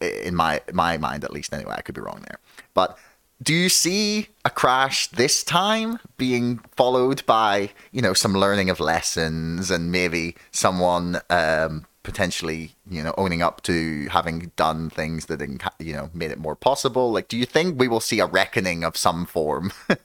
in 0.00 0.34
my 0.34 0.60
my 0.72 0.98
mind 0.98 1.22
at 1.22 1.32
least. 1.32 1.54
Anyway, 1.54 1.74
I 1.76 1.82
could 1.82 1.94
be 1.94 2.00
wrong 2.00 2.24
there, 2.26 2.40
but 2.74 2.98
do 3.42 3.54
you 3.54 3.68
see 3.68 4.28
a 4.44 4.50
crash 4.50 5.08
this 5.08 5.42
time 5.42 5.98
being 6.16 6.58
followed 6.76 7.24
by 7.26 7.70
you 7.90 8.02
know 8.02 8.12
some 8.12 8.34
learning 8.34 8.70
of 8.70 8.80
lessons 8.80 9.70
and 9.70 9.90
maybe 9.90 10.36
someone 10.50 11.20
um, 11.30 11.86
potentially 12.02 12.74
you 12.88 13.02
know 13.02 13.14
owning 13.16 13.42
up 13.42 13.62
to 13.62 14.08
having 14.08 14.50
done 14.56 14.90
things 14.90 15.26
that 15.26 15.40
you 15.78 15.92
know 15.92 16.10
made 16.14 16.30
it 16.30 16.38
more 16.38 16.56
possible? 16.56 17.12
Like 17.12 17.28
do 17.28 17.36
you 17.36 17.46
think 17.46 17.78
we 17.78 17.88
will 17.88 18.00
see 18.00 18.20
a 18.20 18.26
reckoning 18.26 18.84
of 18.84 18.96
some 18.96 19.26
form? 19.26 19.72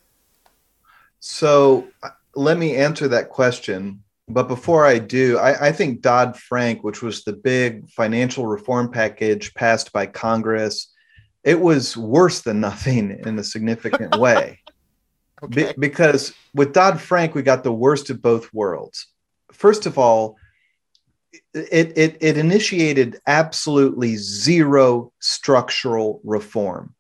So 1.19 1.88
uh, 2.03 2.09
let 2.35 2.57
me 2.57 2.75
answer 2.75 3.07
that 3.07 3.29
question 3.29 4.03
but 4.27 4.47
before 4.47 4.85
i 4.85 4.99
do 4.99 5.38
I, 5.39 5.67
I 5.67 5.71
think 5.71 6.01
dodd-frank 6.01 6.83
which 6.83 7.01
was 7.01 7.23
the 7.23 7.33
big 7.33 7.89
financial 7.89 8.45
reform 8.45 8.91
package 8.91 9.53
passed 9.55 9.91
by 9.91 10.05
congress 10.05 10.93
it 11.43 11.59
was 11.59 11.95
worse 11.95 12.41
than 12.41 12.59
nothing 12.59 13.11
in 13.25 13.39
a 13.39 13.43
significant 13.43 14.17
way 14.19 14.59
okay. 15.43 15.73
Be- 15.73 15.79
because 15.79 16.33
with 16.53 16.73
dodd-frank 16.73 17.35
we 17.35 17.41
got 17.41 17.63
the 17.63 17.71
worst 17.71 18.09
of 18.09 18.21
both 18.21 18.53
worlds 18.53 19.07
first 19.51 19.85
of 19.85 19.97
all 19.97 20.38
it, 21.53 21.97
it, 21.97 22.17
it 22.21 22.38
initiated 22.38 23.19
absolutely 23.27 24.15
zero 24.15 25.11
structural 25.19 26.21
reform. 26.23 26.93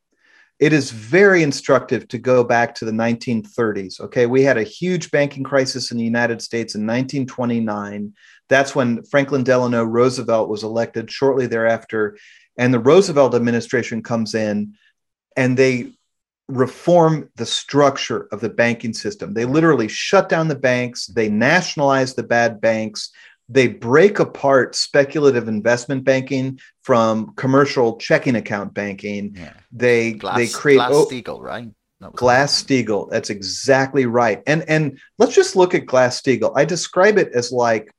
It 0.59 0.73
is 0.73 0.89
very 0.89 1.43
instructive 1.43 2.07
to 2.07 2.17
go 2.17 2.43
back 2.43 2.73
to 2.75 2.85
the 2.85 2.91
1930s. 2.91 4.01
Okay, 4.01 4.25
we 4.25 4.41
had 4.41 4.57
a 4.57 4.63
huge 4.63 5.11
banking 5.11 5.43
crisis 5.43 5.91
in 5.91 5.97
the 5.97 6.03
United 6.03 6.41
States 6.41 6.73
in 6.73 6.81
1929. 6.81 8.13
That's 8.49 8.73
when 8.73 9.03
Franklin 9.03 9.43
Delano 9.43 9.83
Roosevelt 9.83 10.49
was 10.49 10.63
elected 10.63 11.11
shortly 11.11 11.45
thereafter. 11.45 12.17
And 12.57 12.73
the 12.73 12.79
Roosevelt 12.79 13.35
administration 13.35 14.01
comes 14.01 14.33
in 14.33 14.75
and 15.35 15.57
they 15.57 15.93
reform 16.47 17.29
the 17.35 17.45
structure 17.45 18.27
of 18.31 18.39
the 18.39 18.49
banking 18.49 18.93
system. 18.93 19.33
They 19.33 19.45
literally 19.45 19.87
shut 19.87 20.29
down 20.29 20.47
the 20.47 20.55
banks, 20.55 21.07
they 21.07 21.29
nationalize 21.29 22.13
the 22.13 22.23
bad 22.23 22.61
banks, 22.61 23.11
they 23.49 23.67
break 23.67 24.19
apart 24.19 24.75
speculative 24.75 25.47
investment 25.47 26.03
banking 26.03 26.59
from 26.83 27.33
commercial 27.35 27.97
checking 27.97 28.35
account 28.35 28.73
banking. 28.73 29.35
Yeah. 29.35 29.53
They 29.71 30.13
Glass, 30.13 30.37
they 30.37 30.47
create 30.47 30.77
Glass 30.77 30.91
Steagall, 30.91 31.41
right? 31.41 31.69
Glass 32.15 32.63
Steagall. 32.63 33.09
That's 33.09 33.29
exactly 33.29 34.05
right. 34.05 34.43
And 34.45 34.63
and 34.67 34.99
let's 35.17 35.33
just 35.33 35.55
look 35.55 35.73
at 35.73 35.85
Glass 35.85 36.21
Steagall. 36.21 36.53
I 36.55 36.65
describe 36.65 37.17
it 37.17 37.31
as 37.33 37.51
like 37.51 37.93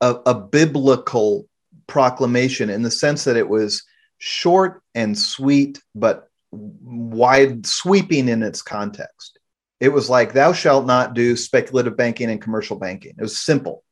a, 0.00 0.16
a 0.26 0.34
biblical 0.34 1.47
proclamation 1.88 2.70
in 2.70 2.82
the 2.82 2.90
sense 2.90 3.24
that 3.24 3.36
it 3.36 3.48
was 3.48 3.82
short 4.18 4.82
and 4.94 5.18
sweet, 5.18 5.82
but 5.94 6.28
wide 6.52 7.66
sweeping 7.66 8.28
in 8.28 8.42
its 8.42 8.62
context. 8.62 9.38
It 9.80 9.90
was 9.90 10.08
like, 10.08 10.32
thou 10.32 10.52
shalt 10.52 10.86
not 10.86 11.14
do 11.14 11.36
speculative 11.36 11.96
banking 11.96 12.30
and 12.30 12.40
commercial 12.40 12.76
banking. 12.78 13.14
It 13.18 13.22
was 13.22 13.38
simple. 13.38 13.84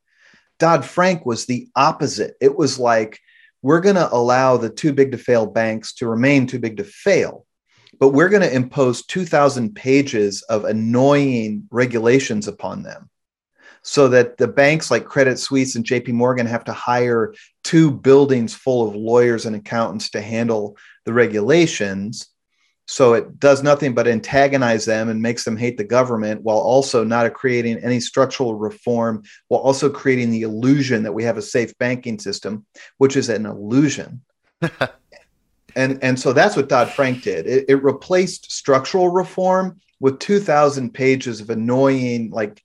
Dodd 0.59 0.85
Frank 0.85 1.27
was 1.27 1.47
the 1.47 1.69
opposite. 1.77 2.35
It 2.41 2.57
was 2.57 2.79
like, 2.79 3.21
we're 3.63 3.81
going 3.81 3.97
to 3.97 4.13
allow 4.13 4.57
the 4.57 4.71
too 4.71 4.93
big 4.93 5.13
to 5.13 5.19
fail 5.19 5.47
banks 5.47 5.95
to 5.95 6.09
remain 6.09 6.47
too 6.47 6.59
big 6.59 6.77
to 6.79 6.85
fail, 6.85 7.47
but 7.99 8.11
we're 8.11 8.29
going 8.29 8.43
to 8.43 8.55
impose 8.55 9.05
2,000 9.07 9.75
pages 9.75 10.43
of 10.43 10.65
annoying 10.65 11.67
regulations 11.71 12.49
upon 12.49 12.83
them 12.83 13.11
so 13.87 14.09
that 14.09 14.37
the 14.37 14.49
banks 14.49 14.91
like 14.91 15.05
Credit 15.05 15.39
Suisse 15.39 15.77
and 15.77 15.85
JP 15.85 16.09
Morgan 16.09 16.47
have 16.47 16.65
to 16.65 16.73
hire 16.73 17.33
two 17.65 17.91
buildings 17.91 18.53
full 18.53 18.87
of 18.87 18.97
lawyers 18.97 19.47
and 19.47 19.55
accountants 19.55 20.11
to 20.11 20.21
handle 20.21 20.77
the 21.05 21.13
regulations 21.13 22.29
so 22.87 23.15
it 23.15 23.41
does 23.41 23.63
nothing 23.63 23.95
but 23.95 24.07
antagonize 24.07 24.85
them 24.85 25.09
and 25.09 25.21
makes 25.21 25.45
them 25.45 25.57
hate 25.57 25.77
the 25.77 25.85
government 25.85 26.43
while 26.43 26.59
also 26.59 27.03
not 27.03 27.33
creating 27.35 27.79
any 27.79 27.99
structural 27.99 28.55
reform, 28.55 29.25
while 29.49 29.61
also 29.61 29.91
creating 29.91 30.31
the 30.31 30.43
illusion 30.43 31.03
that 31.03 31.13
we 31.13 31.25
have 31.25 31.37
a 31.37 31.43
safe 31.43 31.77
banking 31.79 32.19
system, 32.19 32.65
which 32.99 33.17
is 33.17 33.29
an 33.29 33.45
illusion. 33.45 34.23
and, 35.77 35.99
and 36.01 36.19
so 36.19 36.33
that's 36.33 36.55
what 36.55 36.69
Dodd 36.69 36.91
Frank 36.91 37.23
did. 37.23 37.47
It, 37.47 37.65
it 37.69 37.83
replaced 37.83 38.53
structural 38.53 39.09
reform 39.09 39.81
with 39.99 40.21
2,000 40.21 40.95
pages 40.95 41.41
of 41.41 41.51
annoying, 41.51 42.31
like 42.31 42.63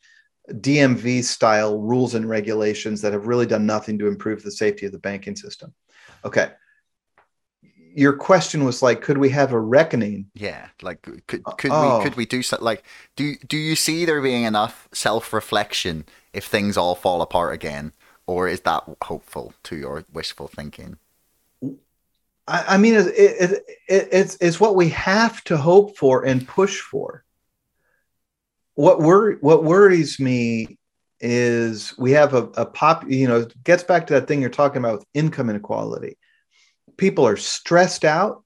DMV 0.54 1.24
style 1.24 1.80
rules 1.80 2.16
and 2.16 2.30
regulations 2.30 3.02
that 3.02 3.14
have 3.14 3.28
really 3.28 3.45
done 3.45 3.66
nothing 3.66 3.97
to 3.99 4.08
improve 4.08 4.43
the 4.43 4.52
safety 4.52 4.86
of 4.86 4.91
the 4.91 4.99
banking 4.99 5.36
system. 5.36 5.74
Okay 6.26 6.52
your 7.93 8.14
question 8.14 8.64
was 8.64 8.82
like, 8.82 9.02
could 9.02 9.18
we 9.18 9.30
have 9.30 9.54
a 9.54 9.60
reckoning? 9.60 10.30
Yeah, 10.34 10.68
like 10.82 11.02
could 11.02 11.43
could 11.43 11.72
oh. 11.72 11.97
we 11.97 12.04
could 12.04 12.16
we 12.16 12.26
do 12.26 12.41
something 12.41 12.66
like 12.66 12.84
do 13.16 13.36
do 13.47 13.58
you 13.58 13.76
see 13.76 14.06
there 14.06 14.22
being 14.22 14.43
enough 14.43 14.88
self 14.91 15.34
reflection 15.34 16.06
if 16.34 16.45
things 16.45 16.78
all 16.78 16.95
fall 16.95 17.22
apart 17.22 17.54
again, 17.54 17.93
or 18.28 18.47
is 18.47 18.62
that 18.62 18.84
hopeful 19.04 19.54
to 19.64 19.76
your 19.76 20.06
wishful 20.12 20.47
thinking? 20.47 20.97
I, 22.47 22.76
I 22.76 22.78
mean, 22.78 22.95
it, 22.95 23.08
it, 23.08 23.52
it, 23.88 24.10
it's 24.12 24.38
it's 24.39 24.60
what 24.60 24.76
we 24.76 24.89
have 24.89 25.43
to 25.45 25.58
hope 25.58 25.97
for 25.97 26.26
and 26.26 26.47
push 26.47 26.80
for. 26.80 27.24
What 28.76 29.01
wor- 29.01 29.38
what 29.41 29.63
worries 29.63 30.19
me 30.19 30.78
is 31.19 31.95
we 31.97 32.11
have 32.11 32.34
a, 32.34 32.43
a 32.55 32.65
pop. 32.65 33.09
You 33.09 33.28
know, 33.28 33.45
gets 33.63 33.84
back 33.84 34.07
to 34.07 34.13
that 34.13 34.28
thing 34.28 34.41
you're 34.41 34.49
talking 34.49 34.80
about 34.80 34.99
with 34.99 35.07
income 35.13 35.49
inequality 35.49 36.17
people 37.01 37.26
are 37.26 37.36
stressed 37.36 38.05
out. 38.05 38.43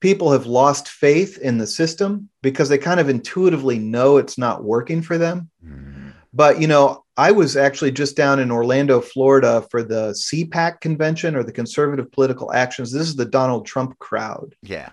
People 0.00 0.32
have 0.32 0.46
lost 0.46 0.88
faith 0.88 1.36
in 1.36 1.58
the 1.58 1.66
system 1.66 2.30
because 2.40 2.70
they 2.70 2.78
kind 2.78 2.98
of 2.98 3.10
intuitively 3.10 3.78
know 3.78 4.16
it's 4.16 4.38
not 4.38 4.64
working 4.64 5.02
for 5.02 5.18
them. 5.18 5.50
Mm. 5.64 6.14
But, 6.32 6.58
you 6.58 6.66
know, 6.66 7.04
I 7.18 7.30
was 7.32 7.54
actually 7.54 7.92
just 7.92 8.16
down 8.16 8.40
in 8.40 8.50
Orlando, 8.50 9.02
Florida 9.02 9.66
for 9.70 9.82
the 9.82 10.12
CPAC 10.12 10.80
convention 10.80 11.36
or 11.36 11.42
the 11.42 11.52
Conservative 11.52 12.10
Political 12.10 12.52
Actions. 12.54 12.90
This 12.90 13.06
is 13.06 13.14
the 13.14 13.26
Donald 13.26 13.66
Trump 13.66 13.98
crowd. 13.98 14.56
Yeah. 14.62 14.88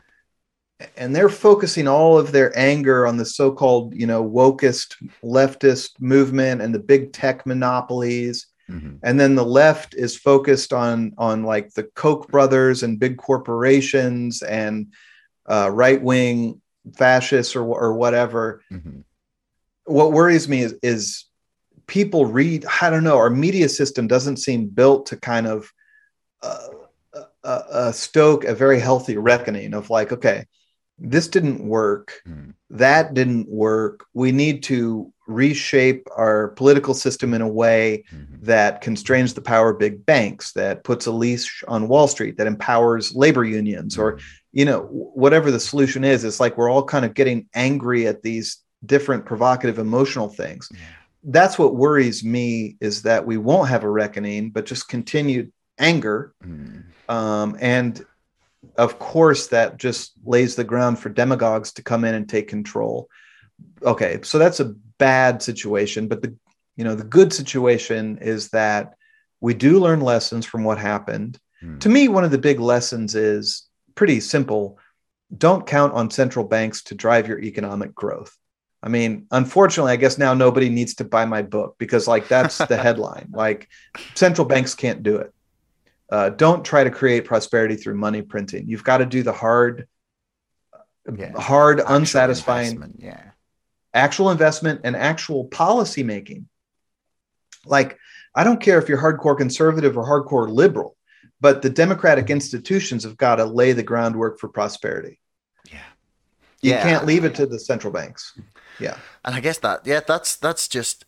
And 0.95 1.15
they're 1.15 1.30
focusing 1.30 1.88
all 1.88 2.17
of 2.17 2.32
their 2.32 2.57
anger 2.57 3.05
on 3.05 3.17
the 3.17 3.25
so 3.25 3.51
called, 3.51 3.93
you 3.93 4.07
know, 4.07 4.23
wokest 4.23 4.95
leftist 5.23 5.99
movement 5.99 6.61
and 6.61 6.73
the 6.73 6.80
big 6.80 7.11
tech 7.11 7.45
monopolies 7.45 8.47
Mm-hmm. 8.69 8.97
And 9.03 9.19
then 9.19 9.36
the 9.36 9.45
left 9.45 9.95
is 9.95 10.15
focused 10.15 10.73
on 10.73 11.13
on 11.17 11.43
like 11.43 11.73
the 11.73 11.84
Koch 11.84 12.27
brothers 12.27 12.84
and 12.84 12.99
big 12.99 13.17
corporations 13.17 14.41
and 14.43 14.93
uh, 15.47 15.69
right 15.71 16.01
wing 16.01 16.61
fascists 16.95 17.55
or 17.55 17.63
or 17.63 17.93
whatever. 17.93 18.61
Mm-hmm. 18.71 18.99
What 19.86 20.11
worries 20.11 20.47
me 20.47 20.61
is 20.61 20.75
is 20.84 21.25
people 21.88 22.27
read. 22.27 22.65
I 22.82 22.89
don't 22.89 23.03
know. 23.03 23.17
Our 23.17 23.32
media 23.32 23.69
system 23.69 24.07
doesn't 24.07 24.38
seem 24.38 24.67
built 24.67 25.07
to 25.07 25.17
kind 25.17 25.47
of 25.47 25.71
uh, 26.43 26.67
uh, 27.43 27.61
uh, 27.71 27.91
stoke 27.91 28.43
a 28.43 28.53
very 28.53 28.80
healthy 28.80 29.17
reckoning 29.17 29.73
of 29.73 29.89
like, 29.89 30.11
okay, 30.11 30.45
this 31.00 31.28
didn't 31.28 31.66
work. 31.66 32.22
Mm. 32.28 32.54
That 32.70 33.14
didn't 33.14 33.50
work. 33.50 34.06
We 34.14 34.32
need 34.32 34.64
to 34.64 35.12
reshape 35.28 36.08
our 36.16 36.50
political 36.50 36.93
system 36.93 37.34
in 37.34 37.41
a 37.41 37.47
way 37.47 38.04
mm-hmm. 38.12 38.43
that 38.43 38.82
constrains 38.82 39.34
the 39.34 39.41
power 39.41 39.70
of 39.72 39.80
big 39.80 40.06
banks, 40.06 40.54
that 40.54 40.84
puts 40.84 41.06
a 41.06 41.12
leash 41.12 41.64
on 41.68 41.88
Wall 41.88 42.08
Street, 42.08 42.38
that 42.38 42.47
empowers 42.47 43.16
labor 43.16 43.45
unions, 43.45 43.93
mm-hmm. 43.93 44.04
or 44.04 44.20
you 44.52 44.66
know 44.66 44.82
whatever 44.91 45.52
the 45.52 45.60
solution 45.60 46.04
is. 46.04 46.24
It's 46.24 46.39
like 46.39 46.58
we're 46.58 46.70
all 46.70 46.84
kind 46.84 47.06
of 47.06 47.14
getting 47.14 47.47
angry 47.54 48.08
at 48.08 48.24
these 48.24 48.58
different 48.86 49.26
provocative 49.26 49.78
emotional 49.78 50.30
things. 50.30 50.68
Yeah. 50.72 50.80
That's 51.24 51.60
what 51.60 51.76
worries 51.76 52.24
me 52.24 52.78
is 52.80 53.04
that 53.04 53.26
we 53.26 53.38
won't 53.38 53.70
have 53.70 53.84
a 53.84 53.89
reckoning, 53.89 54.52
but 54.52 54.66
just 54.66 54.88
continued 54.88 55.52
anger. 55.78 56.34
Mm. 56.43 56.86
Um, 57.10 57.58
and 57.60 58.06
of 58.78 58.99
course, 58.99 59.47
that 59.47 59.78
just 59.78 60.14
lays 60.26 60.55
the 60.55 60.64
ground 60.64 60.99
for 60.99 61.10
demagogues 61.10 61.74
to 61.74 61.84
come 61.84 62.03
in 62.03 62.16
and 62.16 62.28
take 62.28 62.47
control. 62.47 63.10
Okay, 63.84 64.20
so 64.24 64.38
that's 64.38 64.60
a 64.60 64.74
bad 64.97 65.41
situation, 65.41 66.07
but 66.07 66.22
the 66.22 66.36
you 66.76 66.84
know 66.84 66.95
the 66.95 67.03
good 67.03 67.34
situation 67.34 68.20
is 68.22 68.49
that 68.49 68.95
we 69.41 69.53
do 69.53 69.80
learn 69.80 70.01
lessons 70.01 70.45
from 70.45 70.64
what 70.64 70.78
happened. 70.78 71.39
Hmm. 71.62 71.80
To 71.80 71.89
me, 71.89 72.07
one 72.07 72.24
of 72.24 72.32
the 72.32 72.38
big 72.38 72.60
lessons 72.60 73.16
is 73.16 73.68
pretty 73.95 74.20
simple. 74.20 74.80
Don't 75.38 75.68
count 75.68 75.93
on 75.93 76.10
central 76.10 76.45
banks 76.45 76.84
to 76.84 76.95
drive 76.95 77.28
your 77.28 77.39
economic 77.39 77.93
growth. 77.93 78.36
I 78.82 78.88
mean, 78.88 79.28
unfortunately, 79.32 79.91
I 79.91 79.97
guess 79.97 80.18
now 80.18 80.34
nobody 80.34 80.70
needs 80.70 80.95
to 80.95 81.03
buy 81.03 81.26
my 81.26 81.41
book 81.41 81.76
because, 81.78 82.07
like, 82.07 82.28
that's 82.30 82.57
the 82.57 82.78
headline. 82.82 83.30
Like, 83.32 83.68
central 84.16 84.47
banks 84.47 84.74
can't 84.74 85.03
do 85.03 85.18
it. 85.18 85.34
Uh, 86.12 86.30
don't 86.30 86.66
try 86.66 86.84
to 86.84 86.89
create 86.89 87.26
prosperity 87.26 87.76
through 87.76 87.95
money 87.95 88.22
printing. 88.22 88.68
You've 88.68 88.84
got 88.84 88.97
to 88.97 89.05
do 89.05 89.22
the 89.22 89.34
hard, 89.34 89.88
yeah. 91.16 91.39
hard, 91.39 91.80
Actual 91.80 91.95
unsatisfying, 91.95 92.95
yeah 92.97 93.32
actual 93.93 94.32
investment 94.32 94.82
and 94.84 94.95
actual 94.95 95.45
policy 95.45 96.03
making. 96.03 96.47
Like, 97.66 97.97
I 98.36 98.43
don't 98.43 98.62
care 98.62 98.80
if 98.80 98.88
you're 98.88 99.01
hardcore 99.01 99.38
conservative 99.38 99.97
or 99.97 100.05
hardcore 100.05 100.49
liberal, 100.49 100.95
but 101.41 101.62
the 101.62 101.70
democratic 101.70 102.30
institutions 102.30 103.03
have 103.03 103.18
got 103.18 103.36
to 103.38 103.45
lay 103.45 103.74
the 103.74 103.84
groundwork 103.84 104.39
for 104.39 104.47
prosperity. 104.47 105.20
Yeah. 105.72 105.80
You 106.62 106.72
yeah. 106.72 106.84
can't 106.84 107.05
leave 107.05 107.26
it 107.26 107.36
to 107.36 107.45
the 107.45 107.60
central 107.60 107.91
banks. 107.91 108.38
Yeah. 108.80 108.97
And 109.26 109.36
I 109.36 109.39
guess 109.39 109.57
that, 109.60 109.86
yeah, 109.86 110.01
that's, 110.05 110.36
that's 110.38 110.68
just, 110.68 111.05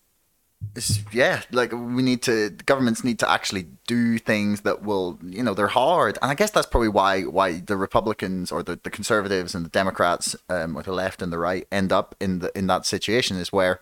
yeah, 1.12 1.42
like 1.52 1.72
we 1.72 2.02
need 2.02 2.22
to, 2.24 2.52
governments 2.66 3.04
need 3.04 3.20
to 3.20 3.30
actually 3.30 3.68
do 3.88 4.18
things 4.18 4.62
that 4.62 4.84
will, 4.84 5.20
you 5.24 5.44
know, 5.44 5.54
they're 5.54 5.68
hard. 5.68 6.18
And 6.22 6.32
I 6.32 6.36
guess 6.36 6.52
that's 6.52 6.68
probably 6.68 6.90
why, 6.90 7.24
why 7.24 7.60
the 7.60 7.76
Republicans 7.76 8.52
or 8.52 8.64
the, 8.64 8.80
the 8.82 8.90
conservatives 8.90 9.54
and 9.54 9.66
the 9.66 9.70
Democrats, 9.70 10.36
um, 10.50 10.78
or 10.78 10.84
the 10.84 10.94
left 10.94 11.22
and 11.22 11.32
the 11.32 11.38
right 11.38 11.68
end 11.72 11.92
up 11.92 12.16
in 12.20 12.40
the, 12.40 12.58
in 12.58 12.68
that 12.68 12.86
situation 12.86 13.38
is 13.38 13.52
where 13.52 13.82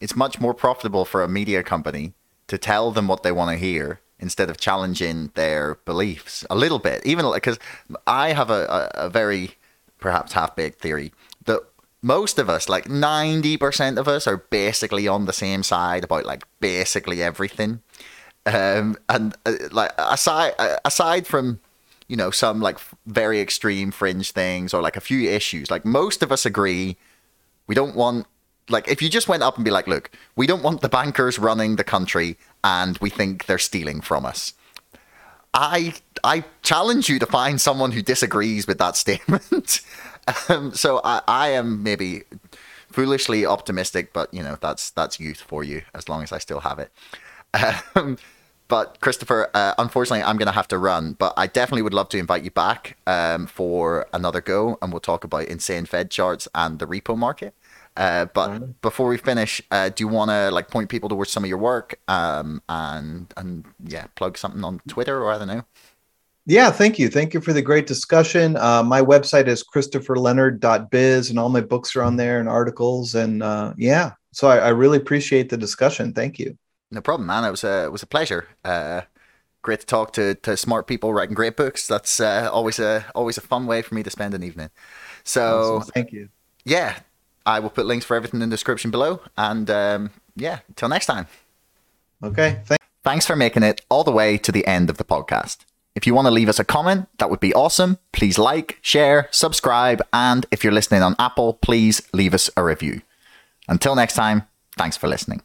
it's 0.00 0.16
much 0.16 0.40
more 0.40 0.54
profitable 0.54 1.04
for 1.04 1.22
a 1.22 1.28
media 1.28 1.62
company 1.62 2.14
to 2.48 2.58
tell 2.58 2.90
them 2.90 3.06
what 3.06 3.22
they 3.22 3.32
want 3.32 3.50
to 3.50 3.56
hear 3.56 4.00
instead 4.18 4.50
of 4.50 4.58
challenging 4.58 5.30
their 5.34 5.76
beliefs 5.84 6.44
a 6.50 6.56
little 6.56 6.80
bit. 6.80 7.04
Even 7.06 7.30
because 7.32 7.58
I 8.06 8.32
have 8.32 8.50
a, 8.50 8.90
a, 8.96 9.06
a 9.06 9.10
very 9.10 9.52
perhaps 9.98 10.32
half 10.32 10.56
baked 10.56 10.80
theory 10.80 11.12
that 11.44 11.60
most 12.02 12.38
of 12.38 12.48
us, 12.48 12.68
like 12.68 12.84
90% 12.84 13.98
of 13.98 14.08
us, 14.08 14.26
are 14.26 14.36
basically 14.36 15.08
on 15.08 15.26
the 15.26 15.32
same 15.32 15.62
side 15.62 16.04
about 16.04 16.24
like 16.24 16.44
basically 16.60 17.22
everything. 17.22 17.82
Um, 18.46 18.96
and 19.08 19.36
uh, 19.44 19.54
like 19.72 19.92
aside 19.98 20.54
uh, 20.58 20.76
aside 20.84 21.26
from 21.26 21.60
you 22.06 22.16
know 22.16 22.30
some 22.30 22.60
like 22.60 22.78
very 23.04 23.40
extreme 23.40 23.90
fringe 23.90 24.30
things 24.30 24.72
or 24.72 24.80
like 24.80 24.96
a 24.96 25.02
few 25.02 25.28
issues, 25.28 25.70
like 25.70 25.84
most 25.84 26.22
of 26.22 26.32
us 26.32 26.46
agree 26.46 26.96
we 27.66 27.74
don't 27.74 27.94
want 27.94 28.26
like 28.68 28.88
if 28.88 29.00
you 29.00 29.08
just 29.08 29.28
went 29.28 29.42
up 29.42 29.56
and 29.56 29.64
be 29.64 29.70
like, 29.70 29.86
look, 29.86 30.10
we 30.36 30.46
don't 30.46 30.62
want 30.62 30.80
the 30.80 30.88
bankers 30.88 31.38
running 31.38 31.76
the 31.76 31.84
country 31.84 32.36
and 32.64 32.98
we 32.98 33.10
think 33.10 33.46
they're 33.46 33.58
stealing 33.58 34.00
from 34.00 34.26
us. 34.26 34.54
I 35.54 35.94
I 36.24 36.44
challenge 36.62 37.08
you 37.08 37.18
to 37.18 37.26
find 37.26 37.60
someone 37.60 37.92
who 37.92 38.02
disagrees 38.02 38.66
with 38.66 38.78
that 38.78 38.96
statement. 39.04 39.80
Um, 40.48 40.74
so 40.74 41.00
I, 41.04 41.22
I 41.26 41.48
am 41.48 41.82
maybe 41.82 42.24
foolishly 42.90 43.46
optimistic, 43.46 44.12
but 44.12 44.32
you 44.32 44.42
know 44.42 44.58
that's 44.60 44.90
that's 44.90 45.18
youth 45.18 45.40
for 45.40 45.64
you 45.64 45.82
as 45.94 46.08
long 46.08 46.22
as 46.22 46.32
I 46.32 46.38
still 46.38 46.60
have 46.60 46.78
it. 46.78 46.92
Um, 47.94 48.18
but 48.68 49.00
Christopher, 49.00 49.50
uh, 49.54 49.72
unfortunately, 49.78 50.22
I'm 50.22 50.36
going 50.36 50.46
to 50.46 50.52
have 50.52 50.68
to 50.68 50.78
run. 50.78 51.14
But 51.14 51.32
I 51.36 51.46
definitely 51.46 51.82
would 51.82 51.94
love 51.94 52.10
to 52.10 52.18
invite 52.18 52.44
you 52.44 52.50
back 52.50 52.98
um, 53.06 53.46
for 53.46 54.06
another 54.12 54.42
go, 54.42 54.78
and 54.82 54.92
we'll 54.92 55.00
talk 55.00 55.24
about 55.24 55.44
insane 55.46 55.86
Fed 55.86 56.10
charts 56.10 56.46
and 56.54 56.78
the 56.78 56.86
repo 56.86 57.16
market. 57.16 57.54
Uh, 57.98 58.26
but 58.26 58.50
mm-hmm. 58.50 58.70
before 58.80 59.08
we 59.08 59.16
finish, 59.18 59.60
uh, 59.72 59.88
do 59.88 60.04
you 60.04 60.08
want 60.08 60.30
to 60.30 60.52
like 60.52 60.68
point 60.68 60.88
people 60.88 61.08
towards 61.08 61.32
some 61.32 61.42
of 61.42 61.48
your 61.48 61.58
work 61.58 61.98
um, 62.06 62.62
and 62.68 63.34
and 63.36 63.66
yeah, 63.84 64.06
plug 64.14 64.38
something 64.38 64.62
on 64.62 64.80
Twitter 64.86 65.20
or 65.20 65.32
I 65.32 65.38
don't 65.38 65.48
know? 65.48 65.64
Yeah, 66.46 66.70
thank 66.70 66.98
you. 66.98 67.08
Thank 67.08 67.34
you 67.34 67.40
for 67.40 67.52
the 67.52 67.60
great 67.60 67.88
discussion. 67.88 68.56
Uh, 68.56 68.84
my 68.84 69.02
website 69.02 69.48
is 69.48 69.64
christopherleonard.biz, 69.64 71.28
and 71.28 71.38
all 71.40 71.48
my 71.48 71.60
books 71.60 71.96
are 71.96 72.02
on 72.02 72.16
there 72.16 72.38
and 72.38 72.48
articles. 72.48 73.16
And 73.16 73.42
uh, 73.42 73.74
yeah, 73.76 74.12
so 74.30 74.48
I, 74.48 74.58
I, 74.58 74.68
really 74.68 74.96
appreciate 74.96 75.50
the 75.50 75.58
discussion. 75.58 76.14
Thank 76.14 76.38
you. 76.38 76.56
No 76.92 77.00
problem, 77.00 77.26
man. 77.26 77.44
It 77.44 77.50
was 77.50 77.64
a 77.64 77.84
it 77.84 77.92
was 77.92 78.04
a 78.04 78.06
pleasure. 78.06 78.46
Uh, 78.64 79.02
great 79.60 79.80
to 79.80 79.86
talk 79.86 80.12
to, 80.12 80.36
to 80.36 80.56
smart 80.56 80.86
people 80.86 81.12
writing 81.12 81.34
great 81.34 81.56
books. 81.56 81.88
That's 81.88 82.20
uh, 82.20 82.48
always 82.50 82.78
a 82.78 83.04
always 83.14 83.36
a 83.36 83.42
fun 83.42 83.66
way 83.66 83.82
for 83.82 83.96
me 83.96 84.04
to 84.04 84.10
spend 84.10 84.34
an 84.34 84.44
evening. 84.44 84.70
So 85.24 85.78
awesome. 85.80 85.92
thank 85.92 86.12
you. 86.12 86.28
Yeah, 86.64 87.00
I 87.46 87.60
will 87.60 87.70
put 87.70 87.86
links 87.86 88.04
for 88.04 88.16
everything 88.16 88.40
in 88.40 88.48
the 88.48 88.54
description 88.54 88.90
below. 88.90 89.20
And 89.36 89.70
um, 89.70 90.10
yeah, 90.36 90.60
until 90.68 90.88
next 90.88 91.06
time. 91.06 91.26
Okay. 92.22 92.60
Thanks 93.04 93.26
for 93.26 93.36
making 93.36 93.62
it 93.62 93.80
all 93.88 94.04
the 94.04 94.12
way 94.12 94.36
to 94.38 94.52
the 94.52 94.66
end 94.66 94.90
of 94.90 94.98
the 94.98 95.04
podcast. 95.04 95.58
If 95.94 96.06
you 96.06 96.14
want 96.14 96.26
to 96.26 96.30
leave 96.30 96.48
us 96.48 96.58
a 96.58 96.64
comment, 96.64 97.08
that 97.18 97.30
would 97.30 97.40
be 97.40 97.54
awesome. 97.54 97.98
Please 98.12 98.38
like, 98.38 98.78
share, 98.82 99.28
subscribe, 99.30 100.00
and 100.12 100.46
if 100.50 100.62
you're 100.62 100.72
listening 100.72 101.02
on 101.02 101.16
Apple, 101.18 101.54
please 101.54 102.02
leave 102.12 102.34
us 102.34 102.50
a 102.56 102.62
review. 102.62 103.02
Until 103.66 103.96
next 103.96 104.14
time, 104.14 104.42
thanks 104.76 104.96
for 104.96 105.08
listening. 105.08 105.42